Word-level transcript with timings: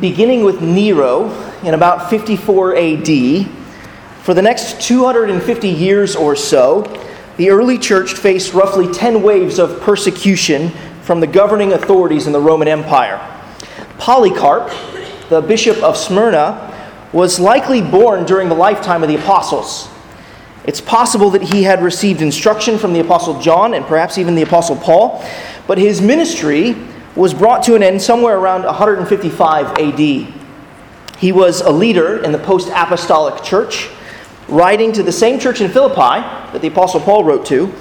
beginning 0.00 0.44
with 0.44 0.62
Nero 0.62 1.30
in 1.62 1.74
about 1.74 2.08
54 2.08 2.76
AD, 2.76 3.46
for 4.22 4.34
the 4.34 4.42
next 4.42 4.80
250 4.80 5.68
years 5.68 6.16
or 6.16 6.34
so, 6.36 6.82
the 7.36 7.50
early 7.50 7.78
church 7.78 8.14
faced 8.14 8.54
roughly 8.54 8.92
10 8.92 9.22
waves 9.22 9.58
of 9.58 9.80
persecution 9.80 10.70
from 11.02 11.20
the 11.20 11.26
governing 11.26 11.72
authorities 11.72 12.26
in 12.26 12.32
the 12.32 12.40
Roman 12.40 12.68
Empire. 12.68 13.18
Polycarp, 13.98 14.72
the 15.28 15.40
bishop 15.40 15.82
of 15.82 15.96
Smyrna, 15.96 16.66
was 17.12 17.40
likely 17.40 17.82
born 17.82 18.24
during 18.24 18.48
the 18.48 18.54
lifetime 18.54 19.02
of 19.02 19.08
the 19.08 19.16
apostles. 19.16 19.88
It's 20.64 20.80
possible 20.80 21.30
that 21.30 21.42
he 21.42 21.62
had 21.62 21.82
received 21.82 22.22
instruction 22.22 22.78
from 22.78 22.92
the 22.92 23.00
apostle 23.00 23.40
John 23.40 23.74
and 23.74 23.84
perhaps 23.84 24.18
even 24.18 24.34
the 24.34 24.42
apostle 24.42 24.76
Paul, 24.76 25.24
but 25.66 25.78
his 25.78 26.00
ministry 26.00 26.76
was 27.20 27.34
brought 27.34 27.62
to 27.64 27.74
an 27.74 27.82
end 27.82 28.00
somewhere 28.00 28.38
around 28.38 28.64
155 28.64 29.78
AD. 29.78 29.98
He 31.18 31.32
was 31.32 31.60
a 31.60 31.70
leader 31.70 32.24
in 32.24 32.32
the 32.32 32.38
post 32.38 32.68
apostolic 32.68 33.44
church, 33.44 33.90
writing 34.48 34.90
to 34.92 35.02
the 35.02 35.12
same 35.12 35.38
church 35.38 35.60
in 35.60 35.70
Philippi 35.70 36.22
that 36.52 36.62
the 36.62 36.68
apostle 36.68 36.98
Paul 36.98 37.24
wrote 37.24 37.44
to, 37.46 37.74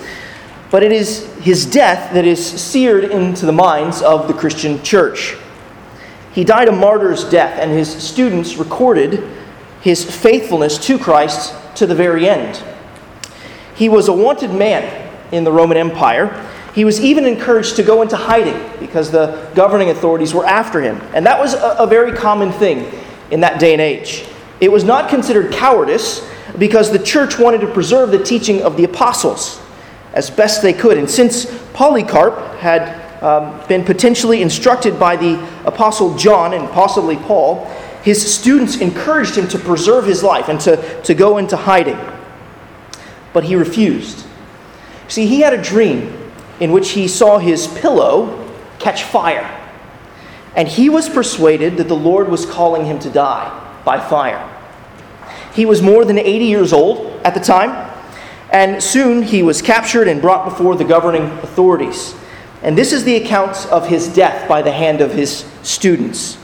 but 0.69 0.83
it 0.83 0.91
is 0.91 1.33
his 1.37 1.65
death 1.65 2.13
that 2.13 2.25
is 2.25 2.45
seared 2.45 3.05
into 3.05 3.45
the 3.45 3.53
minds 3.53 4.01
of 4.01 4.27
the 4.27 4.33
Christian 4.33 4.83
church. 4.83 5.37
He 6.33 6.43
died 6.43 6.67
a 6.67 6.73
martyr's 6.73 7.23
death, 7.23 7.57
and 7.61 7.71
his 7.71 7.89
students 7.89 8.57
recorded 8.57 9.25
his 9.79 10.03
faithfulness 10.03 10.77
to 10.79 10.99
Christ 10.99 11.55
to 11.75 11.87
the 11.87 11.95
very 11.95 12.27
end. 12.27 12.61
He 13.73 13.87
was 13.87 14.09
a 14.09 14.13
wanted 14.13 14.51
man 14.51 15.09
in 15.31 15.45
the 15.45 15.51
Roman 15.53 15.77
Empire. 15.77 16.45
He 16.73 16.85
was 16.85 17.01
even 17.01 17.25
encouraged 17.25 17.75
to 17.77 17.83
go 17.83 18.01
into 18.01 18.15
hiding 18.15 18.57
because 18.79 19.11
the 19.11 19.49
governing 19.55 19.89
authorities 19.89 20.33
were 20.33 20.45
after 20.45 20.81
him. 20.81 21.01
And 21.13 21.25
that 21.25 21.39
was 21.39 21.53
a, 21.53 21.75
a 21.79 21.87
very 21.87 22.11
common 22.11 22.51
thing 22.51 22.91
in 23.31 23.39
that 23.41 23.59
day 23.59 23.73
and 23.73 23.81
age. 23.81 24.25
It 24.59 24.71
was 24.71 24.83
not 24.83 25.09
considered 25.09 25.51
cowardice 25.51 26.27
because 26.57 26.91
the 26.91 26.99
church 26.99 27.39
wanted 27.39 27.61
to 27.61 27.67
preserve 27.67 28.11
the 28.11 28.23
teaching 28.23 28.61
of 28.61 28.77
the 28.77 28.83
apostles 28.83 29.61
as 30.13 30.29
best 30.29 30.61
they 30.61 30.73
could. 30.73 30.97
And 30.97 31.09
since 31.09 31.45
Polycarp 31.73 32.57
had 32.57 33.23
um, 33.23 33.61
been 33.67 33.83
potentially 33.83 34.41
instructed 34.41 34.99
by 34.99 35.15
the 35.15 35.35
Apostle 35.65 36.15
John 36.17 36.53
and 36.53 36.69
possibly 36.69 37.15
Paul, 37.15 37.65
his 38.03 38.33
students 38.33 38.77
encouraged 38.77 39.35
him 39.35 39.47
to 39.49 39.59
preserve 39.59 40.05
his 40.05 40.23
life 40.23 40.49
and 40.49 40.59
to, 40.61 41.01
to 41.03 41.13
go 41.13 41.37
into 41.37 41.57
hiding. 41.57 41.99
But 43.33 43.43
he 43.43 43.55
refused. 43.55 44.25
See, 45.07 45.27
he 45.27 45.41
had 45.41 45.53
a 45.53 45.61
dream 45.61 46.18
in 46.59 46.71
which 46.71 46.91
he 46.91 47.07
saw 47.07 47.37
his 47.37 47.67
pillow 47.67 48.49
catch 48.79 49.03
fire. 49.03 49.55
And 50.55 50.67
he 50.67 50.89
was 50.89 51.07
persuaded 51.07 51.77
that 51.77 51.87
the 51.87 51.95
Lord 51.95 52.29
was 52.29 52.45
calling 52.45 52.85
him 52.85 52.99
to 52.99 53.09
die 53.09 53.81
by 53.85 53.99
fire. 53.99 54.45
He 55.53 55.65
was 55.65 55.81
more 55.81 56.05
than 56.05 56.17
80 56.17 56.45
years 56.45 56.73
old 56.73 57.21
at 57.23 57.33
the 57.33 57.39
time, 57.39 57.91
and 58.51 58.81
soon 58.81 59.23
he 59.23 59.43
was 59.43 59.61
captured 59.61 60.07
and 60.07 60.21
brought 60.21 60.49
before 60.49 60.75
the 60.75 60.83
governing 60.83 61.23
authorities. 61.23 62.15
And 62.61 62.77
this 62.77 62.91
is 62.91 63.03
the 63.03 63.15
account 63.15 63.67
of 63.67 63.87
his 63.87 64.07
death 64.07 64.49
by 64.49 64.61
the 64.61 64.71
hand 64.71 65.01
of 65.01 65.13
his 65.13 65.45
students. 65.63 66.37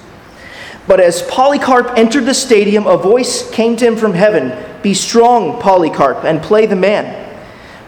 But 0.87 0.99
as 0.99 1.23
Polycarp 1.23 1.97
entered 1.97 2.25
the 2.25 2.33
stadium, 2.33 2.85
a 2.85 2.95
voice 2.95 3.49
came 3.49 3.75
to 3.77 3.85
him 3.85 3.97
from 3.97 4.13
heaven 4.13 4.53
Be 4.81 4.93
strong, 4.93 5.59
Polycarp, 5.59 6.23
and 6.23 6.41
play 6.41 6.67
the 6.67 6.75
man. 6.75 7.24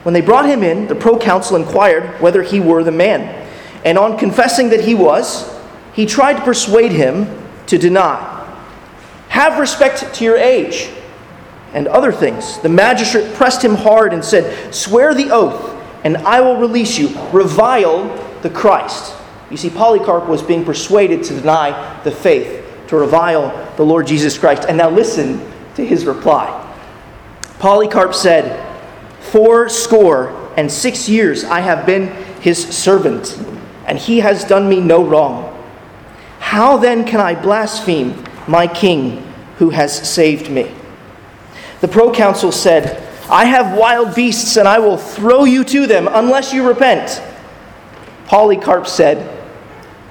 When 0.04 0.14
they 0.14 0.22
brought 0.22 0.48
him 0.48 0.64
in, 0.64 0.88
the 0.88 0.96
proconsul 0.96 1.58
inquired 1.58 2.22
whether 2.22 2.44
he 2.44 2.60
were 2.60 2.84
the 2.84 2.92
man. 2.92 3.48
And 3.84 3.98
on 3.98 4.18
confessing 4.18 4.70
that 4.70 4.82
he 4.82 4.96
was, 4.96 5.54
he 5.94 6.06
tried 6.06 6.34
to 6.34 6.42
persuade 6.42 6.92
him 6.92 7.28
to 7.68 7.78
deny. 7.78 8.34
Have 9.30 9.60
respect 9.60 10.14
to 10.16 10.24
your 10.24 10.38
age 10.38 10.90
and 11.74 11.88
other 11.88 12.12
things. 12.12 12.60
The 12.60 12.70
magistrate 12.70 13.34
pressed 13.36 13.64
him 13.64 13.76
hard 13.76 14.14
and 14.14 14.24
said, 14.24 14.74
Swear 14.74 15.14
the 15.14 15.32
oath 15.32 15.76
and 16.04 16.18
I 16.18 16.42
will 16.42 16.58
release 16.58 16.98
you. 16.98 17.10
Revile 17.32 18.08
the 18.42 18.50
Christ. 18.50 19.14
You 19.50 19.58
see, 19.58 19.70
Polycarp 19.70 20.28
was 20.28 20.42
being 20.42 20.64
persuaded 20.66 21.24
to 21.26 21.34
deny 21.34 22.02
the 22.04 22.12
faith, 22.12 22.66
to 22.88 22.98
revile 22.98 23.76
the 23.76 23.84
Lord 23.84 24.08
Jesus 24.08 24.38
Christ. 24.38 24.66
And 24.68 24.78
now 24.78 24.90
listen 24.90 25.40
to 25.76 25.86
his 25.86 26.06
reply. 26.06 26.64
Polycarp 27.60 28.14
said, 28.14 28.67
Four 29.32 29.70
score 29.70 30.52
and 30.56 30.72
six 30.72 31.10
years 31.10 31.44
I 31.44 31.60
have 31.60 31.86
been 31.86 32.08
his 32.42 32.66
servant, 32.66 33.38
and 33.86 33.98
he 33.98 34.20
has 34.20 34.44
done 34.44 34.70
me 34.70 34.80
no 34.80 35.04
wrong. 35.04 35.54
How 36.40 36.78
then 36.78 37.06
can 37.06 37.20
I 37.20 37.36
blaspheme 37.36 38.24
my 38.48 38.68
king 38.68 39.24
who 39.58 39.70
has 39.72 40.10
saved 40.10 40.50
me? 40.50 40.72
The 41.82 41.88
proconsul 41.88 42.52
said, 42.52 43.04
I 43.30 43.46
have 43.46 43.78
wild 43.78 44.16
beasts, 44.16 44.56
and 44.56 44.68
I 44.68 44.80
will 44.80 44.98
throw 44.98 45.44
you 45.44 45.64
to 45.66 45.86
them 45.86 46.08
unless 46.10 46.54
you 46.54 46.68
repent. 46.68 47.22
Polycarp 48.28 48.88
said, 48.88 49.34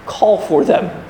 Call 0.04 0.38
for 0.38 0.64
them. 0.64 1.04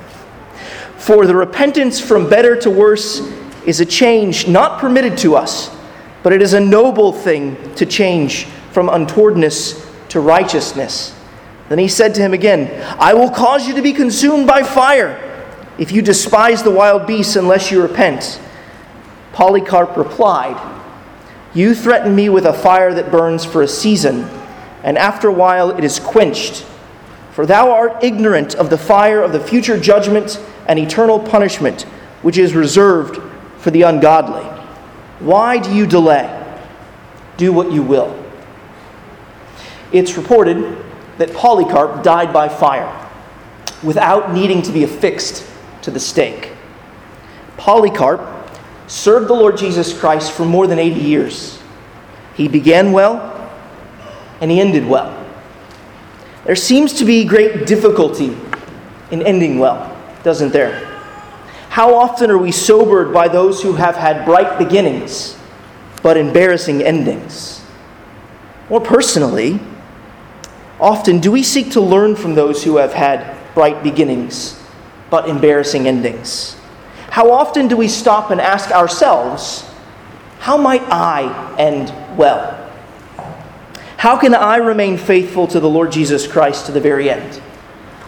For 0.95 1.25
the 1.25 1.35
repentance 1.35 1.99
from 1.99 2.29
better 2.29 2.55
to 2.61 2.69
worse 2.69 3.19
is 3.65 3.81
a 3.81 3.85
change 3.85 4.47
not 4.47 4.79
permitted 4.79 5.17
to 5.19 5.35
us, 5.35 5.69
but 6.27 6.33
it 6.33 6.41
is 6.41 6.51
a 6.51 6.59
noble 6.59 7.13
thing 7.13 7.55
to 7.75 7.85
change 7.85 8.43
from 8.73 8.89
untowardness 8.89 9.89
to 10.09 10.19
righteousness. 10.19 11.17
Then 11.69 11.79
he 11.79 11.87
said 11.87 12.13
to 12.15 12.21
him 12.21 12.33
again, 12.33 12.83
I 12.99 13.13
will 13.13 13.29
cause 13.29 13.65
you 13.65 13.73
to 13.75 13.81
be 13.81 13.93
consumed 13.93 14.45
by 14.45 14.63
fire 14.63 15.23
if 15.77 15.93
you 15.93 16.01
despise 16.01 16.63
the 16.63 16.69
wild 16.69 17.07
beasts 17.07 17.37
unless 17.37 17.71
you 17.71 17.81
repent. 17.81 18.41
Polycarp 19.31 19.95
replied, 19.95 20.59
you 21.53 21.73
threaten 21.73 22.13
me 22.13 22.27
with 22.27 22.45
a 22.45 22.51
fire 22.51 22.93
that 22.93 23.09
burns 23.09 23.45
for 23.45 23.61
a 23.61 23.67
season, 23.69 24.25
and 24.83 24.97
after 24.97 25.29
a 25.29 25.33
while 25.33 25.69
it 25.69 25.85
is 25.85 25.97
quenched. 25.97 26.65
For 27.31 27.45
thou 27.45 27.71
art 27.71 28.03
ignorant 28.03 28.53
of 28.53 28.69
the 28.69 28.77
fire 28.77 29.23
of 29.23 29.31
the 29.31 29.39
future 29.39 29.79
judgment 29.79 30.43
and 30.67 30.77
eternal 30.77 31.21
punishment, 31.21 31.83
which 32.21 32.37
is 32.37 32.53
reserved 32.53 33.17
for 33.59 33.71
the 33.71 33.83
ungodly. 33.83 34.56
Why 35.19 35.57
do 35.57 35.73
you 35.73 35.87
delay? 35.87 36.33
Do 37.37 37.51
what 37.51 37.71
you 37.71 37.81
will. 37.81 38.23
It's 39.91 40.17
reported 40.17 40.83
that 41.17 41.33
Polycarp 41.33 42.03
died 42.03 42.31
by 42.31 42.49
fire 42.49 43.09
without 43.83 44.33
needing 44.33 44.61
to 44.63 44.71
be 44.71 44.83
affixed 44.83 45.45
to 45.83 45.91
the 45.91 45.99
stake. 45.99 46.51
Polycarp 47.57 48.21
served 48.87 49.27
the 49.27 49.33
Lord 49.33 49.57
Jesus 49.57 49.97
Christ 49.97 50.31
for 50.31 50.45
more 50.45 50.67
than 50.67 50.79
80 50.79 50.99
years. 50.99 51.59
He 52.35 52.47
began 52.47 52.91
well 52.91 53.33
and 54.41 54.51
he 54.51 54.59
ended 54.59 54.85
well. 54.85 55.13
There 56.45 56.55
seems 56.55 56.93
to 56.93 57.05
be 57.05 57.25
great 57.25 57.65
difficulty 57.65 58.37
in 59.11 59.21
ending 59.21 59.59
well, 59.59 59.95
doesn't 60.23 60.53
there? 60.53 60.86
How 61.77 61.93
often 61.93 62.31
are 62.31 62.39
we 62.39 62.51
sobered 62.51 63.13
by 63.13 63.27
those 63.27 63.61
who 63.61 63.73
have 63.73 63.95
had 63.95 64.25
bright 64.25 64.57
beginnings 64.57 65.37
but 66.01 66.17
embarrassing 66.17 66.81
endings? 66.81 67.63
More 68.67 68.81
personally, 68.81 69.59
often 70.79 71.19
do 71.19 71.31
we 71.31 71.43
seek 71.43 71.73
to 71.73 71.79
learn 71.79 72.15
from 72.15 72.33
those 72.33 72.63
who 72.63 72.77
have 72.77 72.93
had 72.93 73.37
bright 73.53 73.83
beginnings 73.83 74.59
but 75.11 75.29
embarrassing 75.29 75.87
endings? 75.87 76.57
How 77.11 77.29
often 77.29 77.67
do 77.67 77.77
we 77.77 77.87
stop 77.87 78.31
and 78.31 78.41
ask 78.41 78.71
ourselves, 78.71 79.63
how 80.39 80.57
might 80.57 80.81
I 80.89 81.55
end 81.59 81.93
well? 82.17 82.71
How 83.97 84.17
can 84.17 84.33
I 84.33 84.55
remain 84.55 84.97
faithful 84.97 85.45
to 85.49 85.59
the 85.59 85.69
Lord 85.69 85.91
Jesus 85.91 86.25
Christ 86.25 86.65
to 86.65 86.71
the 86.71 86.81
very 86.81 87.11
end? 87.11 87.39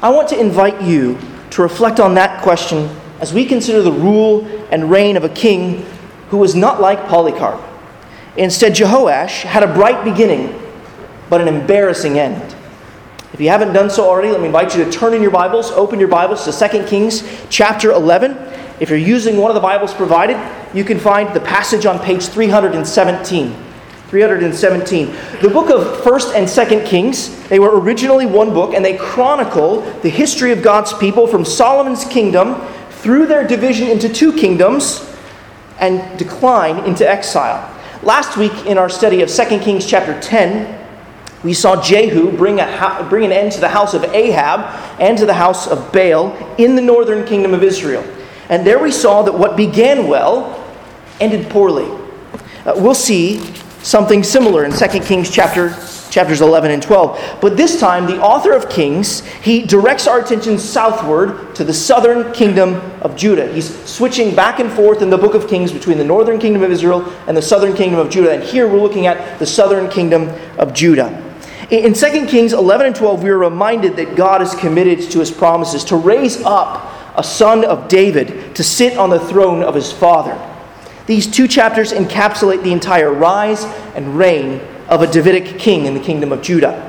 I 0.02 0.10
want 0.10 0.28
to 0.30 0.40
invite 0.40 0.82
you 0.82 1.20
to 1.52 1.62
reflect 1.62 2.00
on 2.00 2.16
that 2.16 2.42
question 2.42 2.90
as 3.20 3.34
we 3.34 3.46
consider 3.46 3.82
the 3.82 3.92
rule 3.92 4.46
and 4.72 4.90
reign 4.90 5.18
of 5.18 5.24
a 5.24 5.30
king 5.30 5.86
who 6.30 6.38
was 6.38 6.56
not 6.56 6.80
like 6.80 7.08
Polycarp. 7.08 7.62
Instead, 8.38 8.74
Jehoash 8.74 9.44
had 9.44 9.64
a 9.64 9.74
bright 9.74 10.04
beginning, 10.04 10.58
but 11.30 11.42
an 11.42 11.48
embarrassing 11.48 12.18
end. 12.18 12.56
If 13.34 13.42
you 13.42 13.50
haven't 13.50 13.74
done 13.74 13.90
so 13.90 14.10
already, 14.10 14.30
let 14.30 14.40
me 14.40 14.48
invite 14.48 14.76
you 14.76 14.84
to 14.84 14.92
turn 14.92 15.14
in 15.14 15.22
your 15.22 15.32
Bibles, 15.32 15.72
open 15.72 16.00
your 16.00 16.08
Bibles 16.08 16.46
to 16.46 16.70
2 16.70 16.86
Kings 16.86 17.24
chapter 17.50 17.92
11. 17.92 18.32
If 18.80 18.90
you're 18.90 18.98
using 18.98 19.38
one 19.38 19.52
of 19.52 19.56
the 19.56 19.62
Bibles 19.62 19.94
provided, 19.94 20.38
you 20.74 20.84
can 20.84 21.00
find 21.00 21.34
the 21.36 21.40
passage 21.42 21.86
on 21.86 22.00
page 22.00 22.28
317. 22.28 23.56
317. 24.10 25.06
The 25.42 25.50
book 25.50 25.70
of 25.70 26.04
1st 26.04 26.36
and 26.36 26.48
2nd 26.48 26.86
Kings, 26.88 27.48
they 27.48 27.60
were 27.60 27.80
originally 27.80 28.26
one 28.26 28.54
book 28.54 28.74
and 28.74 28.84
they 28.84 28.98
chronicle 28.98 29.82
the 30.02 30.10
history 30.10 30.52
of 30.52 30.64
God's 30.64 30.94
people 30.94 31.28
from 31.28 31.46
Solomon's 31.46 32.06
kingdom 32.06 32.60
through 33.00 33.28
their 33.28 33.48
division 33.48 33.88
into 33.88 34.10
two 34.10 34.34
kingdoms 34.34 35.10
and 35.80 36.20
decline 36.20 36.84
into 36.86 37.10
exile. 37.10 37.76
Last 38.04 38.38
week 38.38 38.66
in 38.66 38.78
our 38.78 38.90
study 38.90 39.22
of 39.22 39.30
2 39.30 39.60
Kings 39.60 39.86
chapter 39.86 40.20
10, 40.20 40.78
we 41.44 41.54
saw 41.54 41.82
Jehu 41.82 42.36
bring, 42.36 42.60
a, 42.60 43.08
bring 43.10 43.24
an 43.24 43.32
end 43.32 43.54
to 43.54 43.62
the 43.62 43.70
house 43.70 43.94
of 43.94 44.04
Ahab 44.04 44.62
and 45.00 45.18
to 45.18 45.26
the 45.26 45.34
house 45.34 45.68
of 45.68 45.94
Baal 45.94 46.36
in 46.58 46.76
the 46.76 46.82
northern 46.82 47.26
kingdom 47.26 47.54
of 47.54 47.64
Israel. 47.64 48.04
And 48.50 48.68
there 48.68 48.80
we 48.80 48.92
saw 48.92 49.22
that 49.22 49.34
what 49.34 49.56
began 49.56 50.08
well 50.08 50.66
ended 51.22 51.50
poorly. 51.50 51.90
Uh, 52.66 52.74
we'll 52.76 52.94
see 52.94 53.40
something 53.82 54.24
similar 54.24 54.66
in 54.66 54.72
2 54.72 55.00
Kings 55.00 55.32
chapter 55.32 55.74
chapters 56.10 56.42
11 56.42 56.72
and 56.72 56.82
12. 56.82 57.40
But 57.42 57.58
this 57.58 57.80
time, 57.80 58.06
the 58.06 58.20
author 58.20 58.54
of 58.54 58.70
Kings, 58.70 59.26
he 59.26 59.64
directs 59.64 60.08
our 60.08 60.20
attention 60.20 60.58
southward 60.58 61.56
to 61.56 61.64
the 61.64 61.74
southern 61.74 62.32
kingdom 62.34 62.76
of 63.02 63.16
Judah. 63.16 63.52
He's 63.52 63.74
switching 63.86 64.36
back 64.36 64.60
and 64.60 64.72
forth 64.72 65.02
in 65.02 65.10
the 65.10 65.18
book 65.18 65.36
of 65.36 65.48
Kings 65.48 65.72
between 65.72 65.98
the 65.98 66.04
northern 66.04 66.40
kingdom 66.40 66.64
of 66.64 66.72
Israel 66.72 67.06
and 67.28 67.36
the 67.36 67.42
southern 67.42 67.76
kingdom 67.76 68.00
of 68.00 68.10
Judah. 68.10 68.32
And 68.32 68.44
here 68.44 68.68
we're 68.68 68.82
looking 68.82 69.08
at 69.08 69.40
the 69.40 69.46
southern 69.46 69.90
kingdom 69.90 70.30
of 70.58 70.74
Judah. 70.74 71.26
In 71.70 71.94
2 71.94 72.26
Kings 72.26 72.54
11 72.54 72.88
and 72.88 72.96
12, 72.96 73.22
we 73.22 73.30
are 73.30 73.38
reminded 73.38 73.96
that 73.98 74.16
God 74.16 74.42
is 74.42 74.56
committed 74.56 75.12
to 75.12 75.20
his 75.20 75.30
promises 75.30 75.84
to 75.86 75.96
raise 75.96 76.42
up 76.42 76.92
a 77.16 77.24
son 77.24 77.64
of 77.64 77.88
David 77.88 78.56
to 78.56 78.64
sit 78.64 78.98
on 78.98 79.10
the 79.10 79.20
throne 79.20 79.62
of 79.62 79.76
his 79.76 79.92
father. 79.92 80.38
These 81.06 81.28
two 81.28 81.48
chapters 81.48 81.92
encapsulate 81.92 82.64
the 82.64 82.72
entire 82.72 83.12
rise 83.12 83.66
and 83.96 84.18
reign 84.18 84.62
of 84.90 85.02
a 85.04 85.08
Davidic 85.08 85.60
king 85.60 85.86
in 85.86 85.94
the 85.94 86.00
kingdom 86.00 86.32
of 86.32 86.42
Judah. 86.42 86.86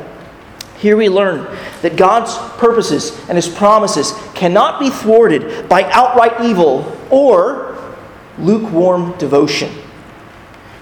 Here 0.79 0.97
we 0.97 1.11
learn 1.11 1.47
that 1.83 1.97
God's 1.97 2.35
purposes 2.59 3.17
and 3.29 3.37
his 3.37 3.47
promises 3.47 4.15
cannot 4.35 4.81
be 4.81 4.89
thwarted 4.89 5.69
by 5.69 5.85
outright 5.91 6.41
evil 6.41 6.97
or 7.11 7.95
lukewarm 8.39 9.17
devotion. 9.19 9.71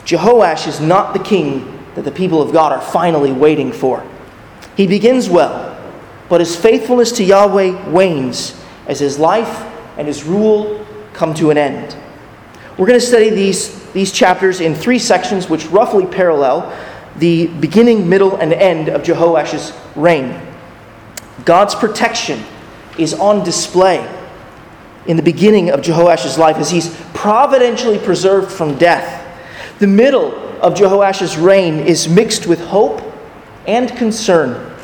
Jehoash 0.05 0.69
is 0.69 0.81
not 0.81 1.12
the 1.12 1.19
king 1.19 1.85
that 1.97 2.05
the 2.05 2.12
people 2.12 2.41
of 2.41 2.53
God 2.53 2.73
are 2.73 2.81
finally 2.81 3.32
waiting 3.32 3.73
for. 3.73 4.06
He 4.76 4.87
begins 4.87 5.29
well, 5.29 5.76
but 6.29 6.41
his 6.41 6.55
faithfulness 6.55 7.11
to 7.12 7.25
Yahweh 7.25 7.91
wanes 7.91 8.59
as 8.87 9.00
his 9.00 9.19
life 9.19 9.67
and 9.97 10.06
his 10.06 10.23
rule 10.23 10.87
come 11.12 11.35
to 11.35 11.50
an 11.50 11.59
end. 11.59 11.97
We're 12.76 12.87
going 12.87 13.00
to 13.00 13.05
study 13.05 13.31
these, 13.31 13.91
these 13.91 14.12
chapters 14.12 14.61
in 14.61 14.76
three 14.76 15.00
sections 15.00 15.50
which 15.50 15.67
roughly 15.67 16.06
parallel 16.06 16.73
the 17.19 17.47
beginning, 17.47 18.09
middle, 18.09 18.37
and 18.37 18.53
end 18.53 18.88
of 18.88 19.03
Jehoash's 19.03 19.73
reign. 19.97 20.41
God's 21.44 21.75
protection 21.75 22.43
is 22.99 23.15
on 23.15 23.44
display 23.44 24.06
in 25.06 25.17
the 25.17 25.23
beginning 25.23 25.70
of 25.70 25.81
Jehoash's 25.81 26.37
life 26.37 26.56
as 26.56 26.70
he's 26.70 26.94
providentially 27.15 27.99
preserved 27.99 28.53
from 28.53 28.76
death. 28.76 29.25
The 29.79 29.87
middle 29.87 30.35
of 30.61 30.75
Jehoash's 30.75 31.37
reign 31.38 31.79
is 31.79 32.09
mixed 32.09 32.47
with 32.47 32.61
hope 32.61 33.00
and 33.67 33.88
concern. 33.97 34.75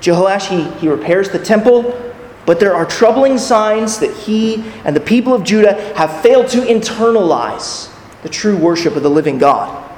Jehoash, 0.00 0.48
he, 0.48 0.64
he 0.80 0.88
repairs 0.88 1.28
the 1.30 1.38
temple, 1.38 2.14
but 2.46 2.58
there 2.58 2.74
are 2.74 2.86
troubling 2.86 3.38
signs 3.38 3.98
that 3.98 4.14
he 4.16 4.64
and 4.84 4.96
the 4.96 5.00
people 5.00 5.34
of 5.34 5.44
Judah 5.44 5.74
have 5.94 6.22
failed 6.22 6.48
to 6.48 6.62
internalize 6.62 7.92
the 8.22 8.28
true 8.28 8.56
worship 8.56 8.96
of 8.96 9.02
the 9.02 9.10
living 9.10 9.38
God. 9.38 9.91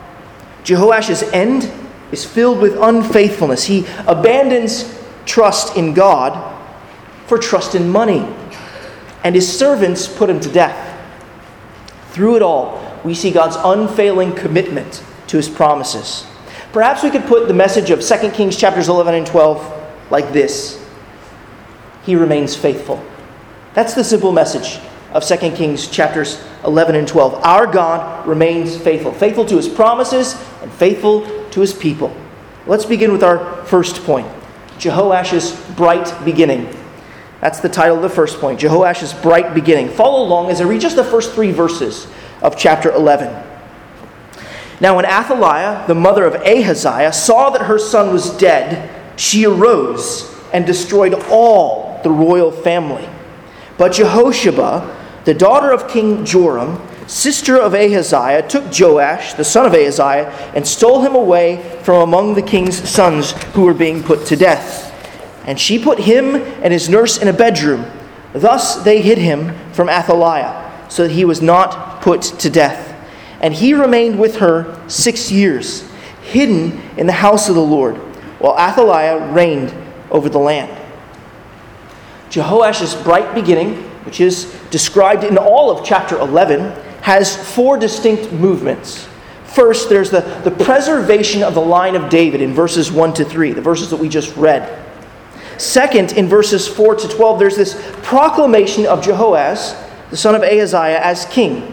Jehoash's 0.64 1.22
end 1.22 1.70
is 2.10 2.24
filled 2.24 2.60
with 2.60 2.76
unfaithfulness. 2.76 3.64
He 3.64 3.86
abandons 4.06 4.98
trust 5.26 5.76
in 5.76 5.94
God 5.94 6.52
for 7.26 7.38
trust 7.38 7.74
in 7.74 7.88
money, 7.88 8.26
and 9.22 9.34
his 9.34 9.50
servants 9.50 10.08
put 10.08 10.28
him 10.28 10.40
to 10.40 10.50
death. 10.50 10.90
Through 12.10 12.36
it 12.36 12.42
all, 12.42 12.80
we 13.04 13.14
see 13.14 13.30
God's 13.30 13.56
unfailing 13.56 14.34
commitment 14.34 15.02
to 15.28 15.36
his 15.36 15.48
promises. 15.48 16.26
Perhaps 16.72 17.02
we 17.02 17.10
could 17.10 17.24
put 17.24 17.46
the 17.48 17.54
message 17.54 17.90
of 17.90 18.02
2 18.02 18.30
Kings 18.30 18.56
chapters 18.56 18.88
11 18.88 19.14
and 19.14 19.26
12 19.26 20.10
like 20.10 20.32
this 20.32 20.84
He 22.04 22.16
remains 22.16 22.56
faithful. 22.56 23.04
That's 23.74 23.94
the 23.94 24.04
simple 24.04 24.32
message 24.32 24.80
of 25.14 25.24
2 25.24 25.36
Kings 25.52 25.86
chapters 25.88 26.42
11 26.64 26.96
and 26.96 27.06
12. 27.06 27.34
Our 27.44 27.66
God 27.66 28.26
remains 28.26 28.76
faithful, 28.76 29.12
faithful 29.12 29.46
to 29.46 29.56
his 29.56 29.68
promises 29.68 30.34
and 30.60 30.70
faithful 30.72 31.24
to 31.50 31.60
his 31.60 31.72
people. 31.72 32.14
Let's 32.66 32.84
begin 32.84 33.12
with 33.12 33.22
our 33.22 33.64
first 33.64 34.02
point 34.04 34.26
Jehoash's 34.78 35.52
bright 35.76 36.12
beginning. 36.24 36.76
That's 37.40 37.60
the 37.60 37.68
title 37.68 37.96
of 37.96 38.02
the 38.02 38.08
first 38.08 38.40
point 38.40 38.58
Jehoash's 38.58 39.14
bright 39.14 39.54
beginning. 39.54 39.88
Follow 39.88 40.26
along 40.26 40.50
as 40.50 40.60
I 40.60 40.64
read 40.64 40.80
just 40.80 40.96
the 40.96 41.04
first 41.04 41.32
three 41.32 41.52
verses 41.52 42.08
of 42.42 42.58
chapter 42.58 42.90
11. 42.90 43.42
Now, 44.80 44.96
when 44.96 45.04
Athaliah, 45.04 45.86
the 45.86 45.94
mother 45.94 46.24
of 46.24 46.34
Ahaziah, 46.34 47.12
saw 47.12 47.50
that 47.50 47.62
her 47.62 47.78
son 47.78 48.12
was 48.12 48.36
dead, 48.36 48.90
she 49.16 49.46
arose 49.46 50.34
and 50.52 50.66
destroyed 50.66 51.14
all 51.30 52.00
the 52.02 52.10
royal 52.10 52.50
family. 52.50 53.08
But 53.78 53.92
Jehosheba, 53.92 55.03
the 55.24 55.34
daughter 55.34 55.70
of 55.70 55.88
King 55.88 56.24
Joram, 56.24 56.80
sister 57.06 57.58
of 57.58 57.74
Ahaziah, 57.74 58.46
took 58.46 58.64
Joash, 58.78 59.34
the 59.34 59.44
son 59.44 59.66
of 59.66 59.72
Ahaziah, 59.72 60.30
and 60.54 60.66
stole 60.66 61.02
him 61.02 61.14
away 61.14 61.80
from 61.82 62.02
among 62.02 62.34
the 62.34 62.42
king's 62.42 62.88
sons 62.88 63.32
who 63.54 63.62
were 63.62 63.74
being 63.74 64.02
put 64.02 64.26
to 64.26 64.36
death. 64.36 64.92
And 65.46 65.58
she 65.58 65.78
put 65.78 65.98
him 65.98 66.36
and 66.36 66.72
his 66.72 66.88
nurse 66.88 67.18
in 67.18 67.28
a 67.28 67.32
bedroom. 67.32 67.90
Thus 68.32 68.82
they 68.82 69.00
hid 69.00 69.18
him 69.18 69.54
from 69.72 69.88
Athaliah, 69.88 70.86
so 70.88 71.04
that 71.06 71.12
he 71.12 71.24
was 71.24 71.40
not 71.40 72.02
put 72.02 72.22
to 72.22 72.50
death. 72.50 72.90
And 73.40 73.54
he 73.54 73.74
remained 73.74 74.18
with 74.18 74.36
her 74.36 74.78
six 74.88 75.30
years, 75.30 75.88
hidden 76.22 76.80
in 76.96 77.06
the 77.06 77.12
house 77.12 77.48
of 77.48 77.54
the 77.54 77.62
Lord, 77.62 77.96
while 78.40 78.58
Athaliah 78.58 79.32
reigned 79.32 79.74
over 80.10 80.28
the 80.28 80.38
land. 80.38 80.70
Jehoash's 82.30 82.94
bright 82.94 83.34
beginning 83.34 83.90
which 84.04 84.20
is 84.20 84.54
described 84.70 85.24
in 85.24 85.38
all 85.38 85.70
of 85.70 85.84
chapter 85.84 86.18
11, 86.18 86.60
has 87.02 87.36
four 87.54 87.78
distinct 87.78 88.32
movements. 88.32 89.08
First, 89.44 89.88
there's 89.88 90.10
the, 90.10 90.20
the 90.42 90.50
preservation 90.50 91.42
of 91.42 91.54
the 91.54 91.60
line 91.60 91.96
of 91.96 92.10
David 92.10 92.40
in 92.40 92.52
verses 92.54 92.90
1 92.90 93.14
to 93.14 93.24
3, 93.24 93.52
the 93.52 93.62
verses 93.62 93.90
that 93.90 93.96
we 93.96 94.08
just 94.08 94.34
read. 94.36 94.82
Second, 95.58 96.12
in 96.12 96.26
verses 96.26 96.66
4 96.66 96.96
to 96.96 97.08
12, 97.08 97.38
there's 97.38 97.56
this 97.56 97.80
proclamation 98.02 98.86
of 98.86 99.00
Jehoash, 99.00 99.80
the 100.10 100.16
son 100.16 100.34
of 100.34 100.42
Ahaziah, 100.42 101.00
as 101.00 101.26
king. 101.26 101.72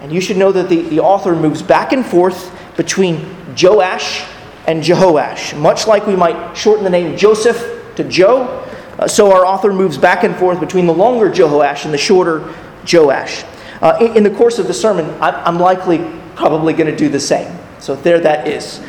And 0.00 0.12
you 0.12 0.20
should 0.20 0.36
know 0.36 0.52
that 0.52 0.68
the, 0.68 0.82
the 0.82 1.00
author 1.00 1.36
moves 1.36 1.62
back 1.62 1.92
and 1.92 2.04
forth 2.04 2.50
between 2.76 3.36
Joash 3.60 4.24
and 4.66 4.82
Jehoash, 4.82 5.58
much 5.58 5.86
like 5.86 6.06
we 6.06 6.16
might 6.16 6.54
shorten 6.54 6.84
the 6.84 6.90
name 6.90 7.16
Joseph 7.16 7.94
to 7.96 8.04
Joe 8.04 8.66
uh, 8.98 9.08
so 9.08 9.32
our 9.32 9.44
author 9.44 9.72
moves 9.72 9.98
back 9.98 10.24
and 10.24 10.36
forth 10.36 10.60
between 10.60 10.86
the 10.86 10.94
longer 10.94 11.30
Jehoash 11.30 11.84
and 11.84 11.92
the 11.92 11.98
shorter 11.98 12.54
Joash. 12.90 13.44
Uh, 13.80 13.98
in, 14.00 14.18
in, 14.18 14.22
the 14.22 14.30
course 14.30 14.58
of 14.58 14.66
the 14.66 14.74
sermon, 14.74 15.06
I, 15.20 15.48
am 15.48 15.58
likely 15.58 15.98
probably 16.36 16.72
going 16.72 16.90
to 16.90 16.96
do 16.96 17.08
the 17.08 17.20
same. 17.20 17.58
So 17.80 17.96
there 17.96 18.20
that 18.20 18.46
is. 18.46 18.80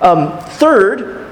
Um, 0.00 0.38
third, 0.38 1.26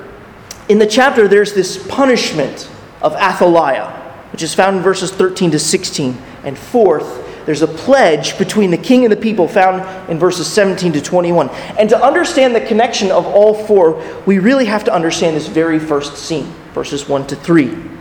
in 0.69 0.79
the 0.79 0.87
chapter, 0.87 1.29
there's 1.29 1.53
this 1.53 1.87
punishment 1.87 2.71
of 3.03 3.15
Athaliah, 3.15 3.91
which 4.33 4.43
is 4.43 4.55
found 4.55 4.79
in 4.79 4.83
verses 4.83 5.13
13 5.13 5.51
to 5.53 5.59
16. 5.59 6.17
And 6.45 6.59
fourth, 6.59 7.47
there's 7.47 7.63
a 7.63 7.67
pledge 7.67 8.39
between 8.39 8.71
the 8.71 8.79
king 8.79 9.05
and 9.05 9.13
the 9.13 9.17
people 9.17 9.47
found 9.47 10.11
in 10.11 10.19
verses 10.19 10.51
17 10.51 10.95
to 10.95 11.01
21. 11.03 11.51
And 11.79 11.91
to 11.91 12.03
understand 12.03 12.55
the 12.55 12.63
connection 12.63 13.11
of 13.11 13.27
all 13.27 13.55
four, 13.67 14.03
we 14.25 14.39
really 14.39 14.65
have 14.65 14.85
to 14.85 14.95
understand 14.95 15.37
this 15.37 15.47
very 15.47 15.79
first 15.79 16.17
scene, 16.17 16.47
verses 16.73 17.07
1 17.07 17.27
to 17.29 17.37
3. 17.37 17.94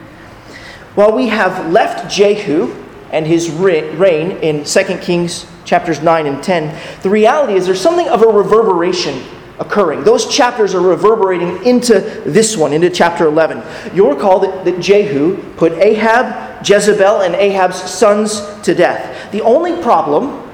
While 0.95 1.15
we 1.15 1.27
have 1.27 1.71
left 1.71 2.11
Jehu 2.11 2.71
and 3.11 3.25
his 3.25 3.49
reign 3.49 4.31
in 4.37 4.63
2 4.63 4.83
Kings 4.99 5.47
chapters 5.65 6.01
9 6.01 6.27
and 6.27 6.43
10, 6.43 7.01
the 7.01 7.09
reality 7.09 7.53
is 7.53 7.65
there's 7.65 7.81
something 7.81 8.07
of 8.09 8.21
a 8.21 8.27
reverberation 8.27 9.23
occurring. 9.59 10.03
Those 10.03 10.27
chapters 10.27 10.75
are 10.75 10.81
reverberating 10.81 11.65
into 11.65 11.99
this 12.25 12.55
one, 12.57 12.73
into 12.73 12.89
chapter 12.89 13.25
11. 13.25 13.63
You'll 13.95 14.13
recall 14.13 14.39
that, 14.39 14.65
that 14.65 14.79
Jehu 14.79 15.37
put 15.53 15.73
Ahab, 15.73 16.67
Jezebel, 16.67 17.21
and 17.21 17.33
Ahab's 17.35 17.81
sons 17.81 18.41
to 18.61 18.75
death. 18.75 19.31
The 19.31 19.41
only 19.41 19.81
problem 19.81 20.47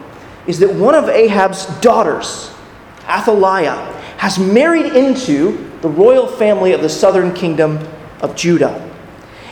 is 0.48 0.60
that 0.60 0.74
one 0.74 0.96
of 0.96 1.10
Ahab's 1.10 1.66
daughters, 1.82 2.52
Athaliah, 3.08 3.76
has 4.18 4.40
married 4.40 4.94
into 4.96 5.70
the 5.82 5.90
royal 5.90 6.28
family 6.28 6.74
of 6.74 6.82
the 6.82 6.90
southern 6.90 7.34
kingdom 7.34 7.80
of 8.22 8.36
Judah. 8.36 8.89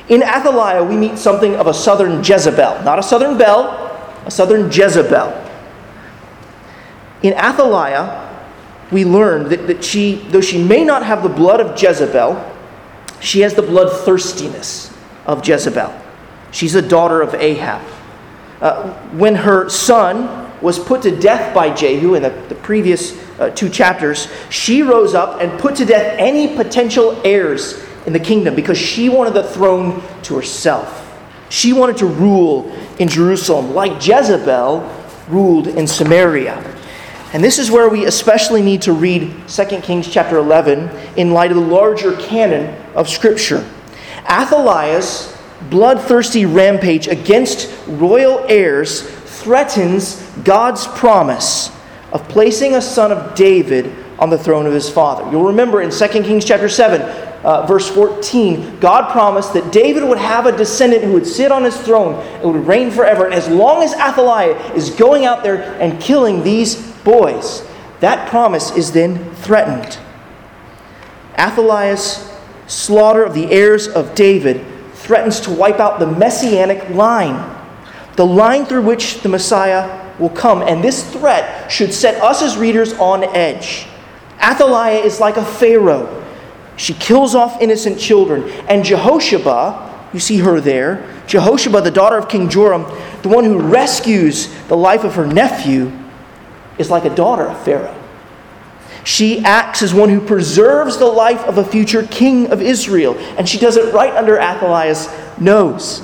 In 0.09 0.23
Athaliah, 0.23 0.83
we 0.83 0.95
meet 0.95 1.17
something 1.17 1.55
of 1.55 1.67
a 1.67 1.73
southern 1.73 2.23
Jezebel. 2.23 2.83
Not 2.83 2.97
a 2.97 3.03
southern 3.03 3.37
belle, 3.37 3.65
a 4.25 4.31
southern 4.31 4.71
Jezebel. 4.71 5.45
In 7.23 7.33
Athaliah, 7.33 8.23
we 8.91 9.03
learn 9.03 9.49
that, 9.49 9.67
that 9.67 9.83
she, 9.83 10.15
though 10.29 10.41
she 10.41 10.63
may 10.63 10.85
not 10.85 11.03
have 11.03 11.23
the 11.23 11.29
blood 11.29 11.59
of 11.59 11.81
Jezebel, 11.81 12.53
she 13.19 13.41
has 13.41 13.53
the 13.53 13.61
bloodthirstiness 13.61 14.95
of 15.25 15.45
Jezebel. 15.45 15.93
She's 16.51 16.75
a 16.75 16.81
daughter 16.81 17.21
of 17.21 17.33
Ahab. 17.33 17.85
Uh, 18.61 18.93
when 19.11 19.35
her 19.35 19.67
son 19.69 20.45
was 20.61 20.79
put 20.79 21.01
to 21.01 21.11
death 21.19 21.53
by 21.53 21.73
Jehu 21.73 22.15
in 22.15 22.23
the, 22.23 22.29
the 22.47 22.55
previous 22.55 23.17
uh, 23.39 23.49
two 23.49 23.69
chapters, 23.69 24.31
she 24.49 24.81
rose 24.81 25.13
up 25.13 25.41
and 25.41 25.59
put 25.59 25.75
to 25.75 25.85
death 25.85 26.15
any 26.17 26.55
potential 26.55 27.19
heirs 27.23 27.83
in 28.07 28.13
the 28.13 28.19
kingdom 28.19 28.55
because 28.55 28.77
she 28.77 29.09
wanted 29.09 29.33
the 29.33 29.43
throne 29.43 30.01
to 30.23 30.35
herself. 30.35 31.03
She 31.49 31.73
wanted 31.73 31.97
to 31.97 32.05
rule 32.05 32.71
in 32.99 33.09
Jerusalem, 33.09 33.73
like 33.73 34.05
Jezebel 34.05 34.89
ruled 35.27 35.67
in 35.67 35.85
Samaria. 35.85 36.55
And 37.33 37.43
this 37.43 37.59
is 37.59 37.69
where 37.69 37.89
we 37.89 38.05
especially 38.05 38.61
need 38.61 38.81
to 38.83 38.93
read 38.93 39.33
2 39.49 39.65
Kings 39.81 40.09
chapter 40.09 40.37
11 40.37 40.89
in 41.17 41.33
light 41.33 41.51
of 41.51 41.57
the 41.57 41.63
larger 41.63 42.15
canon 42.15 42.81
of 42.95 43.09
Scripture. 43.09 43.69
Athaliah's 44.29 45.37
bloodthirsty 45.69 46.45
rampage 46.45 47.09
against 47.09 47.69
royal 47.87 48.45
heirs 48.47 49.01
threatens 49.01 50.21
God's 50.45 50.87
promise 50.87 51.71
of 52.13 52.25
placing 52.29 52.75
a 52.75 52.81
son 52.81 53.11
of 53.11 53.35
David 53.35 53.93
on 54.17 54.29
the 54.29 54.37
throne 54.37 54.65
of 54.65 54.71
his 54.71 54.89
father. 54.89 55.29
You'll 55.29 55.47
remember 55.47 55.81
in 55.81 55.91
2 55.91 56.07
Kings 56.07 56.45
chapter 56.45 56.69
7, 56.69 57.26
uh, 57.43 57.65
verse 57.65 57.89
14, 57.89 58.79
God 58.79 59.11
promised 59.11 59.53
that 59.53 59.71
David 59.71 60.03
would 60.03 60.17
have 60.17 60.45
a 60.45 60.55
descendant 60.55 61.03
who 61.03 61.13
would 61.13 61.27
sit 61.27 61.51
on 61.51 61.63
his 61.63 61.79
throne 61.79 62.15
and 62.15 62.53
would 62.53 62.67
reign 62.67 62.91
forever. 62.91 63.25
And 63.25 63.33
as 63.33 63.47
long 63.47 63.83
as 63.83 63.93
Athaliah 63.93 64.73
is 64.73 64.89
going 64.89 65.25
out 65.25 65.43
there 65.43 65.79
and 65.79 66.01
killing 66.01 66.43
these 66.43 66.75
boys. 67.07 67.65
That 68.01 68.29
promise 68.29 68.75
is 68.75 68.91
then 68.91 69.33
threatened. 69.35 69.97
Athaliah's 71.37 72.29
slaughter 72.67 73.23
of 73.23 73.33
the 73.33 73.49
heirs 73.49 73.87
of 73.87 74.13
David 74.13 74.65
threatens 74.93 75.39
to 75.41 75.51
wipe 75.51 75.79
out 75.79 75.99
the 75.99 76.07
messianic 76.07 76.89
line, 76.89 77.55
the 78.17 78.25
line 78.25 78.65
through 78.65 78.81
which 78.81 79.21
the 79.21 79.29
Messiah 79.29 80.13
will 80.19 80.29
come. 80.29 80.61
And 80.61 80.83
this 80.83 81.09
threat 81.13 81.71
should 81.71 81.93
set 81.93 82.21
us 82.21 82.41
as 82.41 82.57
readers 82.57 82.93
on 82.93 83.23
edge. 83.23 83.87
Athaliah 84.41 84.99
is 84.99 85.19
like 85.19 85.37
a 85.37 85.45
Pharaoh. 85.45 86.16
She 86.77 86.93
kills 86.93 87.35
off 87.35 87.61
innocent 87.61 87.99
children. 87.99 88.49
And 88.69 88.85
Jehosheba, 88.85 90.09
you 90.13 90.19
see 90.19 90.37
her 90.37 90.61
there, 90.61 91.13
Jehosheba, 91.27 91.81
the 91.81 91.91
daughter 91.91 92.17
of 92.17 92.29
King 92.29 92.49
Joram, 92.49 92.83
the 93.23 93.29
one 93.29 93.43
who 93.43 93.59
rescues 93.59 94.47
the 94.67 94.77
life 94.77 95.03
of 95.03 95.15
her 95.15 95.27
nephew, 95.27 95.91
is 96.77 96.89
like 96.89 97.03
a 97.03 97.13
daughter 97.13 97.43
of 97.43 97.61
Pharaoh. 97.63 97.95
She 99.03 99.39
acts 99.39 99.81
as 99.81 99.93
one 99.93 100.09
who 100.09 100.21
preserves 100.21 100.97
the 100.97 101.05
life 101.05 101.41
of 101.45 101.57
a 101.57 101.63
future 101.63 102.03
king 102.03 102.51
of 102.51 102.61
Israel, 102.61 103.15
and 103.37 103.47
she 103.47 103.57
does 103.57 103.77
it 103.77 103.93
right 103.93 104.13
under 104.13 104.37
Athaliah's 104.37 105.09
nose. 105.39 106.03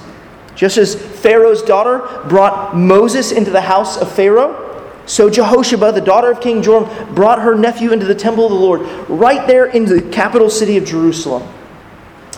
Just 0.56 0.77
as 0.77 0.96
Pharaoh's 0.96 1.62
daughter 1.63 2.00
brought 2.27 2.75
Moses 2.75 3.32
into 3.32 3.51
the 3.51 3.62
house 3.62 3.98
of 3.98 4.12
Pharaoh, 4.12 4.62
so 5.05 5.29
Jehosheba, 5.29 5.93
the 5.93 6.01
daughter 6.01 6.31
of 6.31 6.39
King 6.39 6.62
Joram, 6.62 7.13
brought 7.13 7.41
her 7.41 7.55
nephew 7.55 7.91
into 7.91 8.05
the 8.05 8.15
temple 8.15 8.45
of 8.45 8.51
the 8.51 8.57
Lord, 8.57 8.81
right 9.10 9.45
there 9.48 9.65
in 9.65 9.86
the 9.86 10.01
capital 10.01 10.50
city 10.50 10.77
of 10.77 10.86
Jerusalem. 10.86 11.48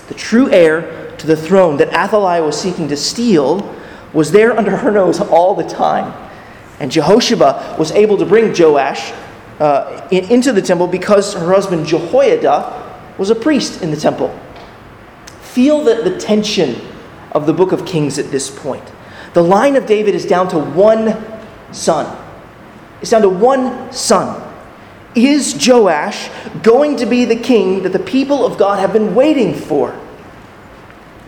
The 0.07 0.15
true 0.15 0.50
heir 0.50 1.15
to 1.17 1.27
the 1.27 1.36
throne 1.36 1.77
that 1.77 1.89
Athaliah 1.89 2.43
was 2.43 2.60
seeking 2.60 2.88
to 2.88 2.98
steal 2.98 3.75
was 4.13 4.31
there 4.31 4.57
under 4.57 4.77
her 4.77 4.91
nose 4.91 5.19
all 5.19 5.55
the 5.55 5.63
time. 5.63 6.13
And 6.79 6.91
Jehosheba 6.91 7.77
was 7.77 7.91
able 7.91 8.17
to 8.17 8.25
bring 8.25 8.53
Joash 8.57 9.13
uh, 9.60 10.07
in, 10.12 10.25
into 10.31 10.51
the 10.51 10.62
temple 10.62 10.88
because 10.88 11.34
her 11.34 11.53
husband 11.53 11.86
Jehoiada 11.86 12.84
was 13.17 13.29
a 13.29 13.36
priest 13.36 13.81
in 13.81 13.91
the 13.91 13.98
temple. 13.98 14.38
Feel 15.41 15.84
the, 15.84 16.10
the 16.10 16.17
tension 16.17 16.81
of 17.31 17.45
the 17.45 17.53
book 17.53 17.72
of 17.72 17.86
Kings 17.86 18.17
at 18.17 18.31
this 18.31 18.50
point. 18.50 18.84
The 19.34 19.43
line 19.43 19.75
of 19.75 19.86
David 19.86 20.15
is 20.15 20.25
down 20.25 20.48
to 20.50 20.60
one 20.60 21.24
son. 21.72 22.25
It's 23.01 23.11
down 23.11 23.21
to 23.21 23.29
one 23.29 23.91
son. 23.91 24.41
Is 25.15 25.55
Joash 25.65 26.29
going 26.61 26.97
to 26.97 27.05
be 27.05 27.23
the 27.25 27.35
king 27.35 27.83
that 27.83 27.93
the 27.93 27.99
people 27.99 28.45
of 28.45 28.57
God 28.57 28.79
have 28.79 28.91
been 28.91 29.15
waiting 29.15 29.53
for? 29.53 29.97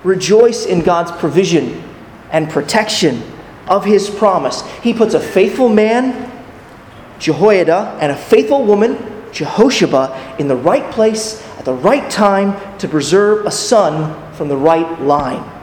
Rejoice 0.03 0.65
in 0.65 0.81
God's 0.81 1.11
provision 1.11 1.83
and 2.31 2.49
protection 2.49 3.23
of 3.67 3.85
his 3.85 4.09
promise. 4.09 4.61
He 4.81 4.93
puts 4.93 5.13
a 5.13 5.19
faithful 5.19 5.69
man, 5.69 6.31
Jehoiada, 7.19 7.97
and 8.01 8.11
a 8.11 8.15
faithful 8.15 8.65
woman, 8.65 8.97
Jehosheba, 9.31 10.39
in 10.39 10.47
the 10.47 10.55
right 10.55 10.91
place 10.91 11.41
at 11.57 11.65
the 11.65 11.73
right 11.73 12.09
time 12.09 12.77
to 12.79 12.87
preserve 12.87 13.45
a 13.45 13.51
son 13.51 14.33
from 14.33 14.49
the 14.49 14.57
right 14.57 15.01
line. 15.01 15.56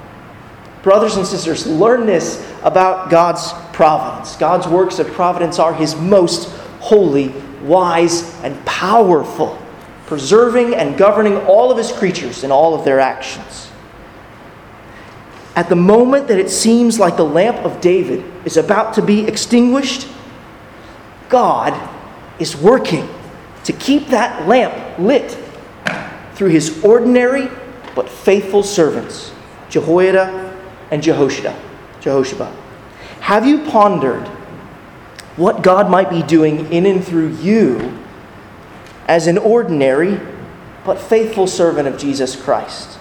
Brothers 0.85 1.17
and 1.17 1.27
sisters, 1.27 1.67
learn 1.67 2.05
this 2.05 2.47
about 2.63 3.11
God's 3.11 3.55
providence. 3.73 4.37
God's 4.37 4.69
works 4.69 4.99
of 4.99 5.07
providence 5.13 5.59
are 5.59 5.73
his 5.73 5.97
most 5.97 6.51
holy, 6.81 7.29
wise, 7.63 8.39
and 8.43 8.63
powerful, 8.67 9.59
preserving 10.05 10.75
and 10.75 10.99
governing 10.99 11.39
all 11.47 11.73
of 11.73 11.79
his 11.79 11.91
creatures 11.91 12.45
in 12.45 12.53
all 12.53 12.75
of 12.75 12.85
their 12.85 13.01
actions. 13.01 13.71
At 15.57 15.71
the 15.71 15.75
moment 15.77 16.29
that 16.29 16.39
it 16.39 16.51
seems 16.51 16.99
like 16.99 17.17
the 17.17 17.25
lamp 17.25 17.65
of 17.65 17.81
David 17.81 18.23
is 18.45 18.59
about 18.59 18.93
to 18.95 19.03
be 19.03 19.27
extinguished, 19.27 20.07
God 21.31 21.73
is 22.39 22.55
working 22.55 23.09
to 23.65 23.73
keep 23.73 24.09
that 24.09 24.47
lamp 24.47 24.99
lit 24.99 25.39
through 26.35 26.51
his 26.51 26.85
ordinary 26.85 27.49
but 27.95 28.07
faithful 28.07 28.63
servants, 28.63 29.33
Jehoiada 29.71 30.44
and 30.95 31.03
Jehosheba. 31.03 31.61
Jehosheba. 32.01 32.55
Have 33.19 33.45
you 33.45 33.65
pondered 33.69 34.29
what 35.37 35.63
God 35.63 35.91
might 35.91 36.09
be 36.09 36.23
doing 36.23 36.73
in 36.73 36.87
and 36.87 37.05
through 37.05 37.35
you 37.39 37.99
as 39.09 39.27
an 39.27 39.37
ordinary 39.37 40.21
but 40.85 41.01
faithful 41.01 41.49
servant 41.49 41.89
of 41.89 41.99
Jesus 41.99 42.37
Christ? 42.37 42.97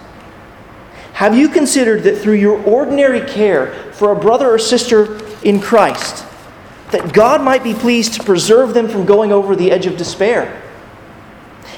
Have 1.14 1.38
you 1.38 1.48
considered 1.48 2.02
that 2.04 2.18
through 2.18 2.34
your 2.34 2.60
ordinary 2.64 3.22
care 3.22 3.72
for 3.94 4.12
a 4.12 4.20
brother 4.20 4.50
or 4.50 4.58
sister 4.58 5.24
in 5.44 5.60
Christ, 5.62 6.26
that 6.90 7.14
God 7.14 7.44
might 7.44 7.64
be 7.64 7.76
pleased 7.76 8.16
to 8.16 8.24
preserve 8.24 8.74
them 8.74 8.90
from 8.90 9.06
going 9.06 9.32
over 9.32 9.56
the 9.56 9.72
edge 9.72 9.86
of 9.86 9.98
despair? 9.98 10.60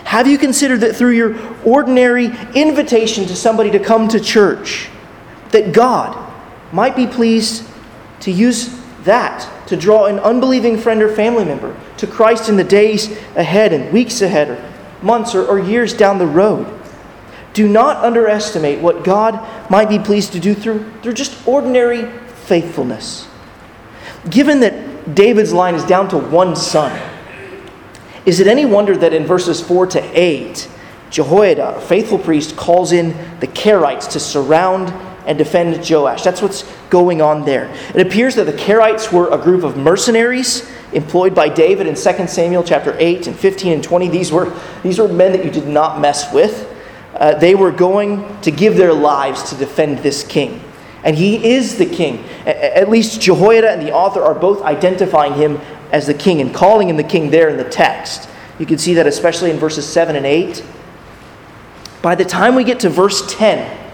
Have 0.06 0.28
you 0.28 0.38
considered 0.38 0.80
that 0.80 0.96
through 0.96 1.12
your 1.12 1.36
ordinary 1.66 2.28
invitation 2.56 3.26
to 3.26 3.36
somebody 3.36 3.72
to 3.72 3.80
come 3.80 4.08
to 4.08 4.20
church, 4.22 4.90
that 5.56 5.72
God 5.72 6.34
might 6.74 6.98
be 6.98 7.08
pleased 7.08 7.66
to 8.20 8.30
use 8.30 8.78
that 9.06 9.50
to 9.68 9.78
draw 9.78 10.06
an 10.06 10.20
unbelieving 10.20 10.78
friend 10.78 11.02
or 11.02 11.16
family 11.16 11.46
member 11.46 11.80
to 11.96 12.06
Christ 12.06 12.50
in 12.50 12.58
the 12.58 12.64
days 12.64 13.10
ahead 13.38 13.72
and 13.72 13.94
weeks 13.94 14.22
ahead 14.22 14.50
or 14.50 14.74
months 15.02 15.34
or, 15.34 15.46
or 15.46 15.58
years 15.58 15.94
down 15.94 16.18
the 16.18 16.28
road? 16.28 16.68
Do 17.54 17.70
not 17.70 18.04
underestimate 18.04 18.82
what 18.82 19.06
God 19.06 19.40
might 19.72 19.88
be 19.88 19.98
pleased 19.98 20.34
to 20.34 20.42
do 20.42 20.54
through, 20.54 20.92
through 21.02 21.14
just 21.14 21.48
ordinary 21.48 22.12
faithfulness. 22.28 23.26
Given 24.30 24.60
that 24.60 25.16
David's 25.16 25.54
line 25.54 25.76
is 25.76 25.86
down 25.86 26.10
to 26.10 26.18
one 26.18 26.58
son, 26.58 26.92
is 28.26 28.42
it 28.42 28.48
any 28.48 28.66
wonder 28.66 28.98
that 28.98 29.14
in 29.14 29.26
verses 29.26 29.62
4 29.62 29.88
to 29.88 30.20
8, 30.20 30.70
Jehoiada, 31.12 31.78
a 31.78 31.82
faithful 31.82 32.20
priest, 32.20 32.58
calls 32.58 32.92
in 32.92 33.16
the 33.40 33.48
Carites 33.48 34.12
to 34.12 34.20
surround 34.20 34.92
and 35.26 35.38
defend 35.38 35.90
Joash? 35.90 36.24
That's 36.24 36.42
what's 36.42 36.64
going 36.90 37.22
on 37.22 37.46
there. 37.46 37.74
It 37.94 38.06
appears 38.06 38.36
that 38.36 38.46
the 38.46 38.54
Carites 38.54 39.12
were 39.12 39.30
a 39.32 39.38
group 39.38 39.64
of 39.64 39.78
mercenaries 39.78 40.70
employed 40.94 41.36
by 41.36 41.50
David 41.50 41.88
in 41.88 41.96
2 41.96 42.28
Samuel 42.28 42.64
chapter 42.64 42.96
8 42.98 43.28
and 43.28 43.36
15 43.36 43.74
and 43.74 43.84
20. 43.84 44.10
These 44.10 44.32
were, 44.32 44.58
these 44.84 45.00
were 45.00 45.08
men 45.08 45.32
that 45.34 45.44
you 45.44 45.52
did 45.52 45.68
not 45.68 46.00
mess 46.00 46.32
with 46.34 46.72
uh, 47.16 47.34
they 47.36 47.56
were 47.56 47.72
going 47.72 48.42
to 48.42 48.52
give 48.52 48.76
their 48.76 48.94
lives 48.94 49.50
to 49.50 49.56
defend 49.56 50.00
this 50.00 50.24
king. 50.24 50.62
And 51.04 51.16
he 51.16 51.54
is 51.54 51.78
the 51.78 51.86
king. 51.86 52.26
At 52.46 52.90
least 52.90 53.22
Jehoiada 53.22 53.72
and 53.72 53.82
the 53.82 53.94
author 53.94 54.22
are 54.22 54.34
both 54.34 54.64
identifying 54.64 55.36
him 55.36 55.62
as 55.92 56.08
the 56.08 56.14
king 56.14 56.42
and 56.42 56.54
calling 56.54 56.90
him 56.90 56.98
the 56.98 57.04
king 57.04 57.30
there 57.30 57.48
in 57.48 57.58
the 57.58 57.70
text. 57.70 58.28
You 58.60 58.66
can 58.66 58.78
see 58.78 58.96
that 58.96 59.06
especially 59.06 59.52
in 59.52 59.58
verses 59.58 59.88
7 59.88 60.16
and 60.16 60.26
8. 60.26 60.66
By 62.02 62.16
the 62.16 62.26
time 62.26 62.56
we 62.56 62.64
get 62.64 62.80
to 62.82 62.90
verse 62.90 63.24
10, 63.34 63.85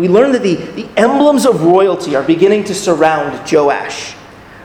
we 0.00 0.08
learn 0.08 0.32
that 0.32 0.42
the, 0.42 0.54
the 0.54 0.88
emblems 0.96 1.44
of 1.44 1.62
royalty 1.62 2.16
are 2.16 2.22
beginning 2.22 2.64
to 2.64 2.74
surround 2.74 3.52
Joash. 3.52 4.14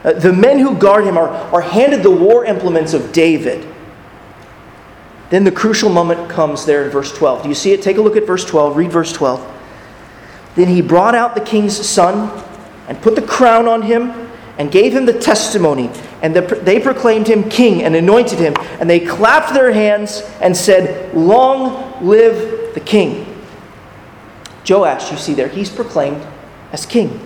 Uh, 0.02 0.14
the 0.14 0.32
men 0.32 0.58
who 0.58 0.74
guard 0.74 1.04
him 1.04 1.18
are, 1.18 1.28
are 1.28 1.60
handed 1.60 2.02
the 2.02 2.10
war 2.10 2.46
implements 2.46 2.94
of 2.94 3.12
David. 3.12 3.68
Then 5.28 5.44
the 5.44 5.52
crucial 5.52 5.90
moment 5.90 6.30
comes 6.30 6.64
there 6.64 6.86
in 6.86 6.90
verse 6.90 7.12
12. 7.12 7.42
Do 7.42 7.48
you 7.50 7.54
see 7.54 7.72
it? 7.72 7.82
Take 7.82 7.98
a 7.98 8.00
look 8.00 8.16
at 8.16 8.26
verse 8.26 8.46
12. 8.46 8.78
Read 8.78 8.90
verse 8.90 9.12
12. 9.12 9.54
Then 10.54 10.68
he 10.68 10.80
brought 10.80 11.14
out 11.14 11.34
the 11.34 11.42
king's 11.42 11.76
son 11.76 12.30
and 12.88 12.98
put 13.02 13.14
the 13.14 13.20
crown 13.20 13.68
on 13.68 13.82
him 13.82 14.30
and 14.56 14.72
gave 14.72 14.94
him 14.94 15.04
the 15.04 15.18
testimony. 15.18 15.90
And 16.22 16.34
the, 16.34 16.40
they 16.40 16.80
proclaimed 16.80 17.28
him 17.28 17.50
king 17.50 17.82
and 17.82 17.94
anointed 17.94 18.38
him. 18.38 18.54
And 18.80 18.88
they 18.88 19.00
clapped 19.00 19.52
their 19.52 19.70
hands 19.70 20.22
and 20.40 20.56
said, 20.56 21.14
Long 21.14 22.02
live 22.06 22.72
the 22.72 22.80
king. 22.80 23.25
Joash, 24.68 25.10
you 25.10 25.18
see 25.18 25.34
there, 25.34 25.48
he's 25.48 25.70
proclaimed 25.70 26.24
as 26.72 26.86
king. 26.86 27.20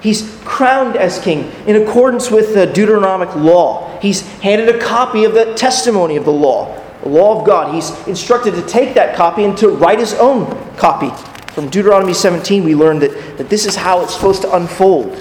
He's 0.00 0.38
crowned 0.44 0.96
as 0.96 1.18
king 1.18 1.50
in 1.66 1.82
accordance 1.82 2.30
with 2.30 2.54
the 2.54 2.66
Deuteronomic 2.66 3.34
law. 3.36 3.98
He's 4.00 4.20
handed 4.38 4.68
a 4.68 4.78
copy 4.78 5.24
of 5.24 5.34
the 5.34 5.54
testimony 5.54 6.16
of 6.16 6.24
the 6.24 6.32
law 6.32 6.80
the 7.04 7.10
law 7.10 7.38
of 7.38 7.46
God. 7.46 7.74
He's 7.74 7.90
instructed 8.08 8.54
to 8.54 8.62
take 8.62 8.94
that 8.94 9.14
copy 9.14 9.44
and 9.44 9.56
to 9.58 9.68
write 9.68 9.98
his 9.98 10.14
own 10.14 10.46
copy. 10.76 11.10
From 11.52 11.68
Deuteronomy 11.68 12.14
17, 12.14 12.64
we 12.64 12.74
learned 12.74 13.02
that, 13.02 13.36
that 13.36 13.50
this 13.50 13.66
is 13.66 13.76
how 13.76 14.02
it's 14.02 14.14
supposed 14.14 14.42
to 14.42 14.56
unfold. 14.56 15.14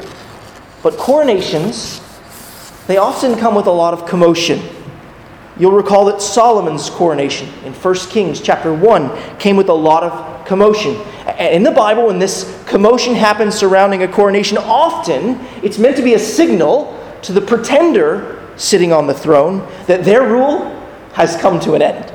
But 0.82 0.98
coronations, 0.98 2.02
they 2.88 2.98
often 2.98 3.38
come 3.38 3.54
with 3.54 3.68
a 3.68 3.72
lot 3.72 3.94
of 3.94 4.08
commotion. 4.08 4.62
You'll 5.60 5.74
recall 5.74 6.06
that 6.06 6.22
Solomon's 6.22 6.90
coronation 6.90 7.50
in 7.66 7.74
1 7.74 7.96
Kings 8.10 8.42
chapter 8.42 8.74
1 8.74 9.38
came 9.38 9.58
with 9.58 9.68
a 9.68 9.74
lot 9.74 10.04
of 10.04 10.33
commotion. 10.54 10.96
In 11.40 11.64
the 11.64 11.72
Bible, 11.72 12.06
when 12.06 12.20
this 12.20 12.64
commotion 12.68 13.16
happens 13.16 13.56
surrounding 13.56 14.04
a 14.04 14.08
coronation, 14.08 14.60
often 14.60 15.40
it's 15.64 15.80
meant 15.80 15.98
to 15.98 16.04
be 16.04 16.14
a 16.14 16.20
signal 16.20 16.96
to 17.24 17.34
the 17.34 17.42
pretender 17.42 18.40
sitting 18.56 18.94
on 18.94 19.08
the 19.08 19.16
throne 19.16 19.68
that 19.88 20.06
their 20.06 20.22
rule 20.22 20.70
has 21.14 21.36
come 21.38 21.60
to 21.62 21.74
an 21.74 21.82
end. 21.82 22.14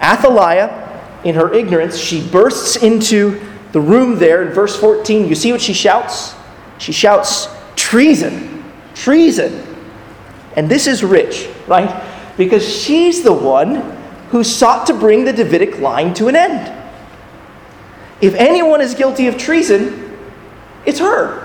Athaliah, 0.00 0.70
in 1.24 1.34
her 1.34 1.52
ignorance, 1.52 1.98
she 1.98 2.24
bursts 2.28 2.76
into 2.76 3.40
the 3.72 3.80
room 3.80 4.16
there 4.16 4.46
in 4.46 4.52
verse 4.52 4.78
14. 4.78 5.26
You 5.26 5.34
see 5.34 5.50
what 5.50 5.60
she 5.60 5.72
shouts? 5.72 6.36
She 6.78 6.92
shouts, 6.92 7.48
Treason! 7.74 8.62
Treason! 8.94 9.60
And 10.54 10.68
this 10.68 10.86
is 10.86 11.02
rich, 11.02 11.48
right? 11.66 11.90
Because 12.36 12.64
she's 12.64 13.24
the 13.24 13.32
one 13.32 13.82
who 14.30 14.44
sought 14.44 14.86
to 14.86 14.94
bring 14.94 15.24
the 15.24 15.32
Davidic 15.32 15.80
line 15.80 16.14
to 16.14 16.28
an 16.28 16.36
end. 16.36 16.75
If 18.20 18.34
anyone 18.34 18.80
is 18.80 18.94
guilty 18.94 19.26
of 19.26 19.36
treason, 19.36 20.16
it's 20.84 20.98
her. 20.98 21.42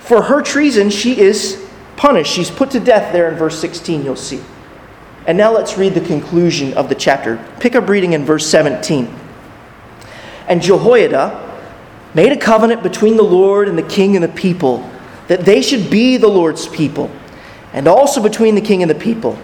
For 0.00 0.22
her 0.22 0.42
treason, 0.42 0.90
she 0.90 1.20
is 1.20 1.66
punished. 1.96 2.32
She's 2.32 2.50
put 2.50 2.70
to 2.72 2.80
death 2.80 3.12
there 3.12 3.30
in 3.30 3.36
verse 3.36 3.58
16, 3.60 4.04
you'll 4.04 4.16
see. 4.16 4.40
And 5.26 5.36
now 5.36 5.52
let's 5.52 5.76
read 5.76 5.94
the 5.94 6.00
conclusion 6.00 6.72
of 6.74 6.88
the 6.88 6.94
chapter. 6.94 7.44
Pick 7.60 7.76
up 7.76 7.88
reading 7.88 8.14
in 8.14 8.24
verse 8.24 8.46
17. 8.46 9.14
And 10.48 10.62
Jehoiada 10.62 11.48
made 12.14 12.32
a 12.32 12.36
covenant 12.36 12.82
between 12.82 13.16
the 13.16 13.22
Lord 13.22 13.68
and 13.68 13.78
the 13.78 13.82
king 13.82 14.16
and 14.16 14.24
the 14.24 14.28
people 14.28 14.90
that 15.28 15.44
they 15.44 15.62
should 15.62 15.90
be 15.90 16.16
the 16.16 16.26
Lord's 16.26 16.66
people, 16.66 17.08
and 17.72 17.86
also 17.86 18.20
between 18.20 18.56
the 18.56 18.60
king 18.60 18.82
and 18.82 18.90
the 18.90 18.96
people. 18.96 19.38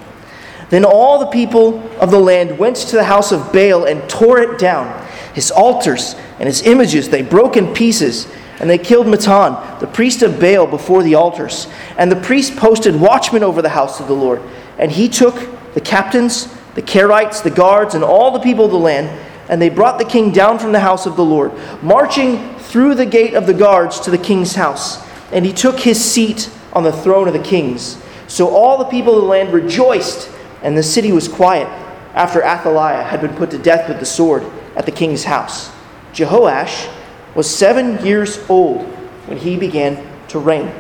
Then 0.69 0.85
all 0.85 1.21
the 1.21 1.27
people 1.27 1.81
of 2.01 2.11
the 2.11 2.19
land 2.19 2.59
went 2.59 2.75
to 2.77 2.97
the 2.97 3.05
house 3.05 3.31
of 3.31 3.53
Baal 3.53 3.85
and 3.85 4.11
tore 4.11 4.41
it 4.41 4.59
down. 4.59 5.06
His 5.37 5.51
altars 5.51 6.15
and 6.39 6.47
his 6.47 6.63
images 6.63 7.11
they 7.11 7.21
broke 7.21 7.59
in 7.59 7.75
pieces, 7.75 8.27
and 8.59 8.71
they 8.71 8.79
killed 8.79 9.07
Mattan, 9.07 9.79
the 9.81 9.87
priest 9.87 10.23
of 10.23 10.41
Baal, 10.41 10.67
before 10.67 11.03
the 11.03 11.15
altars. 11.15 11.67
And 11.99 12.11
the 12.11 12.17
priest 12.17 12.57
posted 12.57 12.99
watchmen 12.99 13.43
over 13.43 13.61
the 13.61 13.69
house 13.69 14.01
of 14.01 14.09
the 14.09 14.15
Lord. 14.15 14.41
And 14.79 14.91
he 14.91 15.11
took 15.11 15.47
the 15.75 15.83
captains, 15.83 16.47
the 16.75 16.81
Carites, 16.81 17.43
the 17.43 17.51
guards, 17.51 17.95
and 17.95 18.03
all 18.03 18.31
the 18.31 18.39
people 18.39 18.65
of 18.65 18.71
the 18.71 18.79
land, 18.79 19.11
and 19.51 19.61
they 19.61 19.69
brought 19.69 19.99
the 19.99 20.07
king 20.07 20.33
down 20.33 20.59
from 20.59 20.73
the 20.73 20.81
house 20.81 21.05
of 21.05 21.17
the 21.17 21.25
Lord, 21.25 21.53
marching 21.83 22.55
through 22.57 22.95
the 22.95 23.05
gate 23.05 23.35
of 23.35 23.47
the 23.47 23.53
guards 23.53 24.01
to 24.01 24.11
the 24.11 24.17
king's 24.17 24.55
house. 24.55 25.07
And 25.33 25.45
he 25.45 25.53
took 25.53 25.81
his 25.81 26.03
seat 26.03 26.51
on 26.73 26.83
the 26.83 26.93
throne 26.93 27.29
of 27.29 27.35
the 27.35 27.43
kings. 27.43 28.03
So 28.27 28.49
all 28.49 28.79
the 28.79 28.87
people 28.87 29.17
of 29.17 29.21
the 29.21 29.29
land 29.29 29.53
rejoiced, 29.53 30.31
and 30.63 30.79
the 30.79 30.83
city 30.83 31.13
was 31.13 31.29
quiet 31.29 31.69
after 32.15 32.43
Athaliah 32.43 33.03
had 33.03 33.21
been 33.21 33.35
put 33.35 33.51
to 33.51 33.59
death 33.59 33.87
with 33.91 34.01
the 34.01 34.07
sword 34.07 34.51
at 34.77 34.87
the 34.87 34.93
king's 34.93 35.25
house. 35.25 35.73
Jehoash 36.13 36.93
was 37.35 37.53
seven 37.53 38.05
years 38.05 38.39
old 38.49 38.83
when 39.27 39.39
he 39.39 39.57
began 39.57 40.07
to 40.29 40.39
reign. 40.39 40.73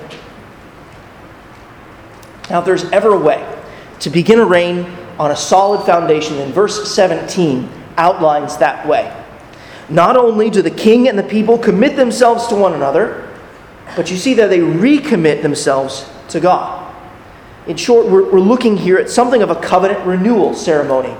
Now, 2.48 2.60
if 2.60 2.64
there's 2.64 2.84
ever 2.92 3.14
a 3.14 3.18
way 3.18 3.44
to 4.00 4.10
begin 4.10 4.38
a 4.38 4.44
reign 4.44 4.86
on 5.18 5.30
a 5.30 5.36
solid 5.36 5.84
foundation, 5.84 6.36
then 6.36 6.52
verse 6.52 6.92
17 6.92 7.68
outlines 7.96 8.56
that 8.58 8.86
way. 8.86 9.12
Not 9.88 10.16
only 10.16 10.50
do 10.50 10.62
the 10.62 10.70
king 10.70 11.08
and 11.08 11.18
the 11.18 11.22
people 11.22 11.58
commit 11.58 11.96
themselves 11.96 12.46
to 12.48 12.54
one 12.54 12.74
another, 12.74 13.28
but 13.94 14.10
you 14.10 14.16
see 14.16 14.34
that 14.34 14.48
they 14.48 14.58
recommit 14.58 15.42
themselves 15.42 16.08
to 16.28 16.40
God. 16.40 16.94
In 17.66 17.76
short, 17.76 18.06
we're, 18.06 18.30
we're 18.30 18.40
looking 18.40 18.76
here 18.76 18.98
at 18.98 19.10
something 19.10 19.42
of 19.42 19.50
a 19.50 19.56
covenant 19.56 20.04
renewal 20.06 20.54
ceremony. 20.54 21.16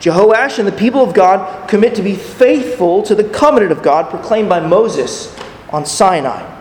Jehoash 0.00 0.58
and 0.58 0.68
the 0.68 0.72
people 0.72 1.02
of 1.02 1.12
God 1.14 1.68
commit 1.68 1.94
to 1.96 2.02
be 2.02 2.14
faithful 2.14 3.02
to 3.02 3.14
the 3.14 3.24
covenant 3.24 3.72
of 3.72 3.82
God 3.82 4.10
proclaimed 4.10 4.48
by 4.48 4.60
Moses 4.60 5.36
on 5.70 5.84
Sinai. 5.84 6.56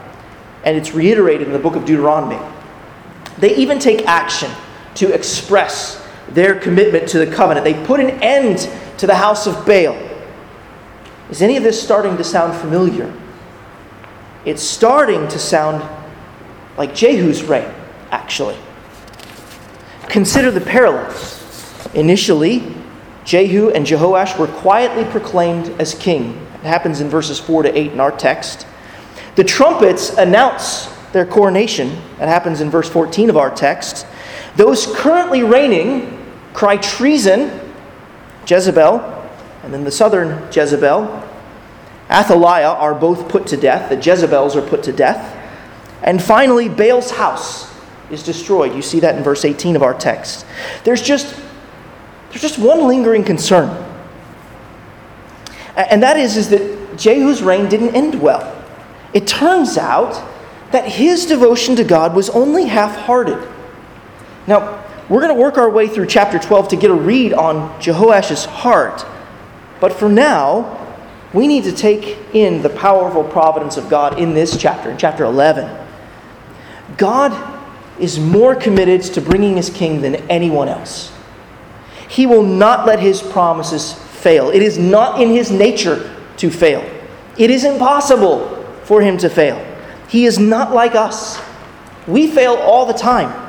And 0.63 0.76
it's 0.76 0.93
reiterated 0.93 1.47
in 1.47 1.54
the 1.54 1.60
book 1.60 1.76
of 1.76 1.86
Deuteronomy. 1.86 2.39
They 3.38 3.56
even 3.56 3.78
take 3.78 4.08
action 4.08 4.52
to 4.95 5.13
express 5.13 6.04
their 6.30 6.60
commitment 6.60 7.08
to 7.10 7.19
the 7.19 7.28
covenant. 7.28 7.63
They 7.63 7.86
put 7.86 8.00
an 8.00 8.10
end 8.21 8.69
to 8.97 9.08
the 9.08 9.15
house 9.15 9.45
of 9.45 9.65
Baal. 9.65 9.95
Is 11.30 11.41
any 11.41 11.58
of 11.58 11.63
this 11.63 11.82
starting 11.82 12.17
to 12.17 12.23
sound 12.23 12.60
familiar? 12.60 13.13
It's 14.45 14.63
starting 14.63 15.28
to 15.28 15.38
sound 15.38 15.88
like 16.78 16.95
Jehu's 16.95 17.43
reign, 17.43 17.69
actually. 18.12 18.58
Consider 20.10 20.52
the 20.52 20.62
parallels. 20.62 21.36
Initially, 21.93 22.77
Jehu 23.28 23.72
and 23.72 23.86
Jehoash 23.86 24.40
were 24.40 24.48
quietly 24.48 25.04
proclaimed 25.04 25.68
as 25.82 25.94
king. 25.94 26.30
It 26.56 26.68
happens 26.68 27.02
in 27.02 27.10
verses 27.10 27.38
4 27.42 27.63
to 27.63 27.78
8 27.78 27.92
in 27.92 28.00
our 28.00 28.12
text. 28.12 28.66
The 29.36 29.44
trumpets 29.44 30.12
announce 30.12 30.86
their 31.12 31.26
coronation. 31.26 31.90
That 32.20 32.30
happens 32.30 32.62
in 32.62 32.70
verse 32.70 32.90
14 32.90 33.30
of 33.30 33.36
our 33.36 33.54
text. 33.54 34.08
Those 34.56 34.88
currently 34.96 35.44
reigning 35.44 36.26
cry 36.54 36.78
treason, 36.78 37.60
Jezebel, 38.48 39.02
and 39.63 39.74
then 39.74 39.84
the 39.84 39.92
southern 39.92 40.48
Jezebel, 40.50 41.24
Athaliah 42.10 42.70
are 42.70 42.96
both 42.96 43.28
put 43.28 43.46
to 43.48 43.58
death. 43.58 43.90
The 43.90 43.98
Jezebels 43.98 44.56
are 44.56 44.62
put 44.62 44.84
to 44.84 44.94
death. 44.94 45.36
And 46.02 46.24
finally, 46.24 46.70
Baal's 46.70 47.12
house 47.12 47.70
is 48.10 48.24
destroyed. 48.24 48.74
You 48.74 48.82
see 48.82 49.02
that 49.02 49.18
in 49.18 49.24
verse 49.24 49.44
18 49.44 49.76
of 49.76 49.84
our 49.84 49.94
text. 49.94 50.46
There's 50.86 51.02
just, 51.02 51.38
there's 52.38 52.54
just 52.54 52.63
one 52.63 52.88
lingering 52.88 53.23
concern. 53.23 53.84
And 55.76 56.04
that 56.04 56.17
is, 56.17 56.38
is 56.38 56.50
that 56.50 56.95
Jehu's 56.95 57.41
reign 57.41 57.67
didn't 57.67 57.95
end 57.95 58.21
well. 58.21 58.63
It 59.12 59.26
turns 59.26 59.76
out 59.76 60.23
that 60.71 60.86
his 60.88 61.26
devotion 61.26 61.76
to 61.78 61.84
God 61.84 62.15
was 62.15 62.30
only 62.30 62.65
half 62.65 62.95
hearted. 62.95 63.39
Now, 64.45 64.86
we're 65.10 65.21
going 65.21 65.34
to 65.34 65.41
work 65.41 65.58
our 65.58 65.67
way 65.67 65.88
through 65.88 66.06
chapter 66.06 66.38
12 66.38 66.67
to 66.67 66.76
get 66.76 66.91
a 66.91 66.93
read 66.93 67.34
on 67.34 67.82
Jehoash's 67.82 68.45
heart. 68.45 69.04
But 69.80 69.93
for 69.93 70.08
now, 70.08 70.95
we 71.34 71.47
need 71.47 71.63
to 71.63 71.71
take 71.71 72.19
in 72.36 72.62
the 72.62 72.69
powerful 72.69 73.23
providence 73.23 73.78
of 73.78 73.89
God 73.89 74.19
in 74.19 74.36
this 74.36 74.58
chapter, 74.58 74.91
in 74.91 74.97
chapter 75.00 75.23
11. 75.23 75.88
God 76.97 77.60
is 78.00 78.19
more 78.19 78.54
committed 78.54 79.02
to 79.13 79.21
bringing 79.21 79.58
his 79.58 79.71
king 79.71 80.02
than 80.02 80.17
anyone 80.30 80.69
else. 80.69 81.16
He 82.08 82.26
will 82.26 82.43
not 82.43 82.86
let 82.86 83.00
his 83.00 83.22
promises 83.22 83.93
fail. 83.93 84.50
It 84.50 84.62
is 84.62 84.78
not 84.78 85.22
in 85.22 85.30
his 85.30 85.52
nature 85.52 86.15
to 86.38 86.50
fail. 86.50 86.84
It 87.38 87.50
is 87.52 87.63
impossible 87.63 88.63
for 88.84 89.02
him 89.02 89.17
to 89.20 89.30
fail. 89.30 89.63
He 90.08 90.26
is 90.26 90.39
not 90.39 90.74
like 90.74 90.96
us. 90.96 91.39
We 92.08 92.28
fail 92.28 92.56
all 92.56 92.86
the 92.86 92.93
time 92.93 93.48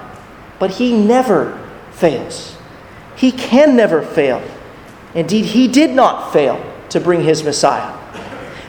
but 0.59 0.73
he 0.73 0.93
never 0.93 1.59
fails. 1.93 2.57
He 3.17 3.33
can 3.33 3.77
never 3.77 4.03
fail. 4.03 4.43
Indeed, 5.15 5.47
he 5.47 5.69
did 5.69 5.91
not 5.91 6.33
fail 6.33 6.65
to 6.91 7.01
bring 7.01 7.23
his 7.23 7.43
Messiah. 7.43 7.97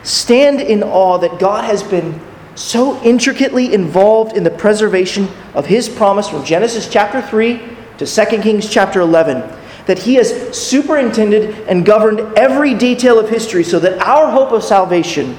Stand 0.04 0.62
in 0.62 0.84
awe 0.84 1.18
that 1.18 1.40
God 1.40 1.66
has 1.66 1.84
been 1.84 2.20
so 2.56 3.02
intricately 3.04 3.74
involved 3.74 4.36
in 4.36 4.44
the 4.44 4.52
preservation 4.52 5.28
of 5.54 5.66
his 5.66 5.88
promise 5.88 6.30
from 6.30 6.44
Genesis 6.44 6.90
chapter 6.90 7.22
3 7.22 7.62
to 7.98 8.06
2 8.06 8.26
Kings 8.42 8.70
chapter 8.70 9.02
11 9.02 9.59
that 9.90 9.98
he 9.98 10.14
has 10.14 10.56
superintended 10.56 11.68
and 11.68 11.84
governed 11.84 12.20
every 12.38 12.76
detail 12.76 13.18
of 13.18 13.28
history 13.28 13.64
so 13.64 13.80
that 13.80 13.98
our 13.98 14.30
hope 14.30 14.52
of 14.52 14.64
salvation 14.64 15.36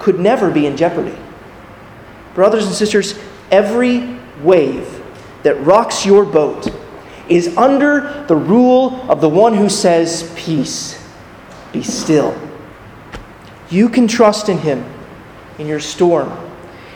could 0.00 0.18
never 0.18 0.50
be 0.50 0.66
in 0.66 0.76
jeopardy. 0.76 1.16
Brothers 2.34 2.66
and 2.66 2.74
sisters, 2.74 3.16
every 3.52 4.18
wave 4.42 5.00
that 5.44 5.54
rocks 5.64 6.04
your 6.04 6.24
boat 6.24 6.66
is 7.28 7.56
under 7.56 8.24
the 8.26 8.34
rule 8.34 9.08
of 9.08 9.20
the 9.20 9.28
one 9.28 9.54
who 9.54 9.68
says, 9.68 10.34
Peace, 10.34 11.00
be 11.72 11.84
still. 11.84 12.36
You 13.70 13.88
can 13.88 14.08
trust 14.08 14.48
in 14.48 14.58
him 14.58 14.84
in 15.60 15.68
your 15.68 15.78
storm. 15.78 16.36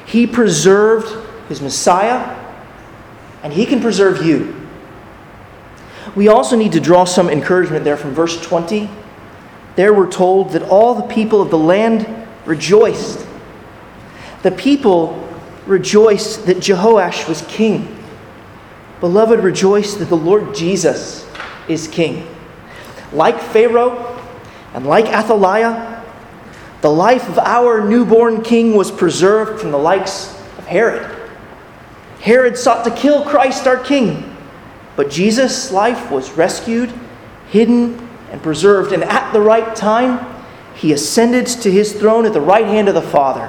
He 0.07 0.27
preserved 0.27 1.07
his 1.49 1.61
Messiah, 1.61 2.37
and 3.45 3.53
he 3.53 3.65
can 3.65 3.81
preserve 3.81 4.27
you. 4.27 4.60
We 6.17 6.29
also 6.29 6.57
need 6.57 6.73
to 6.73 6.81
draw 6.81 7.05
some 7.05 7.29
encouragement 7.31 7.85
there 7.85 7.97
from 7.97 8.13
verse 8.13 8.41
20. 8.41 8.89
There 9.77 9.95
we're 9.95 10.11
told 10.11 10.53
that 10.53 10.63
all 10.63 10.95
the 10.95 11.07
people 11.15 11.41
of 11.41 11.51
the 11.51 11.59
land 11.59 12.07
rejoiced. 12.45 13.27
The 14.43 14.51
people 14.51 15.29
rejoiced 15.67 16.47
that 16.47 16.59
Jehoash 16.59 17.29
was 17.29 17.43
king. 17.43 17.97
Beloved, 19.01 19.41
rejoice 19.41 19.95
that 19.95 20.07
the 20.07 20.17
Lord 20.17 20.55
Jesus 20.55 21.27
is 21.69 21.87
king. 21.89 22.27
Like 23.13 23.41
Pharaoh 23.41 24.21
and 24.75 24.87
like 24.87 25.07
Athaliah, 25.07 26.05
the 26.81 26.91
life 26.91 27.29
of 27.29 27.39
our 27.39 27.89
newborn 27.89 28.43
king 28.43 28.75
was 28.75 28.91
preserved 28.91 29.61
from 29.61 29.71
the 29.71 29.79
likes 29.79 30.35
of 30.59 30.67
Herod. 30.67 31.17
Herod 32.21 32.57
sought 32.57 32.85
to 32.85 32.91
kill 32.91 33.25
Christ 33.25 33.67
our 33.67 33.79
King, 33.79 34.30
but 34.97 35.11
Jesus' 35.11 35.71
life 35.71 36.11
was 36.11 36.33
rescued, 36.33 36.93
hidden, 37.49 38.09
and 38.31 38.43
preserved, 38.43 38.93
and 38.93 39.03
at 39.05 39.33
the 39.33 39.41
right 39.41 39.75
time, 39.75 40.27
he 40.75 40.93
ascended 40.93 41.47
to 41.47 41.71
his 41.71 41.93
throne 41.93 42.25
at 42.27 42.33
the 42.33 42.41
right 42.41 42.67
hand 42.67 42.89
of 42.89 42.95
the 42.95 43.03
Father, 43.03 43.49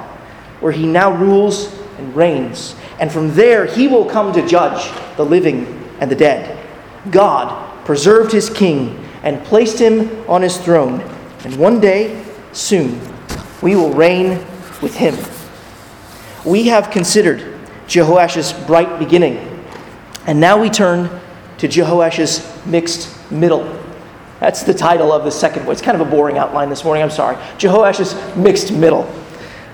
where 0.60 0.72
he 0.72 0.86
now 0.86 1.12
rules 1.12 1.72
and 1.98 2.14
reigns. 2.14 2.74
And 2.98 3.10
from 3.10 3.34
there, 3.34 3.66
he 3.66 3.88
will 3.88 4.04
come 4.04 4.32
to 4.32 4.46
judge 4.46 4.90
the 5.16 5.24
living 5.24 5.66
and 6.00 6.10
the 6.10 6.16
dead. 6.16 6.58
God 7.10 7.84
preserved 7.84 8.32
his 8.32 8.50
king 8.50 9.04
and 9.22 9.42
placed 9.44 9.78
him 9.78 10.24
on 10.28 10.42
his 10.42 10.56
throne. 10.56 11.00
And 11.44 11.56
one 11.56 11.80
day, 11.80 12.24
soon, 12.52 13.00
we 13.62 13.76
will 13.76 13.92
reign 13.92 14.44
with 14.80 14.94
him. 14.94 15.16
We 16.44 16.64
have 16.68 16.90
considered 16.90 17.58
Jehoash's 17.86 18.52
bright 18.52 18.98
beginning, 18.98 19.38
and 20.26 20.40
now 20.40 20.60
we 20.60 20.70
turn 20.70 21.21
to 21.62 21.68
Jehoash's 21.68 22.44
mixed 22.66 23.30
middle. 23.30 23.62
That's 24.40 24.64
the 24.64 24.74
title 24.74 25.12
of 25.12 25.22
the 25.22 25.30
second 25.30 25.64
one. 25.64 25.70
It's 25.70 25.80
kind 25.80 25.94
of 25.94 26.04
a 26.04 26.10
boring 26.10 26.36
outline 26.36 26.68
this 26.68 26.82
morning, 26.82 27.04
I'm 27.04 27.10
sorry. 27.10 27.36
Jehoash's 27.56 28.16
mixed 28.36 28.72
middle. 28.72 29.08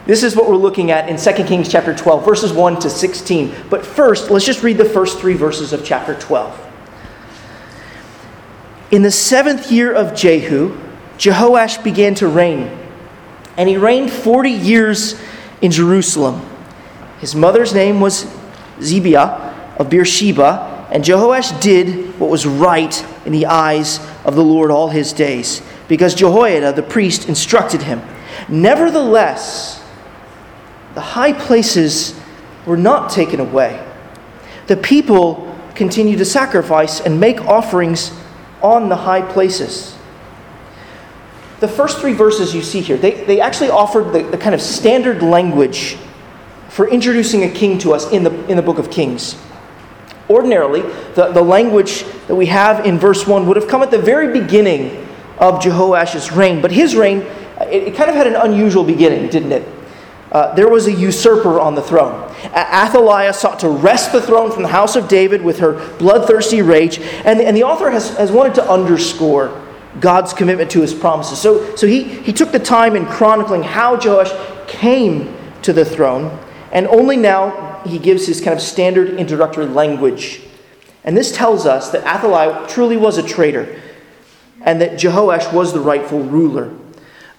This 0.04 0.22
is 0.22 0.36
what 0.36 0.50
we're 0.50 0.56
looking 0.56 0.90
at 0.90 1.08
in 1.08 1.16
2 1.16 1.44
Kings 1.44 1.66
chapter 1.66 1.94
12, 1.94 2.26
verses 2.26 2.52
1 2.52 2.80
to 2.80 2.90
16. 2.90 3.54
But 3.70 3.86
first, 3.86 4.30
let's 4.30 4.44
just 4.44 4.62
read 4.62 4.76
the 4.76 4.84
first 4.84 5.18
three 5.18 5.32
verses 5.32 5.72
of 5.72 5.82
chapter 5.82 6.14
12. 6.14 6.66
In 8.90 9.00
the 9.00 9.10
seventh 9.10 9.72
year 9.72 9.90
of 9.90 10.14
Jehu, 10.14 10.78
Jehoash 11.16 11.82
began 11.82 12.14
to 12.16 12.28
reign, 12.28 12.70
and 13.56 13.66
he 13.66 13.78
reigned 13.78 14.12
40 14.12 14.50
years 14.50 15.18
in 15.62 15.70
Jerusalem. 15.70 16.46
His 17.20 17.34
mother's 17.34 17.72
name 17.72 17.98
was 17.98 18.24
Zibiah 18.78 19.78
of 19.78 19.88
Beersheba, 19.88 20.77
and 20.90 21.04
Jehoash 21.04 21.60
did 21.60 22.18
what 22.18 22.30
was 22.30 22.46
right 22.46 23.04
in 23.26 23.32
the 23.32 23.46
eyes 23.46 24.00
of 24.24 24.34
the 24.34 24.44
Lord 24.44 24.70
all 24.70 24.88
his 24.88 25.12
days, 25.12 25.62
because 25.86 26.14
Jehoiada 26.14 26.72
the 26.72 26.82
priest 26.82 27.28
instructed 27.28 27.82
him. 27.82 28.02
Nevertheless, 28.48 29.84
the 30.94 31.00
high 31.00 31.32
places 31.32 32.18
were 32.66 32.76
not 32.76 33.10
taken 33.10 33.40
away. 33.40 33.84
The 34.66 34.76
people 34.76 35.56
continued 35.74 36.18
to 36.18 36.24
sacrifice 36.24 37.00
and 37.00 37.20
make 37.20 37.40
offerings 37.42 38.12
on 38.62 38.88
the 38.88 38.96
high 38.96 39.22
places. 39.22 39.96
The 41.60 41.68
first 41.68 41.98
three 41.98 42.12
verses 42.12 42.54
you 42.54 42.62
see 42.62 42.80
here, 42.80 42.96
they, 42.96 43.24
they 43.24 43.40
actually 43.40 43.70
offered 43.70 44.12
the, 44.12 44.22
the 44.22 44.38
kind 44.38 44.54
of 44.54 44.60
standard 44.60 45.22
language 45.22 45.96
for 46.68 46.88
introducing 46.88 47.44
a 47.44 47.50
king 47.50 47.78
to 47.78 47.92
us 47.92 48.10
in 48.12 48.22
the, 48.22 48.46
in 48.46 48.56
the 48.56 48.62
book 48.62 48.78
of 48.78 48.90
Kings. 48.90 49.36
Ordinarily, 50.30 50.82
the, 51.14 51.32
the 51.32 51.42
language 51.42 52.04
that 52.26 52.34
we 52.34 52.46
have 52.46 52.84
in 52.84 52.98
verse 52.98 53.26
1 53.26 53.46
would 53.46 53.56
have 53.56 53.68
come 53.68 53.82
at 53.82 53.90
the 53.90 53.98
very 53.98 54.38
beginning 54.38 55.06
of 55.38 55.62
Jehoash's 55.62 56.32
reign, 56.32 56.60
but 56.60 56.70
his 56.70 56.94
reign, 56.94 57.18
it, 57.62 57.88
it 57.88 57.94
kind 57.94 58.10
of 58.10 58.16
had 58.16 58.26
an 58.26 58.34
unusual 58.34 58.84
beginning, 58.84 59.30
didn't 59.30 59.52
it? 59.52 59.66
Uh, 60.30 60.54
there 60.54 60.68
was 60.68 60.86
a 60.86 60.92
usurper 60.92 61.58
on 61.58 61.74
the 61.74 61.80
throne. 61.80 62.30
Athaliah 62.54 63.32
sought 63.32 63.60
to 63.60 63.68
wrest 63.70 64.12
the 64.12 64.20
throne 64.20 64.52
from 64.52 64.62
the 64.62 64.68
house 64.68 64.94
of 64.94 65.08
David 65.08 65.42
with 65.42 65.58
her 65.60 65.72
bloodthirsty 65.96 66.60
rage, 66.60 66.98
and, 66.98 67.40
and 67.40 67.56
the 67.56 67.64
author 67.64 67.90
has, 67.90 68.14
has 68.18 68.30
wanted 68.30 68.54
to 68.56 68.70
underscore 68.70 69.64
God's 70.00 70.34
commitment 70.34 70.70
to 70.72 70.82
his 70.82 70.92
promises. 70.92 71.40
So, 71.40 71.74
so 71.76 71.86
he, 71.86 72.02
he 72.04 72.32
took 72.32 72.52
the 72.52 72.58
time 72.58 72.94
in 72.94 73.06
chronicling 73.06 73.62
how 73.62 73.96
Joash 73.96 74.30
came 74.66 75.34
to 75.62 75.72
the 75.72 75.84
throne, 75.84 76.38
and 76.72 76.86
only 76.88 77.16
now 77.16 77.67
he 77.86 77.98
gives 77.98 78.26
his 78.26 78.40
kind 78.40 78.54
of 78.54 78.62
standard 78.62 79.10
introductory 79.10 79.66
language. 79.66 80.40
And 81.04 81.16
this 81.16 81.32
tells 81.32 81.66
us 81.66 81.90
that 81.90 82.04
Athaliah 82.04 82.66
truly 82.68 82.96
was 82.96 83.18
a 83.18 83.22
traitor, 83.22 83.80
and 84.62 84.80
that 84.80 84.92
Jehoash 84.92 85.52
was 85.52 85.72
the 85.72 85.80
rightful 85.80 86.20
ruler. 86.20 86.72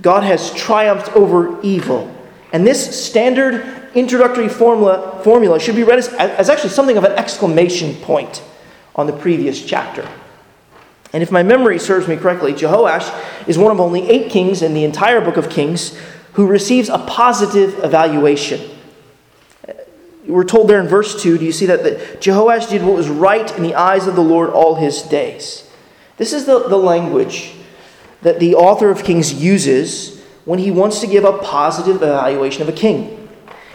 God 0.01 0.23
has 0.23 0.53
triumphed 0.53 1.15
over 1.15 1.61
evil. 1.61 2.15
And 2.53 2.65
this 2.65 3.05
standard 3.05 3.89
introductory 3.93 4.49
formula, 4.49 5.21
formula 5.23 5.59
should 5.59 5.75
be 5.75 5.83
read 5.83 5.99
as, 5.99 6.07
as 6.13 6.49
actually 6.49 6.69
something 6.69 6.97
of 6.97 7.03
an 7.03 7.11
exclamation 7.13 7.95
point 7.95 8.41
on 8.95 9.07
the 9.07 9.13
previous 9.13 9.63
chapter. 9.63 10.07
And 11.11 11.23
if 11.23 11.31
my 11.31 11.43
memory 11.43 11.79
serves 11.79 12.07
me 12.07 12.17
correctly, 12.17 12.53
Jehoash 12.53 13.47
is 13.47 13.57
one 13.57 13.71
of 13.71 13.79
only 13.79 14.07
eight 14.09 14.31
kings 14.31 14.61
in 14.61 14.73
the 14.73 14.83
entire 14.83 15.21
book 15.21 15.37
of 15.37 15.49
Kings 15.49 15.97
who 16.33 16.47
receives 16.47 16.89
a 16.89 16.99
positive 16.99 17.83
evaluation. 17.83 18.61
We're 20.29 20.43
told 20.43 20.69
there 20.69 20.79
in 20.79 20.87
verse 20.87 21.21
2, 21.21 21.37
do 21.37 21.45
you 21.45 21.51
see 21.51 21.65
that, 21.65 21.83
that 21.83 22.21
Jehoash 22.21 22.69
did 22.69 22.83
what 22.83 22.95
was 22.95 23.09
right 23.09 23.51
in 23.57 23.63
the 23.63 23.75
eyes 23.75 24.07
of 24.07 24.15
the 24.15 24.21
Lord 24.21 24.51
all 24.51 24.75
his 24.75 25.01
days? 25.01 25.69
This 26.17 26.33
is 26.33 26.45
the, 26.45 26.67
the 26.67 26.77
language 26.77 27.53
that 28.21 28.39
the 28.39 28.55
author 28.55 28.89
of 28.89 29.03
Kings 29.03 29.33
uses 29.33 30.21
when 30.45 30.59
he 30.59 30.71
wants 30.71 30.99
to 31.01 31.07
give 31.07 31.23
a 31.23 31.37
positive 31.39 31.97
evaluation 31.97 32.61
of 32.61 32.69
a 32.69 32.73
king. 32.73 33.27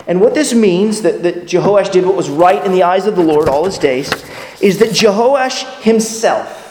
And 0.07 0.21
what 0.21 0.35
this 0.35 0.55
means, 0.55 1.03
that, 1.03 1.23
that 1.23 1.47
Jehoash 1.47 1.91
did 1.91 2.07
what 2.07 2.15
was 2.15 2.29
right 2.29 2.65
in 2.65 2.73
the 2.73 2.83
eyes 2.83 3.07
of 3.07 3.17
the 3.17 3.23
Lord 3.23 3.49
all 3.49 3.65
his 3.65 3.79
days, 3.79 4.11
is 4.61 4.79
that 4.79 4.91
Jehoash 4.91 5.83
himself 5.83 6.65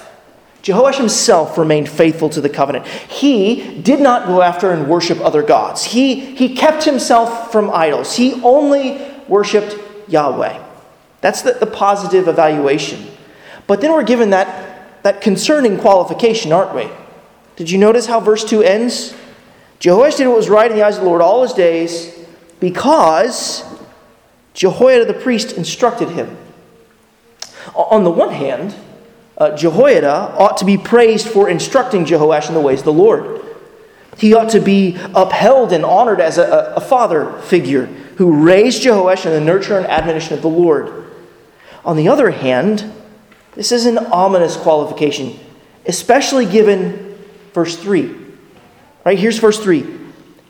Jehoash 0.63 0.95
himself 0.95 1.57
remained 1.57 1.89
faithful 1.89 2.29
to 2.29 2.39
the 2.39 2.47
covenant. 2.47 2.87
He 2.87 3.81
did 3.81 3.99
not 3.99 4.27
go 4.27 4.41
after 4.41 4.71
and 4.71 4.87
worship 4.87 5.19
other 5.19 5.43
gods. 5.43 5.83
He, 5.83 6.35
he 6.37 6.55
kept 6.55 6.85
himself 6.85 7.51
from 7.51 7.69
idols. 7.69 8.15
He 8.15 8.41
only 8.43 9.12
worshiped 9.27 9.77
Yahweh. 10.07 10.63
That's 11.21 11.41
the, 11.41 11.53
the 11.53 11.67
positive 11.67 12.27
evaluation. 12.27 13.07
But 13.65 13.81
then 13.81 13.91
we're 13.91 14.03
given 14.03 14.31
that, 14.31 15.03
that 15.03 15.21
concerning 15.21 15.77
qualification, 15.77 16.51
aren't 16.51 16.75
we? 16.75 16.89
Did 17.55 17.69
you 17.69 17.77
notice 17.77 18.07
how 18.07 18.19
verse 18.19 18.43
2 18.43 18.61
ends? 18.63 19.15
Jehoash 19.79 20.17
did 20.17 20.27
what 20.27 20.37
was 20.37 20.49
right 20.49 20.69
in 20.69 20.77
the 20.77 20.83
eyes 20.83 20.97
of 20.97 21.03
the 21.03 21.09
Lord 21.09 21.21
all 21.21 21.43
his 21.43 21.53
days 21.53 22.17
because 22.59 23.63
Jehoiada 24.53 25.05
the 25.05 25.13
priest 25.13 25.53
instructed 25.53 26.09
him. 26.09 26.37
On 27.75 28.03
the 28.03 28.11
one 28.11 28.31
hand, 28.31 28.75
uh, 29.37 29.55
Jehoiada 29.55 30.35
ought 30.37 30.57
to 30.57 30.65
be 30.65 30.77
praised 30.77 31.27
for 31.27 31.49
instructing 31.49 32.05
Jehoash 32.05 32.47
in 32.47 32.53
the 32.53 32.61
ways 32.61 32.79
of 32.79 32.85
the 32.85 32.93
Lord. 32.93 33.41
He 34.17 34.33
ought 34.33 34.49
to 34.51 34.59
be 34.59 34.97
upheld 35.15 35.73
and 35.73 35.83
honored 35.83 36.21
as 36.21 36.37
a, 36.37 36.73
a 36.75 36.81
father 36.81 37.33
figure 37.41 37.89
who 38.15 38.43
raised 38.43 38.83
Jehoash 38.83 39.25
in 39.25 39.31
the 39.31 39.41
nurture 39.41 39.77
and 39.77 39.87
admonition 39.87 40.33
of 40.33 40.41
the 40.41 40.49
Lord. 40.49 41.11
On 41.85 41.97
the 41.97 42.07
other 42.07 42.31
hand, 42.31 42.91
this 43.55 43.71
is 43.71 43.85
an 43.85 43.97
ominous 43.97 44.55
qualification, 44.55 45.39
especially 45.85 46.45
given 46.45 47.17
verse 47.53 47.75
3. 47.75 48.15
Right, 49.05 49.19
here's 49.19 49.39
verse 49.39 49.59
3. 49.59 49.85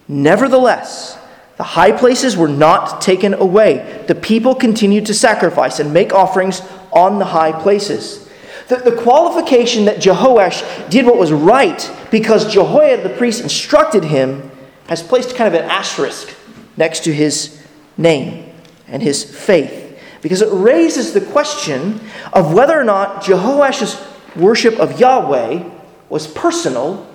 Nevertheless, 0.08 1.18
the 1.58 1.64
high 1.64 1.92
places 1.92 2.36
were 2.36 2.48
not 2.48 3.02
taken 3.02 3.34
away. 3.34 4.04
The 4.08 4.16
people 4.16 4.56
continued 4.56 5.06
to 5.08 5.14
sacrifice 5.14 5.80
and 5.80 5.94
make 5.94 6.14
offerings 6.14 6.62
on 6.92 7.20
the 7.20 7.26
high 7.26 7.52
places. 7.52 8.30
The, 8.68 8.78
the 8.78 8.96
qualification 8.96 9.86
that 9.86 9.98
Jehoash 9.98 10.90
did 10.90 11.06
what 11.06 11.18
was 11.18 11.32
right 11.32 11.92
because 12.12 12.52
Jehoiada 12.52 13.04
the 13.04 13.16
priest 13.18 13.42
instructed 13.42 14.04
him 14.04 14.52
has 14.88 15.04
placed 15.04 15.36
kind 15.36 15.54
of 15.54 15.62
an 15.62 15.70
asterisk 15.70 16.34
next 16.78 17.04
to 17.06 17.14
his 17.14 17.62
name 17.98 18.52
and 18.88 19.02
his 19.02 19.24
faith 19.24 20.00
because 20.22 20.42
it 20.42 20.50
raises 20.52 21.14
the 21.14 21.22
question 21.22 22.00
of 22.32 22.54
whether 22.54 22.80
or 22.80 22.84
not 22.84 23.24
Jehoash's 23.24 24.02
worship 24.36 24.80
of 24.80 25.00
Yahweh 25.00 25.70
was 26.10 26.28
personal 26.28 27.08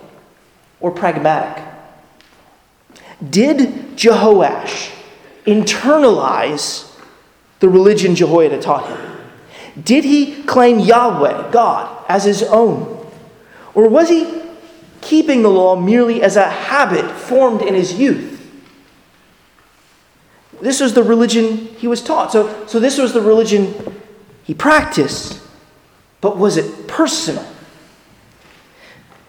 or 0.79 0.91
pragmatic. 0.91 1.65
Did 3.29 3.97
Jehoash 3.97 4.95
internalize 5.47 6.95
the 7.61 7.69
religion 7.69 8.15
Jehoiada 8.15 8.61
taught 8.61 8.89
him? 8.89 9.17
Did 9.83 10.05
he 10.05 10.43
claim 10.45 10.79
Yahweh, 10.79 11.51
God, 11.51 12.05
as 12.09 12.25
his 12.25 12.43
own? 12.43 13.07
Or 13.75 13.89
was 13.89 14.09
he 14.09 14.43
keeping 15.01 15.43
the 15.43 15.49
law 15.49 15.77
merely 15.77 16.23
as 16.23 16.37
a 16.37 16.49
habit 16.49 17.11
formed 17.11 17.63
in 17.63 17.75
his 17.75 17.95
youth? 17.95 18.38
This 20.61 20.81
was 20.81 20.95
the 20.95 21.03
religion 21.03 21.57
he 21.57 21.89
was 21.89 22.03
taught. 22.03 22.33
So, 22.33 22.67
so 22.67 22.81
this 22.81 22.99
was 22.99 23.13
the 23.13 23.21
religion 23.21 23.75
he 24.45 24.55
practiced. 24.55 25.41
But 26.21 26.37
was 26.37 26.57
it 26.57 26.89
personal? 26.89 27.47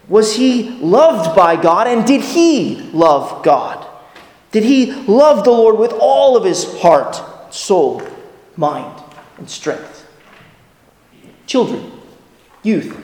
Was 0.08 0.34
he 0.34 0.70
loved 0.80 1.36
by 1.36 1.60
God 1.60 1.86
and 1.86 2.04
did 2.04 2.20
he 2.20 2.90
love 2.92 3.44
God? 3.44 3.86
Did 4.50 4.64
he 4.64 4.92
love 4.92 5.44
the 5.44 5.52
Lord 5.52 5.78
with 5.78 5.92
all 5.92 6.36
of 6.36 6.44
his 6.44 6.80
heart, 6.80 7.54
soul, 7.54 8.02
mind, 8.56 9.00
and 9.38 9.48
strength? 9.48 10.00
children, 11.50 11.90
youth, 12.62 12.96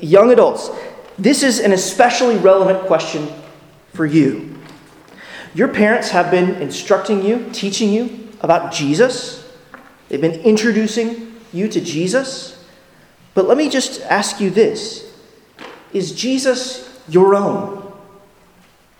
young 0.00 0.32
adults, 0.32 0.68
this 1.16 1.44
is 1.44 1.60
an 1.60 1.70
especially 1.70 2.36
relevant 2.36 2.84
question 2.88 3.28
for 3.92 4.04
you. 4.04 4.52
Your 5.54 5.68
parents 5.68 6.10
have 6.10 6.30
been 6.30 6.56
instructing 6.56 7.24
you, 7.24 7.48
teaching 7.52 7.92
you 7.92 8.28
about 8.40 8.72
Jesus. 8.72 9.48
They've 10.08 10.20
been 10.20 10.40
introducing 10.40 11.36
you 11.52 11.68
to 11.68 11.80
Jesus. 11.80 12.62
But 13.34 13.46
let 13.46 13.56
me 13.56 13.68
just 13.68 14.00
ask 14.02 14.40
you 14.40 14.50
this 14.50 15.12
Is 15.92 16.12
Jesus 16.12 17.00
your 17.08 17.34
own? 17.34 17.82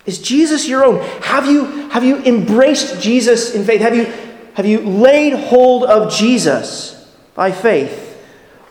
Is 0.07 0.19
Jesus 0.19 0.69
your 0.69 0.85
own? 0.85 1.01
Have 1.23 1.47
you, 1.47 1.88
have 1.90 2.05
you 2.05 2.19
embraced 2.19 3.01
Jesus 3.01 3.55
in 3.55 3.64
faith? 3.64 3.81
Have 3.81 3.97
you, 3.97 4.05
have 4.55 4.67
you 4.67 4.81
laid 4.81 5.33
hold 5.33 5.85
of 5.85 6.12
Jesus 6.12 7.11
by 7.35 7.51
faith? 7.51 8.23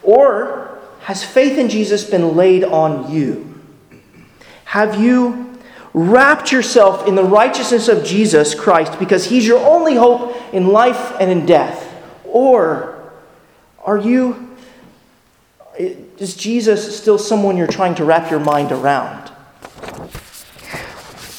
Or 0.04 0.80
has 1.02 1.24
faith 1.24 1.58
in 1.58 1.70
Jesus 1.70 2.04
been 2.04 2.36
laid 2.36 2.64
on 2.64 3.12
you? 3.12 3.60
Have 4.66 5.02
you 5.02 5.53
wrapped 5.94 6.52
yourself 6.52 7.08
in 7.08 7.16
the 7.16 7.24
righteousness 7.24 7.88
of 7.88 8.04
Jesus 8.04 8.56
Christ 8.56 8.98
because 9.00 9.26
he's 9.26 9.46
your 9.46 9.60
only 9.66 9.96
hope 9.96 10.36
in 10.54 10.68
life 10.68 11.14
and 11.20 11.30
in 11.30 11.46
death? 11.46 11.90
Or 12.26 13.12
are 13.84 13.98
you, 13.98 14.56
is 15.78 16.36
Jesus 16.36 16.98
still 16.98 17.18
someone 17.18 17.58
you're 17.58 17.68
trying 17.68 17.96
to 17.96 18.06
wrap 18.06 18.32
your 18.32 18.40
mind 18.40 18.72
around? 18.72 19.32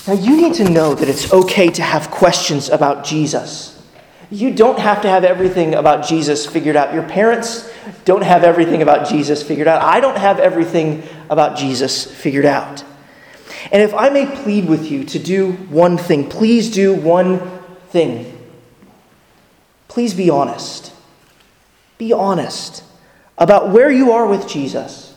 Now, 0.07 0.13
you 0.13 0.37
need 0.37 0.55
to 0.55 0.69
know 0.69 0.95
that 0.95 1.09
it's 1.09 1.33
okay 1.33 1.69
to 1.71 1.83
have 1.83 2.11
questions 2.11 2.69
about 2.69 3.05
Jesus. 3.05 3.83
You 4.31 4.53
don't 4.53 4.79
have 4.79 5.03
to 5.03 5.09
have 5.09 5.25
everything 5.25 5.75
about 5.75 6.07
Jesus 6.07 6.45
figured 6.45 6.77
out. 6.77 6.93
Your 6.93 7.05
parents 7.05 7.71
don't 8.05 8.23
have 8.23 8.45
everything 8.45 8.83
about 8.83 9.09
Jesus 9.09 9.43
figured 9.43 9.67
out. 9.67 9.81
I 9.83 10.01
don't 10.01 10.19
have 10.19 10.39
everything 10.39 11.03
about 11.31 11.57
Jesus 11.57 12.05
figured 12.05 12.45
out. 12.45 12.85
And 13.73 13.83
if 13.83 13.95
I 13.95 14.09
may 14.11 14.27
plead 14.27 14.69
with 14.69 14.91
you 14.91 15.05
to 15.05 15.19
do 15.19 15.53
one 15.53 15.97
thing, 15.97 16.29
please 16.29 16.71
do 16.71 16.95
one 16.95 17.41
thing. 17.89 18.31
Please 19.89 20.15
be 20.15 20.31
honest. 20.31 20.93
Be 21.99 22.13
honest 22.13 22.83
about 23.39 23.71
where 23.71 23.91
you 23.91 24.13
are 24.13 24.27
with 24.27 24.49
Jesus. 24.49 25.15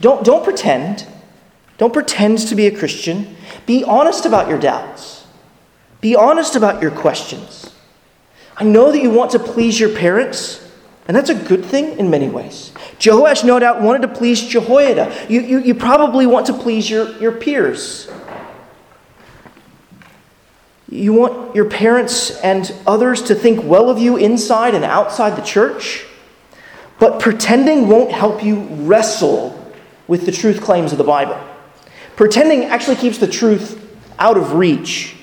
Don't, 0.00 0.24
don't 0.24 0.44
pretend. 0.44 1.06
Don't 1.78 1.92
pretend 1.92 2.38
to 2.38 2.54
be 2.54 2.66
a 2.66 2.76
Christian. 2.76 3.36
Be 3.66 3.84
honest 3.84 4.26
about 4.26 4.48
your 4.48 4.58
doubts. 4.58 5.26
Be 6.00 6.14
honest 6.16 6.56
about 6.56 6.82
your 6.82 6.90
questions. 6.90 7.72
I 8.56 8.64
know 8.64 8.92
that 8.92 9.02
you 9.02 9.10
want 9.10 9.30
to 9.32 9.38
please 9.38 9.80
your 9.80 9.94
parents, 9.96 10.60
and 11.08 11.16
that's 11.16 11.30
a 11.30 11.34
good 11.34 11.64
thing 11.64 11.98
in 11.98 12.10
many 12.10 12.28
ways. 12.28 12.72
Jehoash, 12.98 13.44
no 13.44 13.58
doubt, 13.58 13.82
wanted 13.82 14.02
to 14.02 14.08
please 14.08 14.40
Jehoiada. 14.42 15.26
You, 15.28 15.40
you, 15.40 15.58
you 15.58 15.74
probably 15.74 16.26
want 16.26 16.46
to 16.46 16.52
please 16.52 16.88
your, 16.88 17.16
your 17.18 17.32
peers. 17.32 18.08
You 20.88 21.12
want 21.12 21.56
your 21.56 21.68
parents 21.68 22.38
and 22.40 22.72
others 22.86 23.22
to 23.22 23.34
think 23.34 23.64
well 23.64 23.90
of 23.90 23.98
you 23.98 24.16
inside 24.16 24.74
and 24.74 24.84
outside 24.84 25.36
the 25.36 25.42
church. 25.42 26.04
But 27.00 27.18
pretending 27.18 27.88
won't 27.88 28.12
help 28.12 28.44
you 28.44 28.60
wrestle 28.60 29.58
with 30.06 30.24
the 30.24 30.32
truth 30.32 30.60
claims 30.60 30.92
of 30.92 30.98
the 30.98 31.04
Bible. 31.04 31.40
Pretending 32.14 32.64
actually 32.64 32.96
keeps 32.96 33.18
the 33.18 33.26
truth 33.26 33.80
out 34.20 34.36
of 34.36 34.52
reach. 34.52 35.16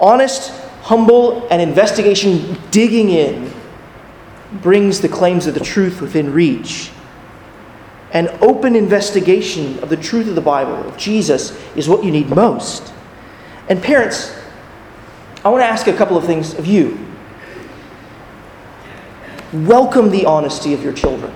Honest, 0.00 0.50
humble, 0.82 1.46
and 1.50 1.60
investigation 1.60 2.56
digging 2.70 3.10
in 3.10 3.53
brings 4.62 5.00
the 5.00 5.08
claims 5.08 5.46
of 5.46 5.54
the 5.54 5.60
truth 5.60 6.00
within 6.00 6.32
reach. 6.32 6.90
An 8.12 8.28
open 8.40 8.76
investigation 8.76 9.78
of 9.80 9.88
the 9.88 9.96
truth 9.96 10.28
of 10.28 10.34
the 10.34 10.40
Bible, 10.40 10.74
of 10.74 10.96
Jesus, 10.96 11.58
is 11.74 11.88
what 11.88 12.04
you 12.04 12.10
need 12.10 12.28
most. 12.28 12.92
And 13.68 13.82
parents, 13.82 14.36
I 15.44 15.48
want 15.48 15.62
to 15.62 15.66
ask 15.66 15.86
a 15.88 15.92
couple 15.92 16.16
of 16.16 16.24
things 16.24 16.54
of 16.54 16.66
you. 16.66 16.98
Welcome 19.52 20.10
the 20.10 20.26
honesty 20.26 20.74
of 20.74 20.82
your 20.82 20.92
children. 20.92 21.32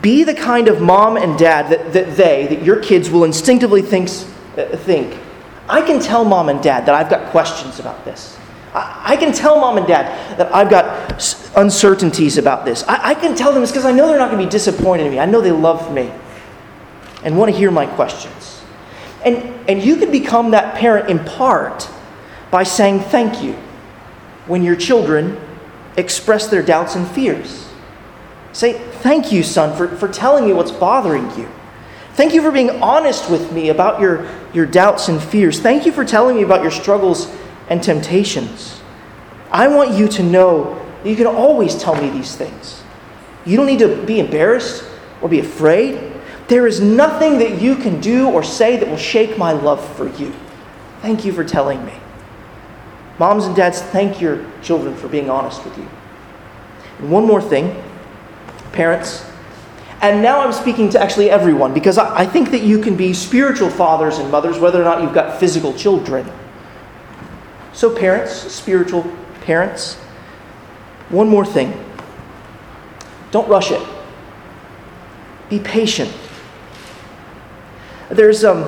Be 0.00 0.24
the 0.24 0.34
kind 0.34 0.68
of 0.68 0.80
mom 0.80 1.16
and 1.16 1.38
dad 1.38 1.70
that, 1.70 1.92
that 1.92 2.16
they, 2.16 2.46
that 2.48 2.62
your 2.62 2.80
kids 2.80 3.10
will 3.10 3.24
instinctively 3.24 3.82
thinks, 3.82 4.24
uh, 4.56 4.76
think, 4.76 5.16
I 5.68 5.82
can 5.82 6.00
tell 6.00 6.24
mom 6.24 6.48
and 6.48 6.62
dad 6.62 6.86
that 6.86 6.94
I've 6.94 7.08
got 7.08 7.30
questions 7.30 7.78
about 7.78 8.04
this. 8.04 8.38
I, 8.74 9.02
I 9.04 9.16
can 9.16 9.32
tell 9.32 9.58
mom 9.60 9.78
and 9.78 9.86
dad 9.86 10.38
that 10.38 10.54
I've 10.54 10.68
got 10.68 11.12
uncertainties 11.56 12.36
about 12.38 12.64
this. 12.64 12.82
I, 12.84 13.10
I 13.10 13.14
can 13.14 13.36
tell 13.36 13.52
them 13.52 13.62
this 13.62 13.70
because 13.70 13.84
I 13.84 13.92
know 13.92 14.08
they're 14.08 14.18
not 14.18 14.30
going 14.30 14.40
to 14.40 14.46
be 14.46 14.50
disappointed 14.50 15.06
in 15.06 15.12
me. 15.12 15.18
I 15.18 15.26
know 15.26 15.40
they 15.40 15.52
love 15.52 15.92
me 15.92 16.12
and 17.22 17.38
want 17.38 17.50
to 17.50 17.56
hear 17.56 17.70
my 17.70 17.86
questions. 17.86 18.62
And, 19.24 19.36
and 19.68 19.82
you 19.82 19.96
can 19.96 20.10
become 20.10 20.50
that 20.50 20.74
parent 20.74 21.08
in 21.08 21.24
part 21.24 21.88
by 22.50 22.62
saying 22.62 23.00
thank 23.00 23.42
you 23.42 23.54
when 24.46 24.62
your 24.62 24.76
children 24.76 25.40
express 25.96 26.48
their 26.48 26.62
doubts 26.62 26.94
and 26.96 27.08
fears. 27.08 27.68
Say, 28.52 28.74
Thank 29.04 29.32
you, 29.32 29.42
son, 29.42 29.76
for, 29.76 29.88
for 29.96 30.08
telling 30.08 30.46
me 30.46 30.52
what's 30.52 30.70
bothering 30.70 31.24
you. 31.38 31.48
Thank 32.14 32.32
you 32.32 32.42
for 32.42 32.52
being 32.52 32.70
honest 32.82 33.28
with 33.28 33.52
me 33.52 33.70
about 33.70 34.00
your, 34.00 34.28
your 34.54 34.66
doubts 34.66 35.08
and 35.08 35.20
fears. 35.20 35.60
Thank 35.60 35.84
you 35.84 35.92
for 35.92 36.04
telling 36.04 36.36
me 36.36 36.42
about 36.42 36.62
your 36.62 36.70
struggles 36.70 37.26
and 37.68 37.82
temptations. 37.82 38.80
I 39.50 39.68
want 39.68 39.92
you 39.92 40.08
to 40.08 40.22
know 40.22 40.80
you 41.04 41.16
can 41.16 41.26
always 41.26 41.76
tell 41.76 41.94
me 41.94 42.10
these 42.10 42.34
things. 42.34 42.82
You 43.46 43.56
don't 43.56 43.66
need 43.66 43.78
to 43.80 44.04
be 44.04 44.20
embarrassed 44.20 44.84
or 45.20 45.28
be 45.28 45.40
afraid. 45.40 46.12
There 46.48 46.66
is 46.66 46.80
nothing 46.80 47.38
that 47.38 47.60
you 47.60 47.76
can 47.76 48.00
do 48.00 48.28
or 48.28 48.42
say 48.42 48.76
that 48.76 48.88
will 48.88 48.96
shake 48.96 49.38
my 49.38 49.52
love 49.52 49.86
for 49.96 50.08
you. 50.16 50.34
Thank 51.02 51.24
you 51.24 51.32
for 51.32 51.44
telling 51.44 51.84
me. 51.84 51.94
Moms 53.18 53.44
and 53.44 53.54
dads, 53.54 53.80
thank 53.80 54.20
your 54.20 54.44
children 54.62 54.96
for 54.96 55.08
being 55.08 55.30
honest 55.30 55.64
with 55.64 55.76
you. 55.78 55.88
And 56.98 57.10
one 57.10 57.26
more 57.26 57.40
thing 57.40 57.82
parents. 58.72 59.24
And 60.00 60.20
now 60.20 60.40
I'm 60.40 60.52
speaking 60.52 60.90
to 60.90 61.00
actually 61.00 61.30
everyone 61.30 61.72
because 61.72 61.96
I, 61.96 62.26
think 62.26 62.50
that 62.50 62.62
you 62.62 62.80
can 62.80 62.96
be 62.96 63.14
spiritual 63.14 63.70
fathers 63.70 64.18
and 64.18 64.30
mothers 64.30 64.58
whether 64.58 64.80
or 64.80 64.84
not 64.84 65.00
you've 65.00 65.14
got 65.14 65.40
physical 65.40 65.72
children. 65.72 66.30
So, 67.74 67.94
parents, 67.94 68.32
spiritual 68.32 69.04
parents, 69.42 69.96
one 71.10 71.28
more 71.28 71.44
thing 71.44 71.78
don't 73.30 73.48
rush 73.48 73.72
it, 73.72 73.84
be 75.50 75.58
patient. 75.58 76.12
There's, 78.08 78.44
um, 78.44 78.62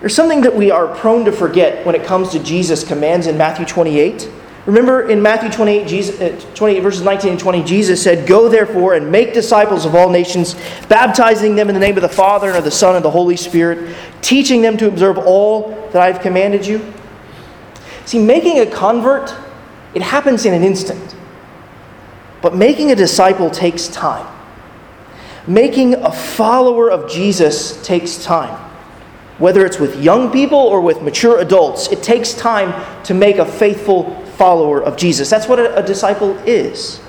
there's 0.00 0.16
something 0.16 0.40
that 0.40 0.56
we 0.56 0.72
are 0.72 0.92
prone 0.96 1.24
to 1.26 1.32
forget 1.32 1.86
when 1.86 1.94
it 1.94 2.04
comes 2.04 2.30
to 2.30 2.40
Jesus' 2.40 2.82
commands 2.82 3.28
in 3.28 3.38
Matthew 3.38 3.64
28. 3.64 4.28
Remember 4.66 5.08
in 5.08 5.22
Matthew 5.22 5.48
28, 5.48 5.86
Jesus, 5.86 6.20
uh, 6.20 6.54
28, 6.56 6.80
verses 6.80 7.02
19 7.02 7.30
and 7.30 7.38
20, 7.38 7.62
Jesus 7.62 8.02
said, 8.02 8.26
Go 8.26 8.48
therefore 8.48 8.94
and 8.94 9.12
make 9.12 9.32
disciples 9.32 9.84
of 9.86 9.94
all 9.94 10.10
nations, 10.10 10.56
baptizing 10.88 11.54
them 11.54 11.68
in 11.68 11.74
the 11.74 11.80
name 11.80 11.96
of 11.96 12.02
the 12.02 12.08
Father 12.08 12.48
and 12.48 12.56
of 12.56 12.64
the 12.64 12.70
Son 12.72 12.96
and 12.96 13.04
the 13.04 13.10
Holy 13.12 13.36
Spirit, 13.36 13.94
teaching 14.22 14.60
them 14.60 14.76
to 14.76 14.88
observe 14.88 15.18
all 15.18 15.70
that 15.92 16.02
I 16.02 16.10
have 16.10 16.20
commanded 16.20 16.66
you. 16.66 16.92
See, 18.06 18.18
making 18.18 18.60
a 18.60 18.66
convert, 18.66 19.34
it 19.94 20.00
happens 20.00 20.46
in 20.46 20.54
an 20.54 20.62
instant. 20.62 21.14
But 22.40 22.54
making 22.54 22.92
a 22.92 22.94
disciple 22.94 23.50
takes 23.50 23.88
time. 23.88 24.26
Making 25.46 25.94
a 25.94 26.12
follower 26.12 26.90
of 26.90 27.10
Jesus 27.10 27.82
takes 27.84 28.22
time. 28.22 28.62
Whether 29.38 29.66
it's 29.66 29.78
with 29.78 30.02
young 30.02 30.30
people 30.30 30.58
or 30.58 30.80
with 30.80 31.02
mature 31.02 31.40
adults, 31.40 31.88
it 31.88 32.02
takes 32.02 32.32
time 32.32 32.72
to 33.04 33.12
make 33.12 33.38
a 33.38 33.44
faithful 33.44 34.14
follower 34.36 34.82
of 34.82 34.96
Jesus. 34.96 35.28
That's 35.28 35.48
what 35.48 35.58
a, 35.58 35.76
a 35.76 35.82
disciple 35.84 36.36
is. 36.46 37.00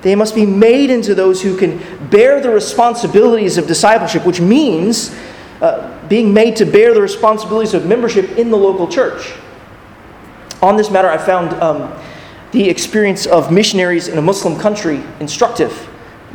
They 0.00 0.14
must 0.14 0.34
be 0.34 0.46
made 0.46 0.90
into 0.90 1.14
those 1.14 1.42
who 1.42 1.56
can 1.56 1.78
bear 2.08 2.40
the 2.40 2.50
responsibilities 2.50 3.58
of 3.58 3.66
discipleship, 3.66 4.24
which 4.24 4.40
means 4.40 5.14
uh, 5.60 6.06
being 6.08 6.32
made 6.32 6.56
to 6.56 6.64
bear 6.64 6.94
the 6.94 7.02
responsibilities 7.02 7.74
of 7.74 7.84
membership 7.84 8.38
in 8.38 8.50
the 8.50 8.56
local 8.56 8.88
church. 8.88 9.34
On 10.62 10.76
this 10.76 10.90
matter, 10.90 11.08
I 11.08 11.18
found 11.18 11.52
um, 11.62 11.92
the 12.52 12.68
experience 12.68 13.26
of 13.26 13.52
missionaries 13.52 14.08
in 14.08 14.18
a 14.18 14.22
Muslim 14.22 14.58
country 14.58 15.02
instructive. 15.20 15.88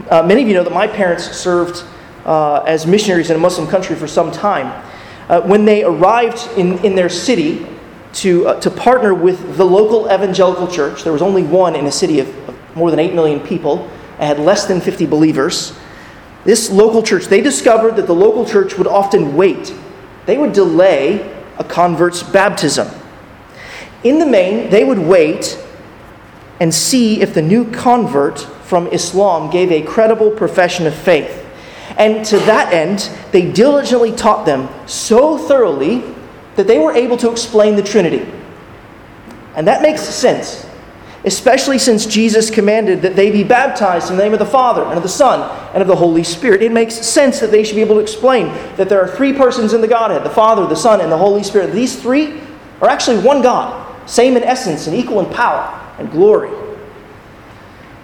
Uh, 0.09 0.23
many 0.23 0.41
of 0.41 0.47
you 0.47 0.53
know 0.53 0.63
that 0.63 0.73
my 0.73 0.87
parents 0.87 1.31
served 1.35 1.83
uh, 2.25 2.63
as 2.65 2.87
missionaries 2.87 3.29
in 3.29 3.35
a 3.35 3.39
Muslim 3.39 3.67
country 3.67 3.95
for 3.95 4.07
some 4.07 4.31
time. 4.31 4.83
Uh, 5.29 5.41
when 5.41 5.65
they 5.65 5.83
arrived 5.83 6.49
in, 6.57 6.77
in 6.85 6.95
their 6.95 7.09
city, 7.09 7.65
to, 8.13 8.47
uh, 8.47 8.59
to 8.61 8.69
partner 8.69 9.13
with 9.13 9.57
the 9.57 9.65
local 9.65 10.05
evangelical 10.05 10.67
church. 10.67 11.03
There 11.03 11.13
was 11.13 11.21
only 11.21 11.43
one 11.43 11.75
in 11.75 11.85
a 11.85 11.91
city 11.91 12.19
of, 12.19 12.49
of 12.49 12.75
more 12.75 12.91
than 12.91 12.99
8 12.99 13.13
million 13.13 13.39
people. 13.39 13.89
It 14.19 14.25
had 14.25 14.39
less 14.39 14.65
than 14.65 14.79
50 14.79 15.05
believers. 15.07 15.77
This 16.45 16.69
local 16.69 17.01
church, 17.01 17.25
they 17.25 17.41
discovered 17.41 17.95
that 17.95 18.07
the 18.07 18.15
local 18.15 18.45
church 18.45 18.77
would 18.77 18.87
often 18.87 19.35
wait. 19.35 19.73
They 20.25 20.37
would 20.37 20.53
delay 20.53 21.43
a 21.57 21.63
convert's 21.63 22.21
baptism. 22.23 22.87
In 24.03 24.19
the 24.19 24.25
main, 24.25 24.69
they 24.69 24.83
would 24.83 24.99
wait 24.99 25.59
and 26.59 26.73
see 26.73 27.21
if 27.21 27.33
the 27.33 27.41
new 27.41 27.69
convert 27.71 28.39
from 28.39 28.87
Islam 28.87 29.49
gave 29.49 29.71
a 29.71 29.81
credible 29.81 30.31
profession 30.31 30.87
of 30.87 30.95
faith. 30.95 31.39
And 31.97 32.25
to 32.25 32.37
that 32.39 32.73
end, 32.73 33.09
they 33.31 33.51
diligently 33.51 34.11
taught 34.11 34.45
them 34.45 34.69
so 34.87 35.37
thoroughly 35.37 36.03
that 36.55 36.67
they 36.67 36.79
were 36.79 36.93
able 36.93 37.17
to 37.17 37.31
explain 37.31 37.75
the 37.75 37.83
Trinity. 37.83 38.25
And 39.55 39.67
that 39.67 39.81
makes 39.81 40.01
sense, 40.01 40.65
especially 41.25 41.77
since 41.77 42.05
Jesus 42.05 42.49
commanded 42.49 43.01
that 43.03 43.15
they 43.15 43.31
be 43.31 43.43
baptized 43.43 44.09
in 44.09 44.17
the 44.17 44.23
name 44.23 44.33
of 44.33 44.39
the 44.39 44.45
Father 44.45 44.83
and 44.83 44.93
of 44.93 45.03
the 45.03 45.09
Son 45.09 45.41
and 45.73 45.81
of 45.81 45.87
the 45.87 45.95
Holy 45.95 46.23
Spirit. 46.23 46.63
It 46.63 46.71
makes 46.71 46.95
sense 46.95 47.39
that 47.39 47.51
they 47.51 47.63
should 47.63 47.75
be 47.75 47.81
able 47.81 47.95
to 47.95 48.01
explain 48.01 48.47
that 48.77 48.89
there 48.89 49.01
are 49.01 49.07
three 49.07 49.33
persons 49.33 49.73
in 49.73 49.81
the 49.81 49.87
Godhead 49.87 50.23
the 50.23 50.29
Father, 50.29 50.65
the 50.65 50.75
Son, 50.75 51.01
and 51.01 51.11
the 51.11 51.17
Holy 51.17 51.43
Spirit. 51.43 51.71
These 51.71 52.01
three 52.01 52.41
are 52.81 52.89
actually 52.89 53.19
one 53.19 53.41
God, 53.41 53.82
same 54.05 54.37
in 54.37 54.43
essence 54.43 54.87
and 54.87 54.95
equal 54.95 55.19
in 55.19 55.33
power 55.33 55.79
and 55.97 56.11
glory. 56.11 56.51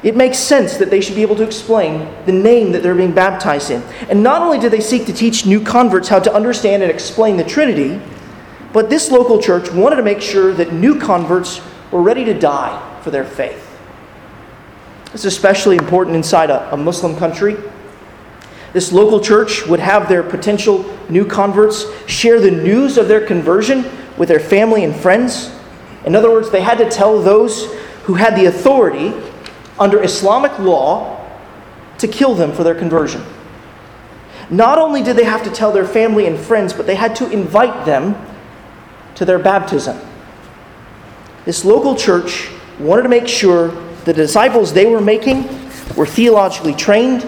It 0.02 0.16
makes 0.16 0.38
sense 0.38 0.78
that 0.78 0.90
they 0.90 1.02
should 1.02 1.16
be 1.16 1.22
able 1.22 1.36
to 1.36 1.44
explain 1.44 2.08
the 2.26 2.32
name 2.32 2.72
that 2.72 2.82
they're 2.82 2.96
being 2.96 3.12
baptized 3.12 3.70
in. 3.70 3.82
And 4.10 4.24
not 4.24 4.42
only 4.42 4.58
did 4.58 4.72
they 4.72 4.80
seek 4.80 5.06
to 5.08 5.14
teach 5.14 5.46
new 5.46 5.62
converts 5.62 6.08
how 6.08 6.20
to 6.20 6.34
understand 6.34 6.84
and 6.84 6.92
explain 6.92 7.36
the 7.36 7.44
Trinity, 7.44 8.02
but 8.72 8.90
this 8.90 9.12
local 9.12 9.42
church 9.42 9.72
wanted 9.72 9.98
to 9.98 10.04
make 10.04 10.22
sure 10.22 10.54
that 10.54 10.72
new 10.72 11.00
converts 11.00 11.62
were 11.92 12.02
ready 12.02 12.24
to 12.26 12.34
die 12.34 13.02
for 13.02 13.12
their 13.12 13.26
faith. 13.26 13.66
It's 15.14 15.26
especially 15.26 15.76
important 15.76 16.16
inside 16.16 16.50
a, 16.50 16.74
a 16.74 16.78
Muslim 16.78 17.18
country. 17.18 17.58
This 18.72 18.94
local 18.94 19.20
church 19.20 19.66
would 19.66 19.80
have 19.80 20.08
their 20.08 20.24
potential 20.24 20.86
new 21.10 21.26
converts 21.26 21.86
share 22.06 22.40
the 22.40 22.52
news 22.52 22.98
of 22.98 23.08
their 23.08 23.26
conversion 23.26 23.84
with 24.18 24.30
their 24.30 24.40
family 24.40 24.84
and 24.84 24.96
friends. 24.96 25.52
In 26.10 26.16
other 26.16 26.32
words, 26.32 26.50
they 26.50 26.62
had 26.62 26.80
to 26.80 26.90
tell 26.90 27.22
those 27.22 27.72
who 28.06 28.16
had 28.16 28.36
the 28.36 28.48
authority 28.48 29.14
under 29.78 30.02
Islamic 30.02 30.58
law 30.58 31.24
to 32.00 32.08
kill 32.08 32.34
them 32.34 32.52
for 32.52 32.64
their 32.64 32.74
conversion. 32.74 33.24
Not 34.50 34.80
only 34.80 35.04
did 35.04 35.16
they 35.18 35.24
have 35.24 35.44
to 35.44 35.52
tell 35.52 35.72
their 35.72 35.86
family 35.86 36.26
and 36.26 36.40
friends, 36.40 36.74
but 36.74 36.88
they 36.88 36.96
had 36.96 37.16
to 37.18 37.30
invite 37.30 37.86
them 37.86 38.16
to 39.14 39.24
their 39.24 39.38
baptism. 39.38 40.00
This 41.46 41.64
local 41.64 41.96
church 41.96 42.50
wanted 42.80 43.04
to 43.04 43.10
make 43.10 43.28
sure 43.28 43.68
the 44.06 44.14
disciples 44.14 44.74
they 44.74 44.88
were 44.88 45.02
making 45.02 45.48
were 45.96 46.08
theologically 46.08 46.74
trained 46.74 47.24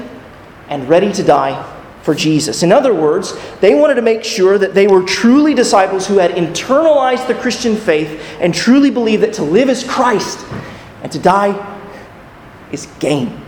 and 0.69 0.89
ready 0.89 1.13
to 1.13 1.21
die 1.21 1.80
for 2.01 2.15
Jesus. 2.15 2.63
In 2.63 2.71
other 2.71 2.93
words, 2.93 3.37
they 3.59 3.75
wanted 3.75 3.95
to 3.95 4.01
make 4.01 4.23
sure 4.23 4.57
that 4.57 4.73
they 4.73 4.87
were 4.87 5.03
truly 5.03 5.53
disciples 5.53 6.07
who 6.07 6.17
had 6.17 6.31
internalized 6.31 7.27
the 7.27 7.35
Christian 7.35 7.75
faith 7.75 8.21
and 8.39 8.53
truly 8.53 8.89
believed 8.89 9.23
that 9.23 9.33
to 9.33 9.43
live 9.43 9.69
is 9.69 9.83
Christ 9.83 10.45
and 11.03 11.11
to 11.11 11.19
die 11.19 11.79
is 12.71 12.87
gain. 12.99 13.39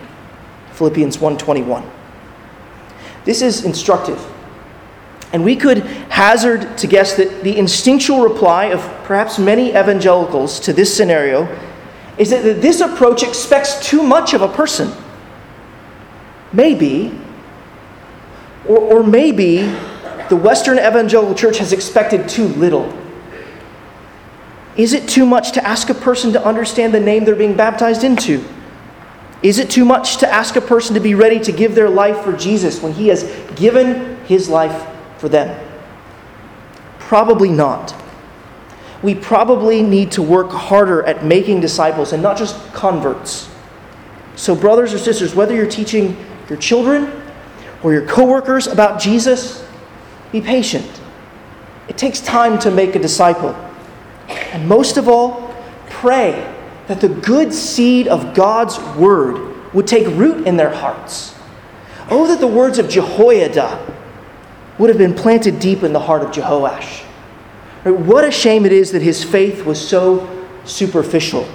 Philippians 0.74 1.18
1:21. 1.18 1.84
This 3.26 3.42
is 3.42 3.64
instructive. 3.64 4.20
And 5.32 5.44
we 5.44 5.56
could 5.56 5.80
hazard 6.10 6.78
to 6.78 6.88
guess 6.88 7.16
that 7.16 7.44
the 7.44 7.58
instinctual 7.58 8.22
reply 8.22 8.66
of 8.66 8.82
perhaps 9.06 9.40
many 9.40 9.70
evangelicals 9.70 10.60
to 10.60 10.74
this 10.74 10.96
scenario 10.96 11.48
is 12.20 12.30
that 12.30 12.62
this 12.62 12.82
approach 12.82 13.24
expects 13.24 13.84
too 13.84 14.04
much 14.04 14.36
of 14.36 14.44
a 14.44 14.48
person. 14.48 14.92
Maybe, 16.52 17.20
or, 18.68 18.78
or 18.78 19.04
maybe 19.04 19.58
the 20.30 20.36
Western 20.36 20.78
evangelical 20.78 21.36
church 21.36 21.58
has 21.58 21.74
expected 21.74 22.28
too 22.30 22.48
little. 22.48 22.92
Is 24.76 24.94
it 24.94 25.08
too 25.08 25.26
much 25.26 25.52
to 25.52 25.66
ask 25.66 25.90
a 25.90 25.94
person 25.94 26.34
to 26.34 26.44
understand 26.44 26.94
the 26.94 27.00
name 27.00 27.26
they're 27.26 27.36
being 27.36 27.56
baptized 27.56 28.04
into? 28.04 28.44
Is 29.44 29.60
it 29.60 29.70
too 29.70 29.86
much 29.86 30.18
to 30.18 30.34
ask 30.34 30.56
a 30.56 30.62
person 30.62 30.96
to 30.96 31.02
be 31.02 31.16
ready 31.16 31.40
to 31.42 31.52
give 31.52 31.76
their 31.76 31.90
life 31.90 32.24
for 32.24 32.34
Jesus 32.34 32.82
when 32.82 32.94
he 32.94 33.10
has 33.10 33.24
given 33.56 34.18
his 34.26 34.50
life 34.50 34.88
for 35.18 35.30
them? 35.30 35.60
Probably 36.98 37.50
not. 37.50 37.94
We 39.04 39.14
probably 39.14 39.84
need 39.84 40.14
to 40.14 40.22
work 40.24 40.50
harder 40.50 41.04
at 41.04 41.26
making 41.26 41.60
disciples 41.60 42.14
and 42.14 42.24
not 42.24 42.38
just 42.38 42.74
converts. 42.74 43.50
So, 44.36 44.56
brothers 44.56 44.94
or 44.94 44.98
sisters, 44.98 45.36
whether 45.36 45.54
you're 45.54 45.70
teaching 45.70 46.18
your 46.50 46.58
children 46.58 47.23
or 47.84 47.94
your 47.94 48.08
coworkers 48.08 48.68
about 48.68 49.00
Jesus, 49.00 49.68
be 50.32 50.42
patient. 50.42 50.90
It 51.88 51.98
takes 51.98 52.22
time 52.22 52.58
to 52.60 52.72
make 52.72 52.96
a 52.96 53.00
disciple. 53.00 53.54
And 54.28 54.68
most 54.68 54.98
of 54.98 55.08
all, 55.10 55.54
pray 55.90 56.50
that 56.88 57.02
the 57.02 57.10
good 57.10 57.54
seed 57.54 58.08
of 58.08 58.34
God's 58.34 58.80
word 58.96 59.74
would 59.74 59.86
take 59.86 60.08
root 60.08 60.48
in 60.48 60.58
their 60.58 60.74
hearts. 60.74 61.36
Oh, 62.10 62.28
that 62.28 62.40
the 62.40 62.48
words 62.48 62.80
of 62.80 62.90
Jehoiada 62.90 63.96
would 64.78 64.90
have 64.90 64.98
been 64.98 65.14
planted 65.14 65.60
deep 65.60 65.84
in 65.84 65.94
the 65.94 66.00
heart 66.00 66.24
of 66.24 66.32
Jehoash. 66.32 67.04
What 67.84 68.24
a 68.24 68.32
shame 68.32 68.66
it 68.66 68.72
is 68.72 68.92
that 68.92 69.02
his 69.02 69.24
faith 69.24 69.66
was 69.66 69.86
so 69.86 70.46
superficial. 70.66 71.48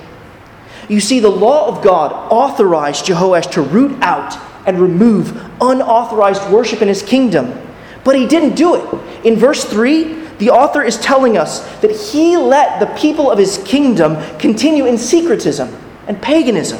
You 0.88 1.00
see, 1.00 1.20
the 1.20 1.30
law 1.30 1.68
of 1.68 1.82
God 1.82 2.12
authorized 2.30 3.06
Jehoash 3.06 3.50
to 3.52 3.62
root 3.62 4.00
out 4.02 4.36
and 4.68 4.78
remove 4.78 5.34
unauthorized 5.62 6.52
worship 6.52 6.82
in 6.82 6.88
his 6.88 7.02
kingdom, 7.02 7.58
but 8.04 8.14
he 8.14 8.26
didn't 8.26 8.54
do 8.54 8.74
it. 8.74 9.26
In 9.26 9.34
verse 9.34 9.64
3, 9.64 10.26
the 10.36 10.50
author 10.50 10.82
is 10.82 10.98
telling 10.98 11.38
us 11.38 11.60
that 11.78 11.90
he 11.90 12.36
let 12.36 12.78
the 12.78 12.94
people 13.00 13.30
of 13.30 13.38
his 13.38 13.58
kingdom 13.64 14.16
continue 14.38 14.84
in 14.84 14.98
syncretism 14.98 15.74
and 16.06 16.20
paganism. 16.20 16.78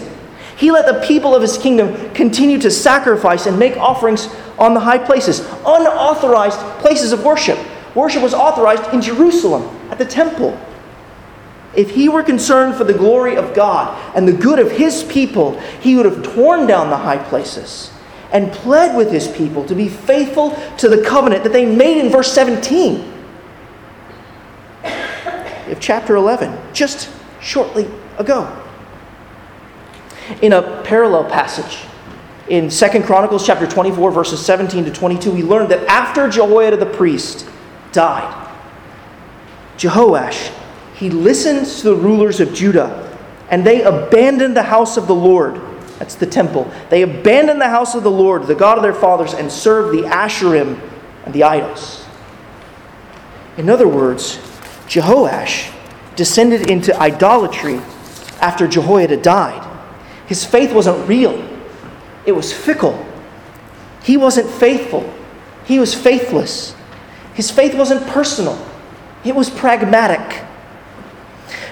He 0.59 0.71
let 0.71 0.87
the 0.87 1.07
people 1.07 1.35
of 1.35 1.41
his 1.41 1.57
kingdom 1.57 2.13
continue 2.13 2.59
to 2.59 2.71
sacrifice 2.71 3.47
and 3.47 3.59
make 3.59 3.77
offerings 3.79 4.29
on 4.59 4.75
the 4.75 4.81
high 4.81 4.99
places, 4.99 5.41
unauthorized 5.65 6.59
places 6.81 7.13
of 7.13 7.25
worship. 7.25 7.59
Worship 7.95 8.23
was 8.23 8.35
authorized 8.35 8.93
in 8.93 9.01
Jerusalem 9.01 9.63
at 9.91 9.97
the 9.97 10.05
temple. 10.05 10.61
If 11.77 11.91
he 11.91 12.09
were 12.09 12.23
concerned 12.23 12.77
for 12.77 12.85
the 12.85 12.95
glory 12.95 13.37
of 13.37 13.55
God 13.55 14.17
and 14.17 14.27
the 14.27 14.33
good 14.33 14.59
of 14.59 14.71
his 14.71 15.05
people, 15.05 15.59
he 15.81 15.97
would 15.97 16.07
have 16.07 16.23
torn 16.35 16.67
down 16.67 16.91
the 16.91 16.97
high 16.97 17.19
places 17.19 17.93
and 18.33 18.53
pled 18.53 18.97
with 18.97 19.11
his 19.11 19.29
people 19.29 19.65
to 19.67 19.75
be 19.75 19.89
faithful 19.89 20.57
to 20.79 20.89
the 20.89 21.03
covenant 21.03 21.45
that 21.45 21.53
they 21.53 21.67
made 21.67 21.99
in 21.99 22.11
verse 22.11 22.33
17 22.33 23.15
of 24.85 25.81
chapter 25.81 26.17
11, 26.17 26.59
just 26.73 27.11
shortly 27.41 27.89
ago. 28.19 28.55
In 30.43 30.53
a 30.53 30.83
parallel 30.83 31.25
passage, 31.25 31.87
in 32.49 32.71
2 32.71 33.03
Chronicles 33.03 33.47
chapter 33.47 33.67
24, 33.67 34.11
verses 34.11 34.45
17 34.45 34.85
to 34.85 34.91
22, 34.91 35.31
we 35.31 35.43
learned 35.43 35.71
that 35.71 35.87
after 35.87 36.29
Jehoiada 36.29 36.79
the 36.79 36.87
priest 36.87 37.49
died, 37.93 38.47
Jehoash, 39.77 40.53
he 40.99 41.11
listened 41.11 41.65
to 41.65 41.85
the 41.85 41.95
rulers 41.95 42.41
of 42.41 42.53
Judah, 42.53 43.17
and 43.51 43.65
they 43.65 43.83
abandoned 43.83 44.57
the 44.57 44.65
house 44.65 44.97
of 44.97 45.07
the 45.07 45.15
Lord. 45.15 45.61
That's 46.01 46.17
the 46.17 46.27
temple. 46.27 46.69
They 46.91 47.03
abandoned 47.03 47.61
the 47.61 47.69
house 47.69 47.95
of 47.95 48.03
the 48.03 48.11
Lord, 48.11 48.49
the 48.49 48.57
God 48.57 48.79
of 48.79 48.83
their 48.83 48.93
fathers, 48.93 49.33
and 49.33 49.51
served 49.51 49.97
the 49.97 50.09
Asherim 50.09 50.81
and 51.25 51.33
the 51.33 51.45
idols. 51.45 52.05
In 53.57 53.71
other 53.71 53.87
words, 53.87 54.39
Jehoash 54.89 55.73
descended 56.17 56.69
into 56.69 56.99
idolatry 56.99 57.77
after 58.41 58.67
Jehoiada 58.67 59.19
died. 59.19 59.65
His 60.27 60.45
faith 60.45 60.73
wasn't 60.73 61.09
real, 61.09 61.49
it 62.27 62.33
was 62.33 62.53
fickle. 62.53 63.07
He 64.03 64.17
wasn't 64.17 64.51
faithful, 64.51 65.13
he 65.65 65.79
was 65.79 65.95
faithless. 65.95 66.75
His 67.35 67.53
faith 67.53 67.77
wasn't 67.77 68.05
personal, 68.09 68.59
it 69.25 69.37
was 69.37 69.49
pragmatic. 69.49 70.48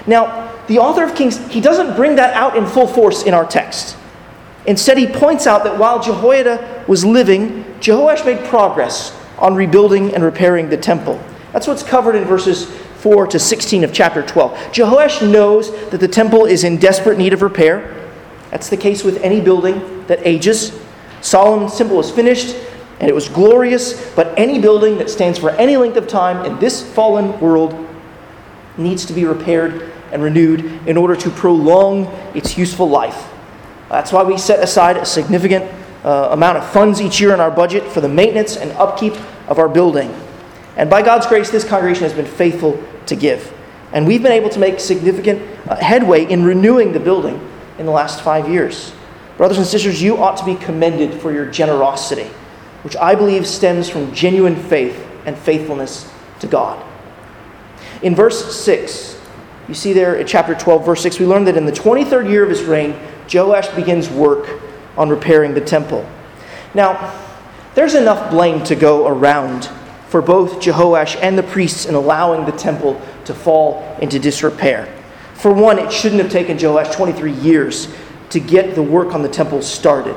Now, 0.07 0.55
the 0.67 0.79
author 0.79 1.03
of 1.03 1.15
Kings, 1.15 1.37
he 1.49 1.61
doesn't 1.61 1.95
bring 1.95 2.15
that 2.15 2.33
out 2.33 2.57
in 2.57 2.65
full 2.65 2.87
force 2.87 3.23
in 3.23 3.33
our 3.33 3.45
text. 3.45 3.97
Instead, 4.65 4.97
he 4.97 5.07
points 5.07 5.47
out 5.47 5.63
that 5.63 5.77
while 5.77 6.01
Jehoiada 6.01 6.85
was 6.87 7.05
living, 7.05 7.63
Jehoash 7.79 8.25
made 8.25 8.45
progress 8.45 9.17
on 9.37 9.55
rebuilding 9.55 10.13
and 10.13 10.23
repairing 10.23 10.69
the 10.69 10.77
temple. 10.77 11.21
That's 11.53 11.67
what's 11.67 11.83
covered 11.83 12.15
in 12.15 12.25
verses 12.25 12.65
4 12.97 13.27
to 13.27 13.39
16 13.39 13.83
of 13.83 13.93
chapter 13.93 14.21
12. 14.23 14.51
Jehoash 14.73 15.29
knows 15.29 15.71
that 15.89 15.99
the 15.99 16.07
temple 16.07 16.45
is 16.45 16.63
in 16.63 16.77
desperate 16.77 17.17
need 17.17 17.33
of 17.33 17.41
repair. 17.41 18.09
That's 18.51 18.69
the 18.69 18.77
case 18.77 19.03
with 19.03 19.21
any 19.21 19.39
building 19.39 20.05
that 20.07 20.25
ages. 20.25 20.77
Solomon's 21.21 21.77
temple 21.77 21.97
was 21.97 22.11
finished 22.11 22.55
and 22.99 23.09
it 23.09 23.13
was 23.13 23.29
glorious, 23.29 24.13
but 24.15 24.37
any 24.37 24.59
building 24.59 24.97
that 24.97 25.09
stands 25.09 25.37
for 25.37 25.51
any 25.51 25.77
length 25.77 25.97
of 25.97 26.07
time 26.07 26.45
in 26.45 26.57
this 26.59 26.81
fallen 26.93 27.39
world 27.39 27.87
needs 28.77 29.05
to 29.05 29.13
be 29.13 29.23
repaired 29.25 29.93
and 30.11 30.23
renewed 30.23 30.61
in 30.87 30.97
order 30.97 31.15
to 31.15 31.29
prolong 31.29 32.05
its 32.35 32.57
useful 32.57 32.89
life. 32.89 33.29
That's 33.89 34.11
why 34.11 34.23
we 34.23 34.37
set 34.37 34.59
aside 34.59 34.97
a 34.97 35.05
significant 35.05 35.71
uh, 36.03 36.29
amount 36.31 36.57
of 36.57 36.69
funds 36.69 37.01
each 37.01 37.19
year 37.19 37.33
in 37.33 37.39
our 37.39 37.51
budget 37.51 37.83
for 37.83 38.01
the 38.01 38.09
maintenance 38.09 38.57
and 38.57 38.71
upkeep 38.73 39.13
of 39.47 39.59
our 39.59 39.69
building. 39.69 40.13
And 40.75 40.89
by 40.89 41.01
God's 41.01 41.25
grace, 41.27 41.49
this 41.49 41.63
congregation 41.63 42.03
has 42.03 42.13
been 42.13 42.25
faithful 42.25 42.81
to 43.07 43.15
give. 43.15 43.53
And 43.93 44.05
we've 44.05 44.21
been 44.21 44.31
able 44.31 44.49
to 44.49 44.59
make 44.59 44.79
significant 44.79 45.41
uh, 45.67 45.77
headway 45.77 46.25
in 46.25 46.43
renewing 46.43 46.91
the 46.91 46.99
building 46.99 47.39
in 47.79 47.85
the 47.85 47.91
last 47.91 48.21
five 48.21 48.49
years. 48.49 48.93
Brothers 49.37 49.57
and 49.57 49.67
sisters, 49.67 50.01
you 50.01 50.17
ought 50.17 50.37
to 50.37 50.45
be 50.45 50.55
commended 50.55 51.21
for 51.21 51.31
your 51.31 51.45
generosity, 51.45 52.29
which 52.83 52.95
I 52.97 53.15
believe 53.15 53.47
stems 53.47 53.89
from 53.89 54.13
genuine 54.13 54.55
faith 54.55 55.05
and 55.25 55.37
faithfulness 55.37 56.11
to 56.39 56.47
God. 56.47 56.83
In 58.01 58.15
verse 58.15 58.55
6, 58.55 59.16
You 59.67 59.73
see 59.73 59.93
there 59.93 60.15
in 60.15 60.25
chapter 60.25 60.55
12, 60.55 60.85
verse 60.85 61.01
6, 61.01 61.19
we 61.19 61.25
learn 61.25 61.43
that 61.45 61.57
in 61.57 61.65
the 61.65 61.71
23rd 61.71 62.29
year 62.29 62.43
of 62.43 62.49
his 62.49 62.63
reign, 62.63 62.95
Joash 63.31 63.67
begins 63.69 64.09
work 64.09 64.61
on 64.95 65.09
repairing 65.09 65.53
the 65.53 65.61
temple. 65.61 66.07
Now, 66.73 67.13
there's 67.75 67.93
enough 67.93 68.31
blame 68.31 68.63
to 68.65 68.75
go 68.75 69.07
around 69.07 69.69
for 70.07 70.21
both 70.21 70.61
Jehoash 70.61 71.17
and 71.21 71.37
the 71.37 71.43
priests 71.43 71.85
in 71.85 71.95
allowing 71.95 72.45
the 72.45 72.51
temple 72.53 72.99
to 73.25 73.33
fall 73.33 73.97
into 74.01 74.19
disrepair. 74.19 74.93
For 75.33 75.53
one, 75.53 75.77
it 75.77 75.91
shouldn't 75.91 76.21
have 76.21 76.31
taken 76.31 76.57
Joash 76.57 76.95
23 76.95 77.31
years 77.33 77.93
to 78.29 78.39
get 78.39 78.73
the 78.73 78.81
work 78.81 79.13
on 79.13 79.21
the 79.21 79.29
temple 79.29 79.61
started. 79.61 80.15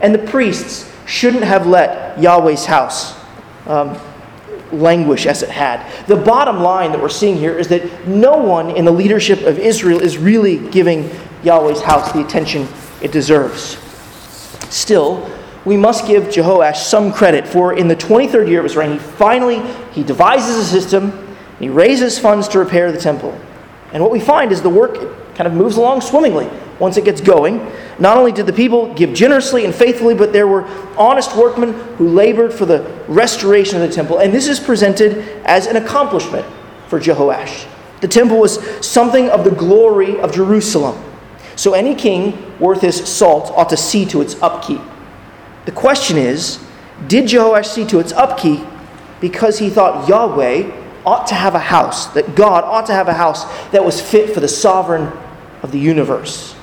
And 0.00 0.14
the 0.14 0.30
priests 0.30 0.90
shouldn't 1.06 1.44
have 1.44 1.66
let 1.66 2.18
Yahweh's 2.18 2.66
house 2.66 3.14
um, 3.66 3.98
languish 4.72 5.26
as 5.26 5.42
it 5.42 5.50
had. 5.50 5.86
The 6.06 6.16
bottom 6.16 6.60
line 6.60 6.92
that 6.92 7.00
we're 7.00 7.08
seeing 7.08 7.36
here 7.36 7.56
is 7.56 7.68
that 7.68 8.06
no 8.06 8.36
one 8.36 8.70
in 8.70 8.84
the 8.84 8.92
leadership 8.92 9.42
of 9.42 9.58
Israel 9.58 10.00
is 10.00 10.18
really 10.18 10.68
giving 10.70 11.10
Yahweh's 11.42 11.82
house 11.82 12.12
the 12.12 12.24
attention 12.24 12.66
it 13.00 13.12
deserves. 13.12 13.78
Still, 14.70 15.30
we 15.64 15.76
must 15.76 16.06
give 16.06 16.24
Jehoash 16.24 16.76
some 16.76 17.12
credit 17.12 17.46
for 17.46 17.76
in 17.76 17.88
the 17.88 17.96
23rd 17.96 18.48
year 18.48 18.60
of 18.60 18.64
his 18.64 18.76
reign, 18.76 18.92
he 18.92 18.98
finally 18.98 19.60
he 19.92 20.02
devises 20.02 20.56
a 20.56 20.64
system, 20.64 21.36
he 21.58 21.68
raises 21.68 22.18
funds 22.18 22.48
to 22.48 22.58
repair 22.58 22.90
the 22.90 23.00
temple. 23.00 23.38
And 23.92 24.02
what 24.02 24.10
we 24.10 24.20
find 24.20 24.50
is 24.50 24.62
the 24.62 24.70
work 24.70 25.34
kind 25.34 25.46
of 25.46 25.52
moves 25.52 25.76
along 25.76 26.00
swimmingly 26.00 26.48
once 26.82 26.96
it 26.96 27.04
gets 27.04 27.20
going. 27.20 27.64
Not 28.00 28.16
only 28.16 28.32
did 28.32 28.44
the 28.44 28.52
people 28.52 28.92
give 28.94 29.14
generously 29.14 29.64
and 29.64 29.72
faithfully, 29.72 30.16
but 30.16 30.32
there 30.32 30.48
were 30.48 30.64
honest 30.98 31.36
workmen 31.36 31.72
who 31.96 32.08
labored 32.08 32.52
for 32.52 32.66
the 32.66 32.82
restoration 33.06 33.80
of 33.80 33.88
the 33.88 33.94
temple. 33.94 34.18
And 34.18 34.34
this 34.34 34.48
is 34.48 34.58
presented 34.58 35.18
as 35.44 35.68
an 35.68 35.76
accomplishment 35.76 36.44
for 36.88 36.98
Jehoash. 36.98 37.68
The 38.00 38.08
temple 38.08 38.40
was 38.40 38.60
something 38.84 39.30
of 39.30 39.44
the 39.44 39.52
glory 39.52 40.18
of 40.18 40.34
Jerusalem. 40.34 41.00
So 41.54 41.74
any 41.74 41.94
king 41.94 42.58
worth 42.58 42.80
his 42.80 42.96
salt 43.08 43.52
ought 43.56 43.68
to 43.68 43.76
see 43.76 44.04
to 44.06 44.20
its 44.20 44.42
upkeep. 44.42 44.80
The 45.66 45.72
question 45.72 46.16
is 46.16 46.58
did 47.06 47.26
Jehoash 47.26 47.66
see 47.66 47.86
to 47.86 48.00
its 48.00 48.12
upkeep 48.12 48.60
because 49.20 49.60
he 49.60 49.70
thought 49.70 50.08
Yahweh 50.08 50.80
ought 51.06 51.28
to 51.28 51.36
have 51.36 51.54
a 51.54 51.60
house, 51.60 52.06
that 52.14 52.34
God 52.34 52.64
ought 52.64 52.86
to 52.86 52.92
have 52.92 53.06
a 53.06 53.14
house 53.14 53.44
that 53.70 53.84
was 53.84 54.00
fit 54.00 54.34
for 54.34 54.40
the 54.40 54.48
sovereign 54.48 55.12
of 55.62 55.70
the 55.70 55.78
universe? 55.78 56.56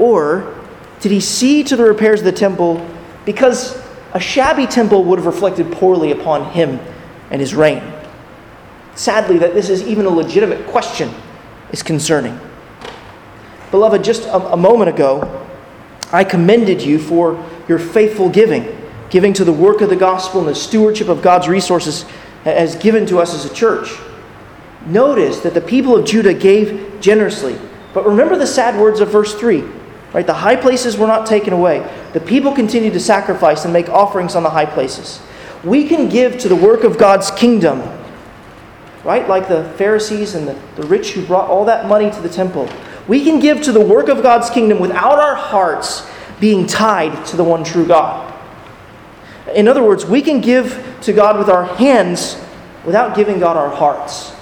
Or 0.00 0.58
did 1.00 1.12
he 1.12 1.20
see 1.20 1.62
to 1.64 1.76
the 1.76 1.84
repairs 1.84 2.20
of 2.20 2.24
the 2.24 2.32
temple 2.32 2.84
because 3.26 3.80
a 4.12 4.18
shabby 4.18 4.66
temple 4.66 5.04
would 5.04 5.18
have 5.18 5.26
reflected 5.26 5.70
poorly 5.70 6.10
upon 6.10 6.52
him 6.52 6.80
and 7.30 7.40
his 7.40 7.54
reign? 7.54 7.82
Sadly, 8.94 9.38
that 9.38 9.54
this 9.54 9.68
is 9.68 9.86
even 9.86 10.06
a 10.06 10.10
legitimate 10.10 10.66
question 10.66 11.14
is 11.70 11.82
concerning. 11.82 12.40
Beloved, 13.70 14.02
just 14.02 14.22
a, 14.24 14.52
a 14.52 14.56
moment 14.56 14.88
ago, 14.88 15.46
I 16.10 16.24
commended 16.24 16.82
you 16.82 16.98
for 16.98 17.46
your 17.68 17.78
faithful 17.78 18.28
giving, 18.28 18.76
giving 19.10 19.32
to 19.34 19.44
the 19.44 19.52
work 19.52 19.80
of 19.80 19.90
the 19.90 19.96
gospel 19.96 20.40
and 20.40 20.48
the 20.48 20.54
stewardship 20.54 21.08
of 21.08 21.22
God's 21.22 21.46
resources 21.46 22.04
as 22.44 22.74
given 22.74 23.06
to 23.06 23.18
us 23.18 23.34
as 23.34 23.44
a 23.44 23.54
church. 23.54 23.90
Notice 24.86 25.40
that 25.40 25.52
the 25.52 25.60
people 25.60 25.94
of 25.94 26.06
Judah 26.06 26.34
gave 26.34 27.00
generously. 27.00 27.58
But 27.92 28.06
remember 28.06 28.36
the 28.36 28.46
sad 28.46 28.80
words 28.80 29.00
of 29.00 29.10
verse 29.10 29.34
3 29.34 29.79
Right? 30.12 30.26
The 30.26 30.34
high 30.34 30.56
places 30.56 30.96
were 30.96 31.06
not 31.06 31.26
taken 31.26 31.52
away. 31.52 31.88
The 32.12 32.20
people 32.20 32.52
continued 32.52 32.94
to 32.94 33.00
sacrifice 33.00 33.64
and 33.64 33.72
make 33.72 33.88
offerings 33.88 34.34
on 34.34 34.42
the 34.42 34.50
high 34.50 34.66
places. 34.66 35.22
We 35.62 35.86
can 35.86 36.08
give 36.08 36.38
to 36.38 36.48
the 36.48 36.56
work 36.56 36.84
of 36.84 36.98
God's 36.98 37.30
kingdom, 37.30 37.80
right? 39.04 39.28
Like 39.28 39.46
the 39.46 39.64
Pharisees 39.76 40.34
and 40.34 40.48
the, 40.48 40.60
the 40.76 40.86
rich 40.86 41.12
who 41.12 41.24
brought 41.24 41.48
all 41.48 41.64
that 41.66 41.86
money 41.86 42.10
to 42.10 42.20
the 42.20 42.28
temple. 42.28 42.68
We 43.06 43.24
can 43.24 43.40
give 43.40 43.62
to 43.62 43.72
the 43.72 43.80
work 43.80 44.08
of 44.08 44.22
God's 44.22 44.50
kingdom 44.50 44.80
without 44.80 45.18
our 45.18 45.34
hearts 45.34 46.08
being 46.40 46.66
tied 46.66 47.26
to 47.26 47.36
the 47.36 47.44
one 47.44 47.62
true 47.62 47.86
God. 47.86 48.26
In 49.54 49.68
other 49.68 49.82
words, 49.82 50.06
we 50.06 50.22
can 50.22 50.40
give 50.40 50.98
to 51.02 51.12
God 51.12 51.38
with 51.38 51.48
our 51.48 51.64
hands 51.64 52.40
without 52.84 53.14
giving 53.14 53.38
God 53.38 53.56
our 53.56 53.70
hearts. 53.70 54.32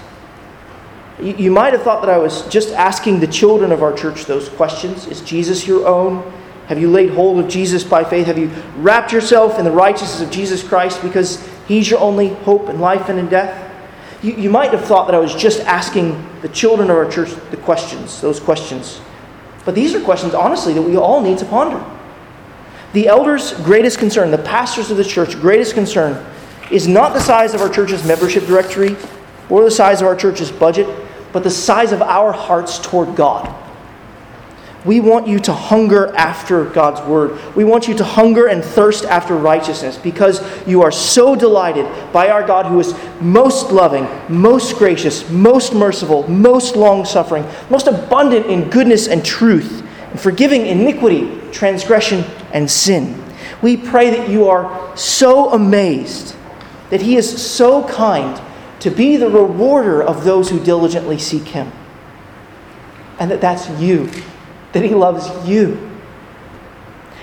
You, 1.20 1.50
might 1.50 1.72
have 1.72 1.82
thought 1.82 2.00
that 2.02 2.10
I 2.10 2.18
was 2.18 2.46
just 2.46 2.70
asking 2.70 3.18
the 3.18 3.26
children 3.26 3.72
of 3.72 3.82
our 3.82 3.92
church 3.92 4.26
those 4.26 4.48
questions. 4.48 5.06
Is 5.08 5.20
Jesus 5.20 5.66
your 5.66 5.86
own? 5.86 6.32
Have 6.66 6.78
you 6.78 6.88
laid 6.90 7.10
hold 7.10 7.40
of 7.40 7.48
Jesus 7.50 7.82
by 7.82 8.04
faith? 8.04 8.26
Have 8.26 8.38
you 8.38 8.50
wrapped 8.76 9.12
yourself 9.12 9.58
in 9.58 9.64
the 9.64 9.70
righteousness 9.70 10.20
of 10.20 10.30
Jesus 10.30 10.62
Christ 10.62 11.02
because 11.02 11.44
He's 11.66 11.90
your 11.90 11.98
only 11.98 12.28
hope 12.28 12.68
in 12.68 12.78
life 12.78 13.08
and 13.08 13.18
in 13.18 13.28
death? 13.28 13.64
You, 14.22 14.34
you 14.34 14.50
might 14.50 14.70
have 14.72 14.84
thought 14.84 15.06
that 15.06 15.14
I 15.14 15.18
was 15.18 15.34
just 15.34 15.60
asking 15.60 16.24
the 16.40 16.48
children 16.50 16.88
of 16.88 16.96
our 16.96 17.10
church 17.10 17.30
the 17.50 17.56
questions, 17.56 18.20
those 18.20 18.38
questions. 18.38 19.00
But 19.64 19.74
these 19.74 19.94
are 19.94 20.00
questions, 20.00 20.34
honestly, 20.34 20.72
that 20.74 20.82
we 20.82 20.96
all 20.96 21.20
need 21.20 21.38
to 21.38 21.44
ponder. 21.46 21.84
The 22.92 23.08
elders' 23.08 23.52
greatest 23.64 23.98
concern, 23.98 24.30
the 24.30 24.38
pastors 24.38 24.90
of 24.90 24.96
the 24.96 25.04
church' 25.04 25.34
greatest 25.40 25.74
concern, 25.74 26.24
is 26.70 26.86
not 26.86 27.12
the 27.12 27.20
size 27.20 27.54
of 27.54 27.60
our 27.60 27.68
church's 27.68 28.06
membership 28.06 28.46
directory 28.46 28.96
or 29.50 29.64
the 29.64 29.70
size 29.70 30.00
of 30.00 30.06
our 30.06 30.16
church's 30.16 30.52
budget, 30.52 30.86
but 31.38 31.44
the 31.44 31.50
size 31.52 31.92
of 31.92 32.02
our 32.02 32.32
hearts 32.32 32.80
toward 32.80 33.14
God. 33.14 33.54
We 34.84 34.98
want 34.98 35.28
you 35.28 35.38
to 35.38 35.52
hunger 35.52 36.12
after 36.16 36.64
God's 36.64 37.00
word. 37.02 37.38
We 37.54 37.62
want 37.62 37.86
you 37.86 37.94
to 37.94 38.02
hunger 38.02 38.48
and 38.48 38.64
thirst 38.64 39.04
after 39.04 39.36
righteousness 39.36 39.96
because 39.96 40.42
you 40.66 40.82
are 40.82 40.90
so 40.90 41.36
delighted 41.36 41.86
by 42.12 42.30
our 42.30 42.44
God 42.44 42.66
who 42.66 42.80
is 42.80 42.92
most 43.20 43.70
loving, 43.70 44.08
most 44.28 44.78
gracious, 44.78 45.30
most 45.30 45.74
merciful, 45.74 46.28
most 46.28 46.74
long 46.74 47.04
suffering, 47.04 47.46
most 47.70 47.86
abundant 47.86 48.46
in 48.46 48.68
goodness 48.68 49.06
and 49.06 49.24
truth, 49.24 49.86
and 50.10 50.18
forgiving 50.18 50.66
iniquity, 50.66 51.40
transgression, 51.52 52.24
and 52.52 52.68
sin. 52.68 53.22
We 53.62 53.76
pray 53.76 54.10
that 54.10 54.28
you 54.28 54.48
are 54.48 54.96
so 54.96 55.52
amazed 55.52 56.34
that 56.90 57.00
He 57.00 57.14
is 57.14 57.48
so 57.48 57.86
kind 57.86 58.42
to 58.80 58.90
be 58.90 59.16
the 59.16 59.28
rewarder 59.28 60.02
of 60.02 60.24
those 60.24 60.50
who 60.50 60.62
diligently 60.62 61.18
seek 61.18 61.44
Him. 61.44 61.72
And 63.18 63.30
that 63.30 63.40
that's 63.40 63.68
you, 63.80 64.10
that 64.72 64.84
He 64.84 64.94
loves 64.94 65.48
you. 65.48 65.90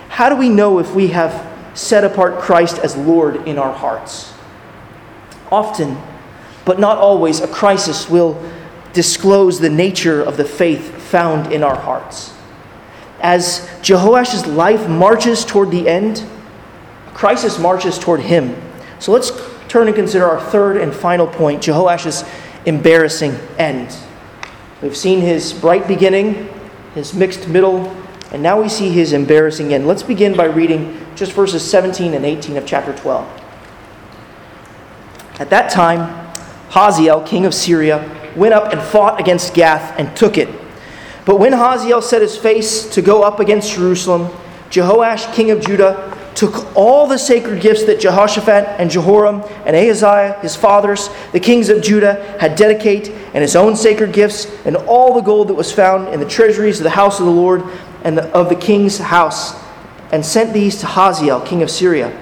How 0.09 0.29
do 0.29 0.35
we 0.35 0.49
know 0.49 0.79
if 0.79 0.93
we 0.93 1.07
have 1.07 1.51
set 1.77 2.03
apart 2.03 2.39
Christ 2.39 2.79
as 2.79 2.95
Lord 2.95 3.47
in 3.47 3.57
our 3.57 3.73
hearts? 3.73 4.33
Often, 5.51 5.97
but 6.63 6.79
not 6.79 6.97
always, 6.97 7.41
a 7.41 7.47
crisis 7.47 8.09
will 8.09 8.41
disclose 8.93 9.59
the 9.59 9.69
nature 9.69 10.23
of 10.23 10.37
the 10.37 10.45
faith 10.45 11.01
found 11.01 11.51
in 11.51 11.63
our 11.63 11.75
hearts. 11.75 12.33
As 13.21 13.69
Jehoash's 13.81 14.45
life 14.47 14.87
marches 14.87 15.45
toward 15.45 15.69
the 15.69 15.87
end, 15.87 16.25
crisis 17.13 17.59
marches 17.59 17.99
toward 17.99 18.21
him. 18.21 18.55
So 18.99 19.11
let's 19.11 19.31
turn 19.67 19.87
and 19.87 19.95
consider 19.95 20.25
our 20.25 20.39
third 20.39 20.77
and 20.77 20.93
final 20.93 21.27
point 21.27 21.61
Jehoash's 21.61 22.23
embarrassing 22.65 23.33
end. 23.57 23.95
We've 24.81 24.97
seen 24.97 25.21
his 25.21 25.53
bright 25.53 25.87
beginning, 25.87 26.49
his 26.93 27.13
mixed 27.13 27.47
middle, 27.47 27.87
and 28.31 28.43
now 28.43 28.61
we 28.61 28.69
see 28.69 28.89
his 28.89 29.13
embarrassing 29.13 29.73
end. 29.73 29.87
Let's 29.87 30.03
begin 30.03 30.35
by 30.35 30.45
reading 30.45 31.05
just 31.15 31.31
verses 31.31 31.63
17 31.63 32.13
and 32.13 32.25
18 32.25 32.57
of 32.57 32.65
chapter 32.65 32.93
12. 32.93 33.41
At 35.39 35.49
that 35.49 35.71
time, 35.71 36.25
Hazael, 36.69 37.21
king 37.23 37.45
of 37.45 37.53
Syria, 37.53 38.09
went 38.35 38.53
up 38.53 38.71
and 38.71 38.81
fought 38.81 39.19
against 39.19 39.53
Gath 39.53 39.97
and 39.97 40.15
took 40.15 40.37
it. 40.37 40.49
But 41.25 41.39
when 41.39 41.53
Hazael 41.53 42.01
set 42.01 42.21
his 42.21 42.37
face 42.37 42.87
to 42.89 43.01
go 43.01 43.23
up 43.23 43.39
against 43.39 43.73
Jerusalem, 43.73 44.29
Jehoash, 44.69 45.33
king 45.33 45.51
of 45.51 45.65
Judah, 45.65 46.14
took 46.35 46.75
all 46.75 47.07
the 47.07 47.17
sacred 47.17 47.61
gifts 47.61 47.85
that 47.85 47.99
Jehoshaphat 47.99 48.79
and 48.79 48.91
Jehoram 48.91 49.41
and 49.65 49.75
Ahaziah, 49.75 50.37
his 50.41 50.55
fathers, 50.55 51.09
the 51.31 51.39
kings 51.39 51.69
of 51.69 51.81
Judah, 51.81 52.37
had 52.39 52.55
dedicated, 52.55 53.13
and 53.33 53.41
his 53.41 53.55
own 53.55 53.75
sacred 53.75 54.11
gifts, 54.13 54.45
and 54.65 54.75
all 54.75 55.13
the 55.13 55.21
gold 55.21 55.47
that 55.47 55.53
was 55.53 55.71
found 55.71 56.13
in 56.13 56.19
the 56.19 56.27
treasuries 56.27 56.79
of 56.79 56.83
the 56.83 56.89
house 56.89 57.19
of 57.19 57.25
the 57.25 57.31
Lord 57.31 57.63
and 58.03 58.17
the, 58.17 58.23
of 58.33 58.49
the 58.49 58.55
king's 58.55 58.97
house, 58.97 59.55
and 60.11 60.25
sent 60.25 60.53
these 60.53 60.79
to 60.81 60.85
Hazael, 60.85 61.41
king 61.41 61.63
of 61.63 61.71
Syria. 61.71 62.15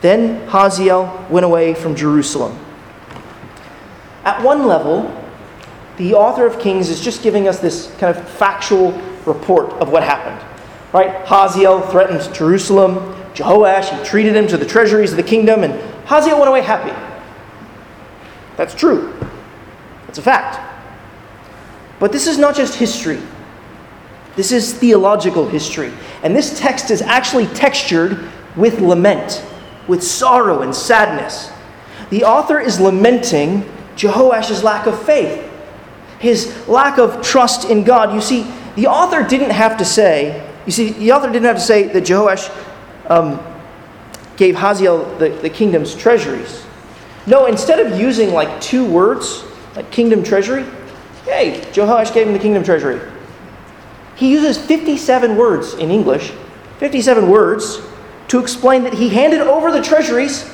Then 0.00 0.46
Hazael 0.48 1.26
went 1.30 1.46
away 1.46 1.74
from 1.74 1.94
Jerusalem. 1.94 2.58
At 4.24 4.42
one 4.42 4.66
level, 4.66 5.24
the 5.96 6.14
author 6.14 6.46
of 6.46 6.58
Kings 6.58 6.88
is 6.88 7.00
just 7.00 7.22
giving 7.22 7.46
us 7.46 7.60
this 7.60 7.94
kind 7.98 8.14
of 8.14 8.28
factual 8.28 8.92
report 9.26 9.70
of 9.74 9.90
what 9.90 10.02
happened. 10.02 10.44
Right? 10.92 11.24
Hazael 11.26 11.80
threatened 11.82 12.34
Jerusalem. 12.34 13.14
Jehoash, 13.34 13.96
he 13.96 14.04
treated 14.04 14.34
him 14.34 14.46
to 14.48 14.56
the 14.56 14.66
treasuries 14.66 15.10
of 15.10 15.16
the 15.16 15.22
kingdom, 15.22 15.64
and 15.64 15.74
Hazael 16.06 16.38
went 16.38 16.48
away 16.48 16.62
happy. 16.62 16.92
That's 18.56 18.74
true. 18.74 19.12
That's 20.06 20.18
a 20.18 20.22
fact. 20.22 20.60
But 21.98 22.12
this 22.12 22.26
is 22.26 22.38
not 22.38 22.54
just 22.54 22.76
history. 22.76 23.20
This 24.36 24.52
is 24.52 24.72
theological 24.72 25.48
history. 25.48 25.92
And 26.22 26.34
this 26.34 26.58
text 26.58 26.90
is 26.90 27.02
actually 27.02 27.46
textured 27.48 28.30
with 28.56 28.80
lament, 28.80 29.44
with 29.88 30.02
sorrow 30.02 30.62
and 30.62 30.74
sadness. 30.74 31.50
The 32.10 32.24
author 32.24 32.60
is 32.60 32.80
lamenting 32.80 33.62
Jehoash's 33.96 34.62
lack 34.62 34.86
of 34.86 35.00
faith 35.04 35.50
his 36.24 36.66
lack 36.66 36.98
of 36.98 37.20
trust 37.22 37.68
in 37.68 37.84
God. 37.84 38.14
You 38.14 38.20
see, 38.22 38.50
the 38.76 38.86
author 38.86 39.22
didn't 39.22 39.50
have 39.50 39.76
to 39.76 39.84
say, 39.84 40.50
you 40.64 40.72
see, 40.72 40.90
the 40.92 41.12
author 41.12 41.30
didn't 41.30 41.44
have 41.44 41.56
to 41.56 41.62
say 41.62 41.88
that 41.88 42.04
Jehoash 42.04 42.48
um, 43.08 43.40
gave 44.36 44.56
Hazael 44.56 45.04
the, 45.18 45.30
the 45.30 45.50
kingdom's 45.50 45.94
treasuries. 45.94 46.64
No, 47.26 47.46
instead 47.46 47.80
of 47.80 47.98
using 47.98 48.32
like 48.32 48.60
two 48.60 48.88
words, 48.88 49.44
like 49.76 49.90
kingdom 49.90 50.22
treasury, 50.22 50.64
hey, 51.24 51.60
Jehoash 51.72 52.12
gave 52.12 52.26
him 52.26 52.32
the 52.32 52.38
kingdom 52.38 52.62
treasury. 52.62 53.00
He 54.16 54.30
uses 54.30 54.58
57 54.58 55.36
words 55.36 55.74
in 55.74 55.90
English, 55.90 56.32
57 56.78 57.28
words, 57.28 57.80
to 58.28 58.38
explain 58.40 58.82
that 58.84 58.94
he 58.94 59.08
handed 59.08 59.40
over 59.40 59.72
the 59.72 59.82
treasuries 59.82 60.50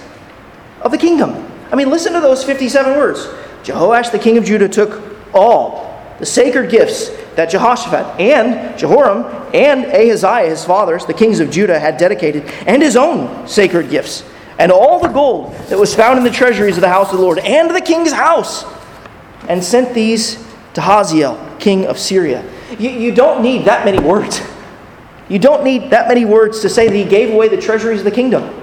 of 0.83 0.91
the 0.91 0.99
kingdom. 0.99 1.47
I 1.71 1.77
mean, 1.77 1.91
listen 1.91 2.13
to 2.15 2.21
those 2.21 2.43
57 2.43 2.97
words. 2.97 3.27
Jehoash, 3.63 4.11
the 4.13 4.19
king 4.19 4.39
of 4.39 4.45
Judah, 4.45 4.69
took 4.69 5.03
all 5.35 6.03
the 6.19 6.27
sacred 6.27 6.71
gifts 6.71 7.11
that 7.37 7.51
Jehoshaphat 7.51 8.21
and 8.21 8.79
Jehoram 8.79 9.25
and 9.55 9.87
Ahaziah, 9.87 10.49
his 10.49 10.65
fathers, 10.65 11.07
the 11.07 11.15
kings 11.15 11.41
of 11.41 11.51
Judah, 11.51 11.79
had 11.79 11.97
dedicated, 11.97 12.45
and 12.67 12.83
his 12.83 12.97
own 12.97 13.47
sacred 13.47 13.91
gifts, 13.91 14.25
and 14.59 14.71
all 14.71 15.01
the 15.01 15.09
gold 15.09 15.53
that 15.69 15.79
was 15.79 15.95
found 15.95 16.19
in 16.19 16.25
the 16.25 16.31
treasuries 16.31 16.77
of 16.77 16.83
the 16.83 16.89
house 16.89 17.11
of 17.11 17.19
the 17.19 17.23
Lord, 17.23 17.39
and 17.39 17.71
the 17.71 17.81
king's 17.81 18.13
house, 18.13 18.65
and 19.49 19.63
sent 19.63 19.95
these 19.95 20.45
to 20.75 20.81
Hazael, 20.81 21.57
king 21.59 21.87
of 21.87 21.99
Syria. 21.99 22.45
You, 22.79 22.91
you 22.91 23.13
don't 23.13 23.43
need 23.43 23.65
that 23.65 23.85
many 23.85 23.99
words. 23.99 24.41
You 25.29 25.39
don't 25.39 25.65
need 25.65 25.91
that 25.91 26.09
many 26.09 26.25
words 26.25 26.61
to 26.61 26.69
say 26.69 26.89
that 26.89 26.95
he 26.95 27.05
gave 27.05 27.33
away 27.33 27.49
the 27.49 27.61
treasuries 27.61 28.01
of 28.01 28.05
the 28.05 28.11
kingdom. 28.11 28.61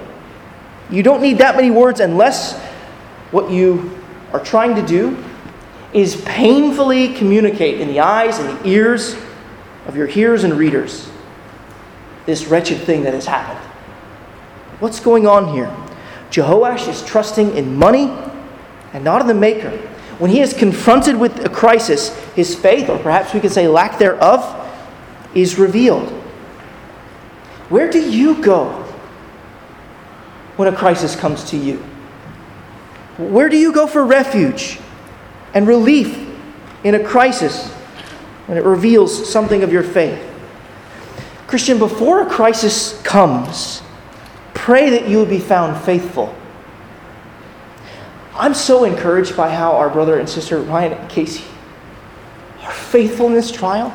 You 0.90 1.02
don't 1.02 1.22
need 1.22 1.38
that 1.38 1.56
many 1.56 1.70
words 1.70 2.00
unless 2.00 2.58
what 3.30 3.50
you 3.50 3.98
are 4.32 4.40
trying 4.40 4.74
to 4.74 4.82
do 4.82 5.22
is 5.92 6.20
painfully 6.22 7.14
communicate 7.14 7.80
in 7.80 7.88
the 7.88 8.00
eyes 8.00 8.38
and 8.38 8.58
the 8.58 8.68
ears 8.68 9.16
of 9.86 9.96
your 9.96 10.06
hearers 10.06 10.44
and 10.44 10.54
readers 10.54 11.10
this 12.28 12.46
wretched 12.46 12.78
thing 12.78 13.04
that 13.04 13.14
has 13.14 13.24
happened. 13.24 13.58
What's 14.80 15.00
going 15.00 15.26
on 15.26 15.54
here? 15.54 15.74
Jehoash 16.30 16.86
is 16.86 17.02
trusting 17.02 17.56
in 17.56 17.74
money 17.74 18.12
and 18.92 19.02
not 19.02 19.22
in 19.22 19.26
the 19.26 19.34
Maker. 19.34 19.70
When 20.18 20.30
he 20.30 20.42
is 20.42 20.52
confronted 20.52 21.16
with 21.16 21.46
a 21.46 21.48
crisis, 21.48 22.14
his 22.34 22.54
faith, 22.54 22.90
or 22.90 22.98
perhaps 22.98 23.32
we 23.32 23.40
could 23.40 23.50
say 23.50 23.66
lack 23.66 23.98
thereof, 23.98 24.54
is 25.34 25.58
revealed. 25.58 26.10
Where 27.70 27.90
do 27.90 27.98
you 27.98 28.42
go 28.42 28.72
when 30.56 30.68
a 30.68 30.76
crisis 30.76 31.16
comes 31.16 31.44
to 31.44 31.56
you? 31.56 31.78
Where 33.16 33.48
do 33.48 33.56
you 33.56 33.72
go 33.72 33.86
for 33.86 34.04
refuge 34.04 34.80
and 35.54 35.66
relief 35.66 36.28
in 36.84 36.94
a 36.94 37.04
crisis 37.04 37.68
when 38.46 38.58
it 38.58 38.64
reveals 38.64 39.30
something 39.30 39.62
of 39.62 39.72
your 39.72 39.82
faith? 39.82 40.24
Christian, 41.46 41.78
before 41.78 42.22
a 42.22 42.26
crisis 42.26 43.00
comes, 43.02 43.82
pray 44.52 44.90
that 44.90 45.08
you 45.08 45.16
will 45.16 45.26
be 45.26 45.38
found 45.38 45.82
faithful. 45.82 46.34
I'm 48.34 48.54
so 48.54 48.84
encouraged 48.84 49.36
by 49.36 49.48
how 49.48 49.72
our 49.72 49.90
brother 49.90 50.18
and 50.18 50.28
sister 50.28 50.60
Ryan 50.60 50.92
and 50.92 51.10
Casey 51.10 51.44
are 52.62 52.70
faithful 52.70 53.26
in 53.26 53.32
this 53.32 53.50
trial. 53.50 53.92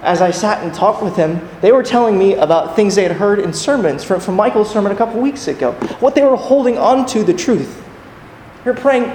As 0.00 0.22
I 0.22 0.30
sat 0.30 0.62
and 0.62 0.72
talked 0.72 1.02
with 1.02 1.16
them, 1.16 1.46
they 1.60 1.72
were 1.72 1.82
telling 1.82 2.16
me 2.16 2.34
about 2.34 2.76
things 2.76 2.94
they 2.94 3.02
had 3.02 3.12
heard 3.12 3.40
in 3.40 3.52
sermons 3.52 4.04
from, 4.04 4.20
from 4.20 4.36
Michael's 4.36 4.70
sermon 4.70 4.92
a 4.92 4.96
couple 4.96 5.20
weeks 5.20 5.48
ago, 5.48 5.72
what 5.98 6.14
they 6.14 6.22
were 6.22 6.36
holding 6.36 6.78
on 6.78 7.04
to 7.06 7.24
the 7.24 7.34
truth. 7.34 7.84
You're 8.64 8.74
praying, 8.74 9.06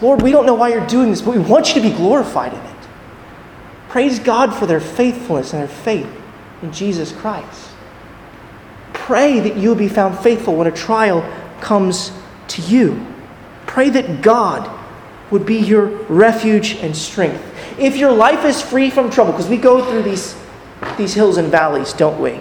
Lord, 0.00 0.22
we 0.22 0.30
don't 0.30 0.46
know 0.46 0.54
why 0.54 0.68
you're 0.68 0.86
doing 0.86 1.10
this, 1.10 1.22
but 1.22 1.34
we 1.34 1.40
want 1.40 1.74
you 1.74 1.80
to 1.80 1.88
be 1.88 1.94
glorified 1.94 2.52
in 2.52 2.60
it. 2.60 2.88
Praise 3.88 4.18
God 4.18 4.54
for 4.54 4.66
their 4.66 4.80
faithfulness 4.80 5.52
and 5.52 5.62
their 5.62 5.68
faith 5.68 6.08
in 6.62 6.72
Jesus 6.72 7.12
Christ. 7.12 7.70
Pray 8.92 9.40
that 9.40 9.56
you 9.56 9.68
will 9.68 9.76
be 9.76 9.88
found 9.88 10.18
faithful 10.18 10.56
when 10.56 10.66
a 10.66 10.72
trial 10.72 11.22
comes 11.60 12.12
to 12.48 12.62
you. 12.62 13.06
Pray 13.66 13.88
that 13.90 14.20
God 14.20 14.70
would 15.30 15.46
be 15.46 15.56
your 15.56 15.86
refuge 16.08 16.76
and 16.76 16.94
strength. 16.94 17.42
If 17.78 17.96
your 17.96 18.12
life 18.12 18.44
is 18.44 18.60
free 18.60 18.90
from 18.90 19.10
trouble, 19.10 19.32
because 19.32 19.48
we 19.48 19.56
go 19.56 19.84
through 19.90 20.02
these, 20.02 20.36
these 20.98 21.14
hills 21.14 21.36
and 21.36 21.50
valleys, 21.50 21.92
don't 21.94 22.20
we? 22.20 22.40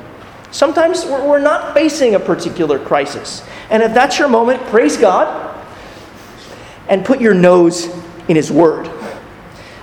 Sometimes 0.52 1.06
we're 1.06 1.40
not 1.40 1.74
facing 1.74 2.16
a 2.16 2.20
particular 2.20 2.80
crisis. 2.80 3.44
And 3.70 3.82
if 3.82 3.94
that's 3.94 4.20
your 4.20 4.28
moment, 4.28 4.62
praise 4.68 4.98
God 4.98 5.55
and 6.88 7.06
put 7.06 7.22
your 7.22 7.34
nose 7.34 7.86
in 8.28 8.36
His 8.36 8.52
Word. 8.52 8.90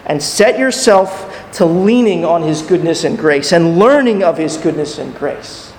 And 0.06 0.22
set 0.22 0.58
yourself 0.58 1.52
to 1.52 1.64
leaning 1.64 2.24
on 2.24 2.42
His 2.42 2.62
goodness 2.62 3.04
and 3.04 3.16
grace 3.16 3.52
and 3.52 3.78
learning 3.78 4.22
of 4.22 4.38
His 4.38 4.56
goodness 4.56 4.98
and 4.98 5.14
grace. 5.14 5.72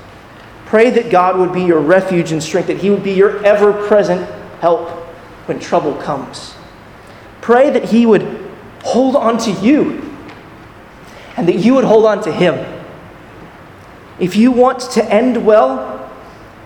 Pray 0.65 0.89
that 0.89 1.11
God 1.11 1.37
would 1.37 1.53
be 1.53 1.63
your 1.63 1.79
refuge 1.79 2.31
and 2.31 2.41
strength, 2.41 2.67
that 2.67 2.77
He 2.77 2.89
would 2.89 3.03
be 3.03 3.13
your 3.13 3.45
ever 3.45 3.73
present 3.87 4.29
help 4.59 4.89
when 5.47 5.59
trouble 5.59 5.95
comes. 5.95 6.55
Pray 7.41 7.69
that 7.69 7.85
He 7.85 8.05
would 8.05 8.49
hold 8.83 9.15
on 9.15 9.37
to 9.39 9.51
you 9.51 10.17
and 11.37 11.47
that 11.47 11.57
you 11.57 11.73
would 11.73 11.83
hold 11.83 12.05
on 12.05 12.23
to 12.23 12.31
Him. 12.31 12.55
If 14.19 14.35
you 14.35 14.51
want 14.51 14.79
to 14.91 15.03
end 15.13 15.45
well, 15.45 16.11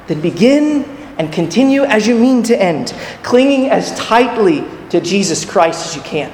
then 0.08 0.22
begin 0.22 0.97
and 1.18 1.34
continue 1.34 1.84
as 1.84 2.08
you 2.08 2.18
mean 2.18 2.44
to 2.44 2.62
end, 2.62 2.94
clinging 3.24 3.70
as 3.70 3.94
tightly 3.98 4.64
to 4.90 5.02
Jesus 5.02 5.44
Christ 5.46 5.88
as 5.88 5.96
you 5.96 6.02
can. 6.02 6.34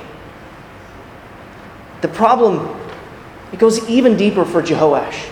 The 2.02 2.08
problem, 2.10 2.80
it 3.52 3.60
goes 3.60 3.88
even 3.90 4.18
deeper 4.18 4.44
for 4.44 4.62
Jehoash. 4.62 5.30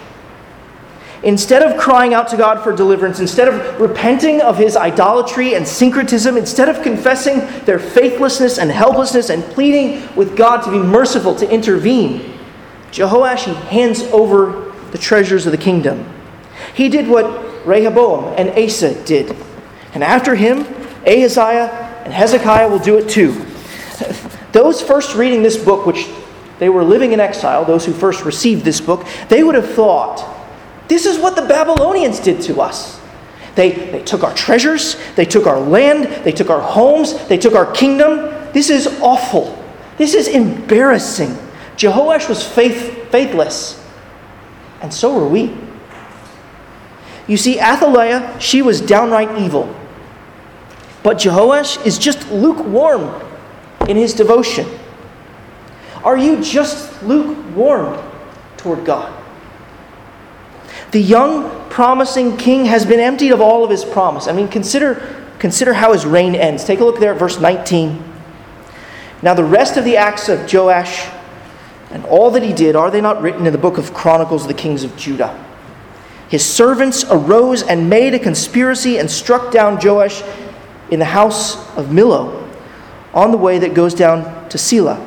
Instead 1.23 1.61
of 1.61 1.79
crying 1.79 2.15
out 2.15 2.29
to 2.29 2.37
God 2.37 2.63
for 2.63 2.75
deliverance, 2.75 3.19
instead 3.19 3.47
of 3.47 3.79
repenting 3.79 4.41
of 4.41 4.57
his 4.57 4.75
idolatry 4.75 5.53
and 5.53 5.67
syncretism, 5.67 6.35
instead 6.35 6.67
of 6.67 6.81
confessing 6.81 7.39
their 7.65 7.77
faithlessness 7.77 8.57
and 8.57 8.71
helplessness 8.71 9.29
and 9.29 9.43
pleading 9.43 10.03
with 10.15 10.35
God 10.35 10.63
to 10.63 10.71
be 10.71 10.79
merciful, 10.79 11.35
to 11.35 11.51
intervene, 11.51 12.39
Jehoash 12.91 13.45
he 13.45 13.53
hands 13.67 14.01
over 14.05 14.73
the 14.91 14.97
treasures 14.97 15.45
of 15.45 15.51
the 15.51 15.57
kingdom. 15.57 16.11
He 16.73 16.89
did 16.89 17.07
what 17.07 17.50
Rehoboam 17.65 18.33
and 18.37 18.49
Asa 18.57 19.03
did. 19.03 19.35
And 19.93 20.03
after 20.03 20.35
him, 20.35 20.59
Ahaziah 21.05 21.69
and 22.05 22.13
Hezekiah 22.13 22.67
will 22.67 22.79
do 22.79 22.97
it 22.97 23.09
too. 23.09 23.45
Those 24.51 24.81
first 24.81 25.15
reading 25.15 25.43
this 25.43 25.57
book, 25.63 25.85
which 25.85 26.07
they 26.59 26.69
were 26.69 26.83
living 26.83 27.11
in 27.13 27.19
exile, 27.19 27.65
those 27.65 27.85
who 27.85 27.93
first 27.93 28.25
received 28.25 28.63
this 28.63 28.81
book, 28.81 29.05
they 29.29 29.43
would 29.43 29.55
have 29.55 29.69
thought, 29.69 30.27
this 30.87 31.05
is 31.05 31.17
what 31.17 31.35
the 31.35 31.43
Babylonians 31.43 32.19
did 32.19 32.41
to 32.43 32.61
us. 32.61 32.99
They, 33.55 33.71
they 33.71 34.03
took 34.03 34.23
our 34.23 34.33
treasures, 34.33 34.95
they 35.15 35.25
took 35.25 35.47
our 35.47 35.59
land, 35.59 36.05
they 36.23 36.31
took 36.31 36.49
our 36.49 36.61
homes, 36.61 37.27
they 37.27 37.37
took 37.37 37.55
our 37.55 37.71
kingdom. 37.71 38.33
This 38.53 38.69
is 38.69 38.87
awful. 39.01 39.57
This 39.97 40.13
is 40.13 40.27
embarrassing. 40.27 41.37
Jehoash 41.77 42.29
was 42.29 42.45
faith, 42.45 43.09
faithless, 43.11 43.83
and 44.81 44.93
so 44.93 45.17
were 45.17 45.27
we. 45.27 45.55
You 47.31 47.37
see, 47.37 47.61
Athaliah, 47.61 48.37
she 48.41 48.61
was 48.61 48.81
downright 48.81 49.39
evil. 49.39 49.73
But 51.01 51.15
Jehoash 51.15 51.85
is 51.85 51.97
just 51.97 52.29
lukewarm 52.29 53.25
in 53.87 53.95
his 53.95 54.13
devotion. 54.13 54.67
Are 56.03 56.17
you 56.17 56.43
just 56.43 57.01
lukewarm 57.03 57.97
toward 58.57 58.83
God? 58.83 59.17
The 60.91 60.99
young, 60.99 61.69
promising 61.69 62.35
king 62.35 62.65
has 62.65 62.85
been 62.85 62.99
emptied 62.99 63.31
of 63.31 63.39
all 63.39 63.63
of 63.63 63.69
his 63.69 63.85
promise. 63.85 64.27
I 64.27 64.33
mean, 64.33 64.49
consider, 64.49 65.23
consider 65.39 65.71
how 65.75 65.93
his 65.93 66.05
reign 66.05 66.35
ends. 66.35 66.65
Take 66.65 66.81
a 66.81 66.83
look 66.83 66.99
there 66.99 67.13
at 67.13 67.17
verse 67.17 67.39
19. 67.39 68.03
Now, 69.21 69.35
the 69.35 69.45
rest 69.45 69.77
of 69.77 69.85
the 69.85 69.95
acts 69.95 70.27
of 70.27 70.53
Joash 70.53 71.07
and 71.91 72.03
all 72.07 72.29
that 72.31 72.43
he 72.43 72.51
did, 72.51 72.75
are 72.75 72.91
they 72.91 72.99
not 72.99 73.21
written 73.21 73.45
in 73.45 73.53
the 73.53 73.57
book 73.57 73.77
of 73.77 73.93
Chronicles 73.93 74.41
of 74.41 74.49
the 74.49 74.53
kings 74.53 74.83
of 74.83 74.97
Judah? 74.97 75.47
His 76.31 76.45
servants 76.45 77.03
arose 77.09 77.61
and 77.61 77.89
made 77.89 78.13
a 78.13 78.19
conspiracy 78.19 78.97
and 78.97 79.11
struck 79.11 79.51
down 79.51 79.77
Joash 79.83 80.23
in 80.89 80.97
the 80.97 81.05
house 81.05 81.57
of 81.75 81.87
Millo 81.87 82.49
on 83.13 83.31
the 83.31 83.37
way 83.37 83.59
that 83.59 83.73
goes 83.73 83.93
down 83.93 84.47
to 84.47 84.57
Silla. 84.57 85.05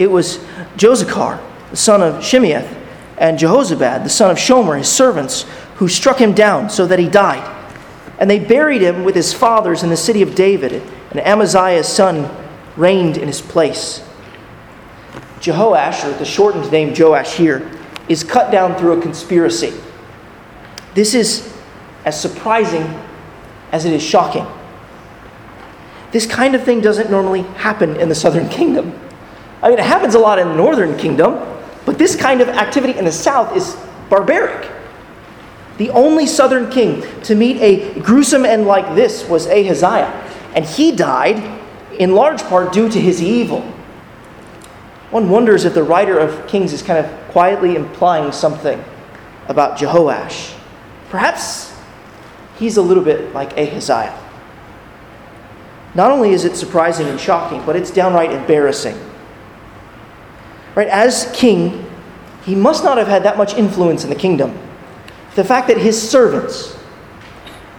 It 0.00 0.10
was 0.10 0.38
Jozacar, 0.76 1.40
the 1.70 1.76
son 1.76 2.02
of 2.02 2.24
Shimeath, 2.24 2.76
and 3.18 3.38
Jehozabad, 3.38 4.02
the 4.02 4.10
son 4.10 4.32
of 4.32 4.36
Shomer, 4.36 4.78
his 4.78 4.88
servants, 4.88 5.42
who 5.76 5.86
struck 5.86 6.20
him 6.20 6.32
down 6.32 6.70
so 6.70 6.88
that 6.88 6.98
he 6.98 7.08
died. 7.08 7.48
And 8.18 8.28
they 8.28 8.40
buried 8.40 8.82
him 8.82 9.04
with 9.04 9.14
his 9.14 9.32
fathers 9.32 9.84
in 9.84 9.90
the 9.90 9.96
city 9.96 10.22
of 10.22 10.34
David, 10.34 10.82
and 11.12 11.20
Amaziah's 11.20 11.86
son 11.86 12.28
reigned 12.76 13.16
in 13.16 13.28
his 13.28 13.40
place. 13.40 14.02
Jehoash, 15.38 16.04
or 16.04 16.18
the 16.18 16.24
shortened 16.24 16.72
name 16.72 16.94
Joash 16.98 17.36
here, 17.36 17.70
is 18.08 18.24
cut 18.24 18.50
down 18.50 18.76
through 18.76 18.98
a 18.98 19.00
conspiracy. 19.00 19.72
This 20.94 21.14
is 21.14 21.52
as 22.04 22.20
surprising 22.20 22.82
as 23.72 23.84
it 23.84 23.92
is 23.92 24.02
shocking. 24.02 24.46
This 26.12 26.26
kind 26.26 26.54
of 26.54 26.64
thing 26.64 26.80
doesn't 26.80 27.10
normally 27.10 27.42
happen 27.42 27.96
in 27.96 28.08
the 28.08 28.14
southern 28.14 28.48
kingdom. 28.48 28.98
I 29.62 29.68
mean, 29.68 29.78
it 29.78 29.84
happens 29.84 30.14
a 30.14 30.18
lot 30.18 30.38
in 30.38 30.48
the 30.48 30.56
northern 30.56 30.96
kingdom, 30.96 31.38
but 31.86 31.98
this 31.98 32.16
kind 32.16 32.40
of 32.40 32.48
activity 32.48 32.98
in 32.98 33.04
the 33.04 33.12
south 33.12 33.56
is 33.56 33.76
barbaric. 34.08 34.68
The 35.78 35.90
only 35.90 36.26
southern 36.26 36.70
king 36.70 37.04
to 37.22 37.34
meet 37.34 37.60
a 37.60 38.00
gruesome 38.00 38.44
end 38.44 38.66
like 38.66 38.96
this 38.96 39.28
was 39.28 39.46
Ahaziah, 39.46 40.10
and 40.54 40.64
he 40.64 40.92
died 40.92 41.60
in 41.98 42.14
large 42.14 42.42
part 42.42 42.72
due 42.72 42.88
to 42.90 43.00
his 43.00 43.22
evil. 43.22 43.60
One 45.10 45.28
wonders 45.28 45.64
if 45.64 45.74
the 45.74 45.82
writer 45.82 46.18
of 46.18 46.46
Kings 46.46 46.72
is 46.72 46.82
kind 46.82 47.04
of 47.04 47.28
quietly 47.28 47.76
implying 47.76 48.32
something 48.32 48.82
about 49.48 49.78
Jehoash. 49.78 50.59
Perhaps 51.10 51.74
he's 52.58 52.76
a 52.76 52.82
little 52.82 53.04
bit 53.04 53.34
like 53.34 53.52
Ahaziah. 53.58 54.18
Not 55.94 56.12
only 56.12 56.30
is 56.30 56.44
it 56.44 56.56
surprising 56.56 57.08
and 57.08 57.20
shocking, 57.20 57.64
but 57.66 57.76
it's 57.76 57.90
downright 57.90 58.30
embarrassing. 58.30 58.98
Right? 60.74 60.88
As 60.88 61.30
king, 61.34 61.84
he 62.44 62.54
must 62.54 62.84
not 62.84 62.96
have 62.96 63.08
had 63.08 63.24
that 63.24 63.36
much 63.36 63.54
influence 63.54 64.04
in 64.04 64.10
the 64.10 64.16
kingdom. 64.16 64.56
The 65.34 65.44
fact 65.44 65.68
that 65.68 65.78
his 65.78 66.00
servants 66.00 66.78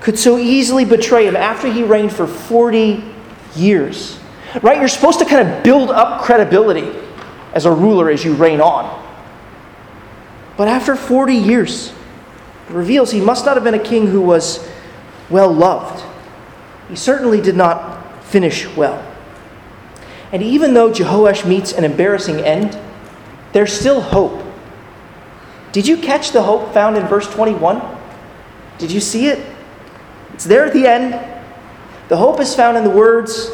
could 0.02 0.20
so 0.20 0.38
easily 0.38 0.84
betray 0.84 1.26
him 1.28 1.36
after 1.36 1.72
he 1.72 1.84
reigned 1.84 2.12
for 2.12 2.28
40 2.28 3.04
years. 3.56 4.20
Right? 4.62 4.78
You're 4.80 4.90
supposed 4.90 5.20
to 5.20 5.26
kind 5.26 5.48
of 5.48 5.64
build 5.64 5.90
up 5.90 6.22
credibility 6.24 6.92
as 7.54 7.66
a 7.66 7.72
ruler 7.72 8.10
as 8.10 8.26
you 8.26 8.34
reign 8.34 8.60
on. 8.60 9.00
But 10.58 10.68
after 10.68 10.96
40 10.96 11.34
years, 11.34 11.94
reveals 12.72 13.12
he 13.12 13.22
must 13.22 13.46
not 13.46 13.56
have 13.56 13.64
been 13.64 13.74
a 13.74 13.80
king 13.80 14.08
who 14.08 14.22
was 14.22 14.68
well 15.30 15.52
loved. 15.52 16.04
He 16.90 16.96
certainly 16.96 17.42
did 17.42 17.56
not 17.56 18.24
finish 18.26 18.68
well. 18.76 19.06
And 20.32 20.42
even 20.42 20.74
though 20.74 20.92
Jehoash 20.92 21.46
meets 21.48 21.74
an 21.74 21.84
embarrassing 21.84 22.40
end, 22.40 22.78
there's 23.54 23.74
still 23.74 24.02
hope. 24.02 24.44
Did 25.72 25.88
you 25.88 25.98
catch 25.98 26.32
the 26.32 26.44
hope 26.44 26.74
found 26.74 26.98
in 26.98 27.06
verse 27.08 27.28
21? 27.30 27.82
Did 28.78 28.92
you 28.92 29.00
see 29.00 29.28
it? 29.28 29.46
It's 30.34 30.46
there 30.46 30.66
at 30.66 30.74
the 30.74 30.88
end. 30.88 31.14
The 32.10 32.18
hope 32.18 32.40
is 32.40 32.56
found 32.56 32.78
in 32.78 32.84
the 32.84 32.90
words 32.90 33.52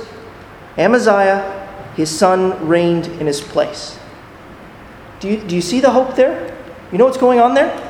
Amaziah, 0.78 1.92
his 1.96 2.16
son, 2.16 2.68
reigned 2.68 3.08
in 3.08 3.28
his 3.28 3.42
place. 3.42 4.00
Do 5.20 5.28
you, 5.28 5.38
do 5.38 5.56
you 5.56 5.62
see 5.62 5.80
the 5.80 5.90
hope 5.90 6.16
there? 6.16 6.56
You 6.92 6.98
know 6.98 7.06
what's 7.06 7.18
going 7.18 7.40
on 7.40 7.56
there? 7.56 7.87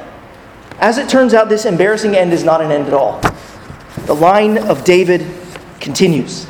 As 0.79 0.97
it 0.97 1.09
turns 1.09 1.33
out, 1.33 1.49
this 1.49 1.65
embarrassing 1.65 2.15
end 2.15 2.33
is 2.33 2.43
not 2.43 2.61
an 2.61 2.71
end 2.71 2.87
at 2.87 2.93
all. 2.93 3.19
The 4.05 4.13
line 4.13 4.57
of 4.57 4.83
David 4.83 5.25
continues. 5.79 6.45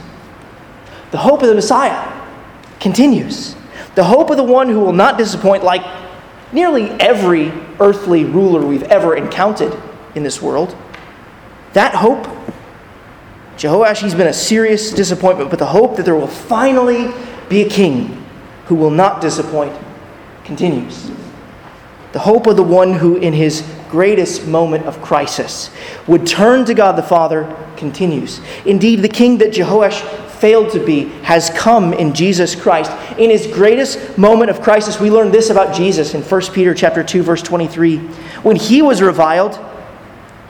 The 1.12 1.18
hope 1.18 1.42
of 1.42 1.48
the 1.48 1.56
Messiah 1.56 2.14
continues. 2.80 3.56
The 3.96 4.04
hope 4.04 4.30
of 4.30 4.38
the 4.38 4.44
one 4.44 4.70
who 4.70 4.82
will 4.82 4.94
not 4.94 5.18
disappoint, 5.18 5.64
like 5.64 5.84
nearly 6.52 6.90
every 7.00 7.52
earthly 7.80 8.26
ruler 8.26 8.66
we've 8.66 8.84
ever 8.84 9.16
encountered 9.16 9.76
in 10.16 10.24
this 10.24 10.42
world. 10.42 10.76
That 11.74 11.96
hope, 11.96 12.28
Jehoash, 13.58 14.02
he's 14.02 14.14
been 14.14 14.28
a 14.28 14.34
serious 14.34 14.92
disappointment, 14.92 15.50
but 15.50 15.60
the 15.60 15.66
hope 15.68 15.96
that 15.96 16.04
there 16.04 16.16
will 16.16 16.28
finally 16.28 17.14
be 17.50 17.62
a 17.62 17.70
king 17.70 18.26
who 18.66 18.76
will 18.76 18.92
not 18.92 19.22
disappoint 19.22 19.74
continues. 20.44 21.10
The 22.12 22.20
hope 22.20 22.48
of 22.48 22.56
the 22.56 22.64
one 22.64 22.94
who, 22.94 23.18
in 23.18 23.34
his 23.34 23.62
greatest 23.98 24.46
moment 24.46 24.86
of 24.86 25.02
crisis, 25.02 25.72
would 26.06 26.28
turn 26.28 26.64
to 26.64 26.76
God 26.76 26.92
the 26.92 27.02
Father 27.02 27.52
continues. 27.78 28.40
Indeed, 28.64 29.02
the 29.02 29.10
king 29.10 29.40
that 29.40 29.54
Jehoash 29.54 30.00
failed 30.34 30.72
to 30.74 30.86
be 30.86 31.06
has 31.24 31.50
come 31.50 31.94
in 31.94 32.14
Jesus 32.14 32.54
Christ. 32.54 32.92
In 33.18 33.32
his 33.32 33.48
greatest 33.48 34.16
moment 34.16 34.52
of 34.52 34.62
crisis, 34.62 35.00
we 35.00 35.10
learn 35.10 35.32
this 35.32 35.50
about 35.50 35.74
Jesus 35.74 36.14
in 36.14 36.22
1 36.22 36.42
Peter 36.54 36.76
chapter 36.76 37.04
2 37.04 37.24
verse 37.24 37.42
23. 37.42 37.98
When 38.44 38.56
he 38.56 38.84
was 38.84 39.02
reviled, 39.02 39.58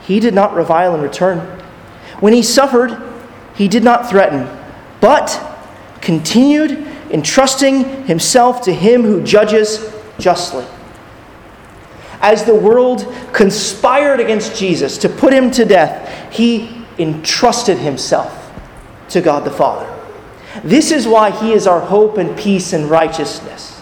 he 0.02 0.20
did 0.20 0.34
not 0.34 0.54
revile 0.54 0.94
in 0.94 1.00
return. 1.00 1.38
When 2.20 2.34
he 2.34 2.42
suffered, 2.42 3.02
he 3.54 3.66
did 3.66 3.82
not 3.82 4.10
threaten, 4.10 4.46
but 5.00 5.42
continued 6.02 6.86
entrusting 7.08 8.04
himself 8.04 8.60
to 8.64 8.74
him 8.74 9.04
who 9.04 9.22
judges 9.24 9.90
justly. 10.18 10.66
As 12.20 12.44
the 12.44 12.54
world 12.54 13.12
conspired 13.32 14.20
against 14.20 14.56
Jesus 14.56 14.98
to 14.98 15.08
put 15.08 15.32
him 15.32 15.50
to 15.52 15.64
death, 15.64 16.32
he 16.32 16.84
entrusted 16.98 17.78
himself 17.78 18.52
to 19.10 19.20
God 19.20 19.44
the 19.44 19.50
Father. 19.50 19.94
This 20.64 20.90
is 20.90 21.06
why 21.06 21.30
He 21.30 21.52
is 21.52 21.66
our 21.66 21.80
hope 21.80 22.18
and 22.18 22.36
peace 22.36 22.72
and 22.72 22.90
righteousness. 22.90 23.80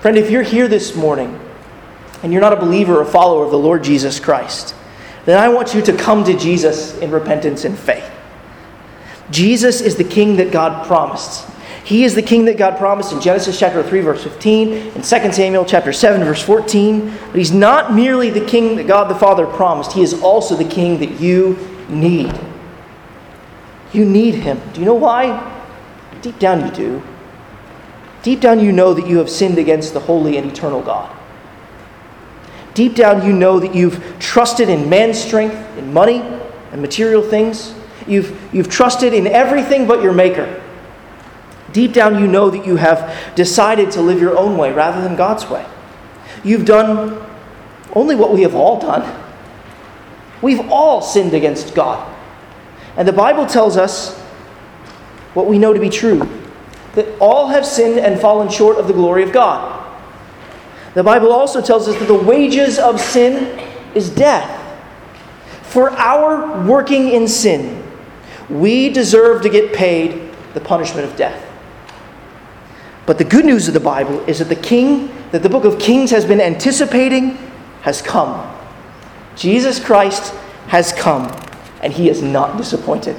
Friend, 0.00 0.16
if 0.16 0.30
you're 0.30 0.42
here 0.42 0.68
this 0.68 0.94
morning 0.94 1.38
and 2.22 2.32
you're 2.32 2.40
not 2.40 2.52
a 2.52 2.56
believer 2.56 2.98
or 2.98 3.04
follower 3.04 3.44
of 3.44 3.50
the 3.50 3.58
Lord 3.58 3.82
Jesus 3.82 4.20
Christ, 4.20 4.74
then 5.24 5.38
I 5.38 5.48
want 5.48 5.74
you 5.74 5.82
to 5.82 5.96
come 5.96 6.24
to 6.24 6.36
Jesus 6.36 6.96
in 6.98 7.10
repentance 7.10 7.64
and 7.64 7.78
faith. 7.78 8.08
Jesus 9.30 9.80
is 9.80 9.96
the 9.96 10.04
King 10.04 10.36
that 10.36 10.52
God 10.52 10.86
promised. 10.86 11.47
He 11.88 12.04
is 12.04 12.14
the 12.14 12.20
King 12.20 12.44
that 12.44 12.58
God 12.58 12.76
promised 12.76 13.14
in 13.14 13.20
Genesis 13.22 13.58
chapter 13.58 13.82
3, 13.82 14.00
verse 14.02 14.22
15, 14.22 14.72
and 14.94 15.02
2 15.02 15.02
Samuel 15.32 15.64
chapter 15.64 15.90
7, 15.90 16.22
verse 16.22 16.42
14. 16.42 17.16
But 17.28 17.36
He's 17.36 17.50
not 17.50 17.94
merely 17.94 18.28
the 18.28 18.44
King 18.44 18.76
that 18.76 18.86
God 18.86 19.08
the 19.08 19.14
Father 19.14 19.46
promised, 19.46 19.92
He 19.92 20.02
is 20.02 20.20
also 20.20 20.54
the 20.54 20.68
King 20.68 21.00
that 21.00 21.18
you 21.18 21.56
need. 21.88 22.38
You 23.94 24.04
need 24.04 24.34
Him. 24.34 24.60
Do 24.74 24.80
you 24.80 24.84
know 24.84 24.92
why? 24.92 25.64
Deep 26.20 26.38
down, 26.38 26.66
you 26.66 26.70
do. 26.72 27.02
Deep 28.22 28.40
down, 28.40 28.60
you 28.60 28.70
know 28.70 28.92
that 28.92 29.06
you 29.06 29.16
have 29.16 29.30
sinned 29.30 29.56
against 29.56 29.94
the 29.94 30.00
holy 30.00 30.36
and 30.36 30.52
eternal 30.52 30.82
God. 30.82 31.16
Deep 32.74 32.96
down, 32.96 33.26
you 33.26 33.32
know 33.32 33.58
that 33.58 33.74
you've 33.74 34.18
trusted 34.18 34.68
in 34.68 34.90
man's 34.90 35.18
strength, 35.18 35.56
in 35.78 35.90
money, 35.94 36.18
and 36.70 36.82
material 36.82 37.22
things. 37.22 37.72
You've, 38.06 38.38
you've 38.52 38.68
trusted 38.68 39.14
in 39.14 39.26
everything 39.26 39.86
but 39.86 40.02
your 40.02 40.12
Maker. 40.12 40.62
Deep 41.72 41.92
down, 41.92 42.18
you 42.20 42.26
know 42.26 42.50
that 42.50 42.66
you 42.66 42.76
have 42.76 43.34
decided 43.34 43.90
to 43.92 44.00
live 44.00 44.20
your 44.20 44.36
own 44.36 44.56
way 44.56 44.72
rather 44.72 45.02
than 45.02 45.16
God's 45.16 45.48
way. 45.48 45.66
You've 46.42 46.64
done 46.64 47.24
only 47.92 48.14
what 48.14 48.32
we 48.32 48.42
have 48.42 48.54
all 48.54 48.80
done. 48.80 49.24
We've 50.40 50.70
all 50.70 51.02
sinned 51.02 51.34
against 51.34 51.74
God. 51.74 52.14
And 52.96 53.06
the 53.06 53.12
Bible 53.12 53.46
tells 53.46 53.76
us 53.76 54.18
what 55.34 55.46
we 55.46 55.58
know 55.58 55.72
to 55.72 55.80
be 55.80 55.90
true 55.90 56.28
that 56.94 57.18
all 57.20 57.48
have 57.48 57.64
sinned 57.64 57.98
and 58.00 58.20
fallen 58.20 58.48
short 58.48 58.76
of 58.76 58.88
the 58.88 58.92
glory 58.92 59.22
of 59.22 59.32
God. 59.32 59.74
The 60.94 61.04
Bible 61.04 61.32
also 61.32 61.60
tells 61.60 61.86
us 61.86 61.96
that 61.98 62.06
the 62.06 62.14
wages 62.14 62.78
of 62.78 63.00
sin 63.00 63.56
is 63.94 64.10
death. 64.10 64.54
For 65.62 65.90
our 65.90 66.66
working 66.66 67.10
in 67.10 67.28
sin, 67.28 67.84
we 68.48 68.88
deserve 68.88 69.42
to 69.42 69.48
get 69.48 69.72
paid 69.72 70.32
the 70.54 70.60
punishment 70.60 71.08
of 71.08 71.16
death. 71.16 71.47
But 73.08 73.16
the 73.16 73.24
good 73.24 73.46
news 73.46 73.68
of 73.68 73.72
the 73.72 73.80
Bible 73.80 74.20
is 74.28 74.38
that 74.40 74.50
the 74.50 74.54
king 74.54 75.08
that 75.30 75.42
the 75.42 75.48
book 75.48 75.64
of 75.64 75.78
Kings 75.78 76.10
has 76.10 76.26
been 76.26 76.42
anticipating 76.42 77.38
has 77.80 78.02
come. 78.02 78.54
Jesus 79.34 79.82
Christ 79.82 80.34
has 80.66 80.92
come 80.92 81.34
and 81.80 81.90
he 81.90 82.10
is 82.10 82.20
not 82.20 82.58
disappointed. 82.58 83.16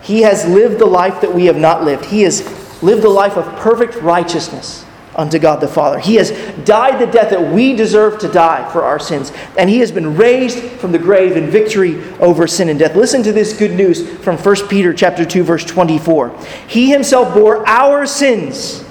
He 0.00 0.22
has 0.22 0.46
lived 0.46 0.78
the 0.78 0.86
life 0.86 1.20
that 1.22 1.34
we 1.34 1.46
have 1.46 1.56
not 1.56 1.82
lived. 1.82 2.04
He 2.04 2.22
has 2.22 2.40
lived 2.84 3.02
the 3.02 3.08
life 3.08 3.36
of 3.36 3.44
perfect 3.56 3.96
righteousness 3.96 4.84
unto 5.16 5.40
God 5.40 5.56
the 5.56 5.66
Father. 5.66 5.98
He 5.98 6.14
has 6.14 6.30
died 6.64 7.00
the 7.00 7.10
death 7.10 7.30
that 7.30 7.52
we 7.52 7.74
deserve 7.74 8.20
to 8.20 8.28
die 8.28 8.70
for 8.70 8.84
our 8.84 9.00
sins, 9.00 9.32
and 9.58 9.68
he 9.68 9.80
has 9.80 9.90
been 9.90 10.16
raised 10.16 10.62
from 10.78 10.92
the 10.92 11.00
grave 11.00 11.36
in 11.36 11.50
victory 11.50 12.00
over 12.20 12.46
sin 12.46 12.68
and 12.68 12.78
death. 12.78 12.94
Listen 12.94 13.24
to 13.24 13.32
this 13.32 13.56
good 13.58 13.72
news 13.72 14.08
from 14.18 14.38
1 14.38 14.68
Peter 14.68 14.94
chapter 14.94 15.24
2 15.24 15.42
verse 15.42 15.64
24. 15.64 16.38
He 16.68 16.90
himself 16.90 17.34
bore 17.34 17.66
our 17.66 18.06
sins 18.06 18.85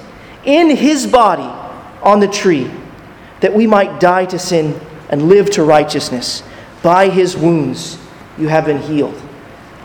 in 0.46 0.74
his 0.74 1.06
body 1.06 1.50
on 2.02 2.20
the 2.20 2.28
tree 2.28 2.70
that 3.40 3.52
we 3.52 3.66
might 3.66 4.00
die 4.00 4.24
to 4.26 4.38
sin 4.38 4.80
and 5.10 5.28
live 5.28 5.50
to 5.50 5.62
righteousness. 5.62 6.42
By 6.82 7.08
his 7.08 7.36
wounds 7.36 7.98
you 8.38 8.48
have 8.48 8.64
been 8.64 8.80
healed. 8.80 9.20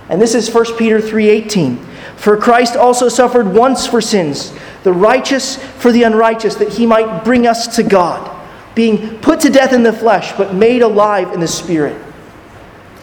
And 0.10 0.22
this 0.22 0.36
is 0.36 0.50
1 0.50 0.78
Peter 0.78 1.02
3:18. 1.02 1.80
For 2.16 2.38
Christ 2.38 2.76
also 2.76 3.10
suffered 3.10 3.54
once 3.54 3.88
for 3.88 4.02
sins, 4.02 4.54
the 4.84 4.94
righteous 4.94 5.56
for 5.56 5.92
the 5.92 6.04
unrighteous, 6.04 6.56
that 6.56 6.70
he 6.70 6.86
might 6.86 7.24
bring 7.24 7.48
us 7.48 7.76
to 7.76 7.84
God, 7.84 8.30
being 8.76 9.18
put 9.20 9.40
to 9.42 9.50
death 9.50 9.74
in 9.74 9.84
the 9.84 9.94
flesh, 9.94 10.34
but 10.38 10.54
made 10.54 10.82
alive 10.82 11.34
in 11.34 11.40
the 11.40 11.48
spirit. 11.48 11.96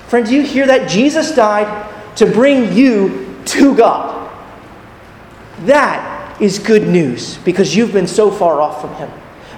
Friends, 0.07 0.31
you 0.31 0.43
hear 0.43 0.67
that? 0.67 0.89
Jesus 0.89 1.33
died 1.33 1.87
to 2.17 2.27
bring 2.27 2.73
you 2.73 3.35
to 3.47 3.75
God. 3.75 4.31
That 5.67 6.08
is 6.41 6.59
good 6.59 6.87
news 6.87 7.39
because 7.39 7.75
you've 7.75 7.93
been 7.93 8.07
so 8.07 8.31
far 8.31 8.61
off 8.61 8.81
from 8.81 8.95
him. 8.95 9.11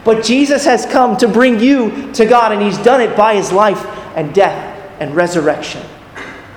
But 0.04 0.24
Jesus 0.24 0.64
has 0.64 0.86
come 0.86 1.16
to 1.18 1.28
bring 1.28 1.60
you 1.60 2.12
to 2.14 2.24
God, 2.24 2.52
and 2.52 2.62
he's 2.62 2.78
done 2.78 3.00
it 3.00 3.16
by 3.16 3.34
his 3.34 3.52
life 3.52 3.84
and 4.16 4.34
death 4.34 4.76
and 4.98 5.14
resurrection. 5.14 5.82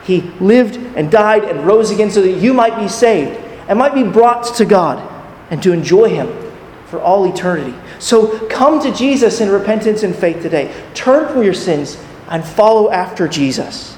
He 0.04 0.22
lived 0.40 0.76
and 0.98 1.10
died 1.10 1.46
and 1.46 1.66
rose 1.66 1.92
again 1.92 2.12
so 2.12 2.22
that 2.22 2.40
you 2.40 2.54
might 2.54 2.78
be 2.78 2.88
saved 2.88 3.40
and 3.68 3.80
might 3.80 3.94
be 3.94 4.04
brought 4.04 4.56
to 4.56 4.66
God 4.66 5.10
and 5.50 5.64
to 5.64 5.72
enjoy 5.72 6.10
Him 6.10 6.28
for 6.88 7.02
all 7.02 7.26
eternity. 7.26 7.74
So 8.00 8.48
come 8.50 8.82
to 8.82 8.94
Jesus 8.94 9.40
in 9.40 9.50
repentance 9.50 10.04
and 10.04 10.16
faith 10.16 10.42
today. 10.42 10.74
Turn 10.94 11.32
from 11.32 11.44
your 11.44 11.54
sins 11.54 11.98
and 12.28 12.44
follow 12.44 12.92
after 12.92 13.28
Jesus. 13.28 13.98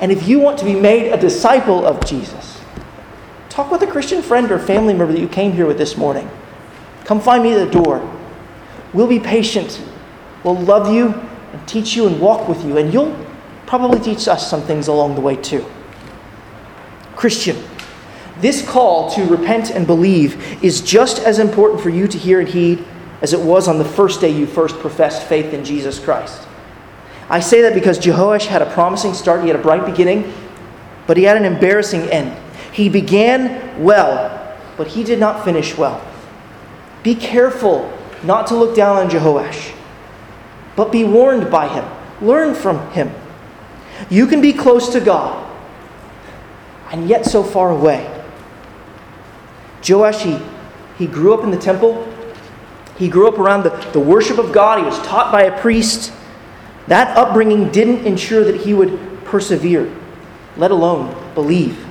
And 0.00 0.10
if 0.10 0.26
you 0.26 0.40
want 0.40 0.58
to 0.58 0.64
be 0.64 0.74
made 0.74 1.12
a 1.12 1.16
disciple 1.16 1.86
of 1.86 2.04
Jesus, 2.04 2.47
talk 3.58 3.72
with 3.72 3.82
a 3.82 3.86
Christian 3.88 4.22
friend 4.22 4.52
or 4.52 4.58
family 4.60 4.94
member 4.94 5.12
that 5.12 5.18
you 5.18 5.26
came 5.26 5.50
here 5.50 5.66
with 5.66 5.78
this 5.78 5.96
morning. 5.96 6.30
Come 7.04 7.20
find 7.20 7.42
me 7.42 7.54
at 7.54 7.72
the 7.72 7.82
door. 7.82 8.08
We'll 8.92 9.08
be 9.08 9.18
patient. 9.18 9.82
We'll 10.44 10.60
love 10.60 10.94
you 10.94 11.08
and 11.08 11.66
teach 11.66 11.96
you 11.96 12.06
and 12.06 12.20
walk 12.20 12.46
with 12.48 12.64
you. 12.64 12.78
And 12.78 12.94
you'll 12.94 13.18
probably 13.66 13.98
teach 13.98 14.28
us 14.28 14.48
some 14.48 14.62
things 14.62 14.86
along 14.86 15.16
the 15.16 15.20
way 15.20 15.34
too. 15.34 15.66
Christian, 17.16 17.60
this 18.40 18.64
call 18.64 19.10
to 19.16 19.24
repent 19.24 19.70
and 19.70 19.88
believe 19.88 20.62
is 20.62 20.80
just 20.80 21.18
as 21.18 21.40
important 21.40 21.80
for 21.80 21.90
you 21.90 22.06
to 22.06 22.16
hear 22.16 22.38
and 22.38 22.48
heed 22.48 22.84
as 23.22 23.32
it 23.32 23.40
was 23.40 23.66
on 23.66 23.78
the 23.78 23.84
first 23.84 24.20
day 24.20 24.30
you 24.30 24.46
first 24.46 24.78
professed 24.78 25.26
faith 25.26 25.52
in 25.52 25.64
Jesus 25.64 25.98
Christ. 25.98 26.46
I 27.28 27.40
say 27.40 27.62
that 27.62 27.74
because 27.74 27.98
Jehoash 27.98 28.46
had 28.46 28.62
a 28.62 28.70
promising 28.70 29.14
start, 29.14 29.40
he 29.42 29.48
had 29.48 29.56
a 29.56 29.62
bright 29.62 29.84
beginning, 29.84 30.32
but 31.08 31.16
he 31.16 31.24
had 31.24 31.36
an 31.36 31.44
embarrassing 31.44 32.02
end. 32.02 32.40
He 32.78 32.88
began 32.88 33.82
well, 33.82 34.56
but 34.76 34.86
he 34.86 35.02
did 35.02 35.18
not 35.18 35.44
finish 35.44 35.76
well. 35.76 36.00
Be 37.02 37.16
careful 37.16 37.92
not 38.22 38.46
to 38.46 38.54
look 38.54 38.76
down 38.76 38.96
on 38.98 39.10
Jehoash, 39.10 39.74
but 40.76 40.92
be 40.92 41.02
warned 41.02 41.50
by 41.50 41.66
him. 41.66 41.84
Learn 42.24 42.54
from 42.54 42.88
him. 42.92 43.10
You 44.08 44.28
can 44.28 44.40
be 44.40 44.52
close 44.52 44.90
to 44.90 45.00
God 45.00 45.44
and 46.92 47.08
yet 47.08 47.26
so 47.26 47.42
far 47.42 47.70
away. 47.72 48.08
Joash, 49.86 50.22
he, 50.22 50.38
he 50.98 51.08
grew 51.08 51.34
up 51.34 51.42
in 51.42 51.50
the 51.50 51.58
temple. 51.58 52.06
He 52.96 53.08
grew 53.08 53.26
up 53.26 53.40
around 53.40 53.64
the, 53.64 53.70
the 53.92 53.98
worship 53.98 54.38
of 54.38 54.52
God. 54.52 54.78
He 54.78 54.84
was 54.84 55.04
taught 55.04 55.32
by 55.32 55.42
a 55.42 55.60
priest. 55.60 56.12
That 56.86 57.16
upbringing 57.16 57.72
didn't 57.72 58.06
ensure 58.06 58.44
that 58.44 58.60
he 58.60 58.72
would 58.72 59.24
persevere, 59.24 59.92
let 60.56 60.70
alone 60.70 61.34
believe. 61.34 61.87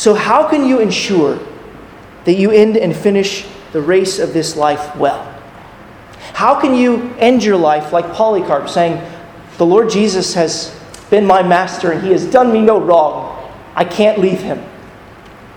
So, 0.00 0.14
how 0.14 0.48
can 0.48 0.66
you 0.66 0.80
ensure 0.80 1.38
that 2.24 2.32
you 2.32 2.50
end 2.50 2.78
and 2.78 2.96
finish 2.96 3.46
the 3.72 3.82
race 3.82 4.18
of 4.18 4.32
this 4.32 4.56
life 4.56 4.96
well? 4.96 5.22
How 6.32 6.58
can 6.58 6.74
you 6.74 7.12
end 7.18 7.44
your 7.44 7.58
life 7.58 7.92
like 7.92 8.10
Polycarp, 8.14 8.70
saying, 8.70 8.98
The 9.58 9.66
Lord 9.66 9.90
Jesus 9.90 10.32
has 10.32 10.74
been 11.10 11.26
my 11.26 11.42
master 11.42 11.92
and 11.92 12.02
he 12.02 12.12
has 12.12 12.24
done 12.24 12.50
me 12.50 12.62
no 12.62 12.80
wrong? 12.80 13.46
I 13.74 13.84
can't 13.84 14.18
leave 14.18 14.40
him. 14.40 14.64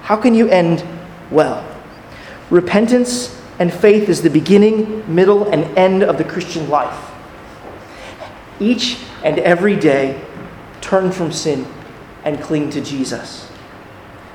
How 0.02 0.18
can 0.18 0.36
you 0.36 0.50
end 0.50 0.84
well? 1.32 1.66
Repentance 2.50 3.42
and 3.60 3.74
faith 3.74 4.10
is 4.10 4.24
the 4.24 4.30
beginning, 4.30 5.06
middle, 5.08 5.50
and 5.54 5.64
end 5.78 6.04
of 6.04 6.18
the 6.18 6.26
Christian 6.26 6.70
life. 6.70 7.12
Each 8.60 9.00
and 9.24 9.40
every 9.40 9.78
day, 9.78 10.22
turn 10.82 11.14
from 11.14 11.32
sin 11.32 11.66
and 12.26 12.42
cling 12.42 12.72
to 12.72 12.82
Jesus. 12.82 13.50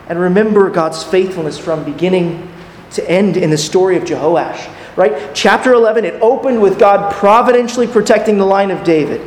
And 0.08 0.18
remember 0.18 0.70
God's 0.70 1.02
faithfulness 1.04 1.58
from 1.58 1.84
beginning 1.84 2.50
to 2.92 3.10
end 3.10 3.36
in 3.36 3.50
the 3.50 3.58
story 3.58 3.96
of 3.96 4.04
Jehoash. 4.04 4.74
Right? 4.96 5.34
Chapter 5.34 5.74
11, 5.74 6.04
it 6.04 6.14
opened 6.20 6.60
with 6.60 6.78
God 6.78 7.12
providentially 7.14 7.86
protecting 7.86 8.38
the 8.38 8.46
line 8.46 8.70
of 8.70 8.82
David. 8.84 9.20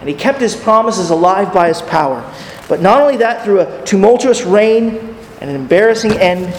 And 0.00 0.08
he 0.08 0.14
kept 0.14 0.40
his 0.40 0.54
promises 0.54 1.10
alive 1.10 1.54
by 1.54 1.68
his 1.68 1.80
power. 1.80 2.30
But 2.68 2.82
not 2.82 3.00
only 3.00 3.16
that, 3.18 3.44
through 3.44 3.60
a 3.60 3.84
tumultuous 3.84 4.42
reign 4.42 5.16
and 5.40 5.48
an 5.48 5.56
embarrassing 5.56 6.12
end, 6.12 6.52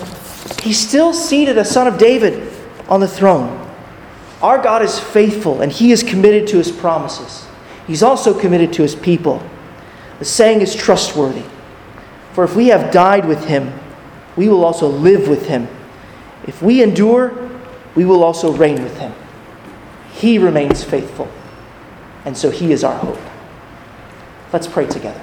he 0.61 0.73
still 0.73 1.13
seated 1.13 1.57
a 1.57 1.65
son 1.65 1.87
of 1.87 1.97
David 1.97 2.51
on 2.87 2.99
the 2.99 3.07
throne. 3.07 3.65
Our 4.41 4.61
God 4.61 4.81
is 4.81 4.99
faithful 4.99 5.61
and 5.61 5.71
he 5.71 5.91
is 5.91 6.03
committed 6.03 6.47
to 6.49 6.57
his 6.57 6.71
promises. 6.71 7.47
He's 7.85 8.03
also 8.03 8.37
committed 8.37 8.73
to 8.73 8.81
his 8.81 8.95
people. 8.95 9.41
The 10.19 10.25
saying 10.25 10.61
is 10.61 10.75
trustworthy. 10.75 11.43
For 12.37 12.43
if 12.43 12.55
we 12.55 12.67
have 12.67 12.91
died 12.91 13.25
with 13.25 13.45
him, 13.45 13.73
we 14.35 14.47
will 14.47 14.63
also 14.63 14.87
live 14.87 15.27
with 15.27 15.47
him. 15.47 15.67
If 16.45 16.61
we 16.61 16.83
endure, 16.83 17.33
we 17.95 18.05
will 18.05 18.23
also 18.23 18.53
reign 18.53 18.83
with 18.83 18.95
him. 18.99 19.11
He 20.13 20.37
remains 20.37 20.83
faithful, 20.83 21.31
and 22.25 22.37
so 22.37 22.51
he 22.51 22.71
is 22.71 22.83
our 22.83 22.95
hope. 22.95 23.17
Let's 24.53 24.67
pray 24.67 24.85
together. 24.85 25.19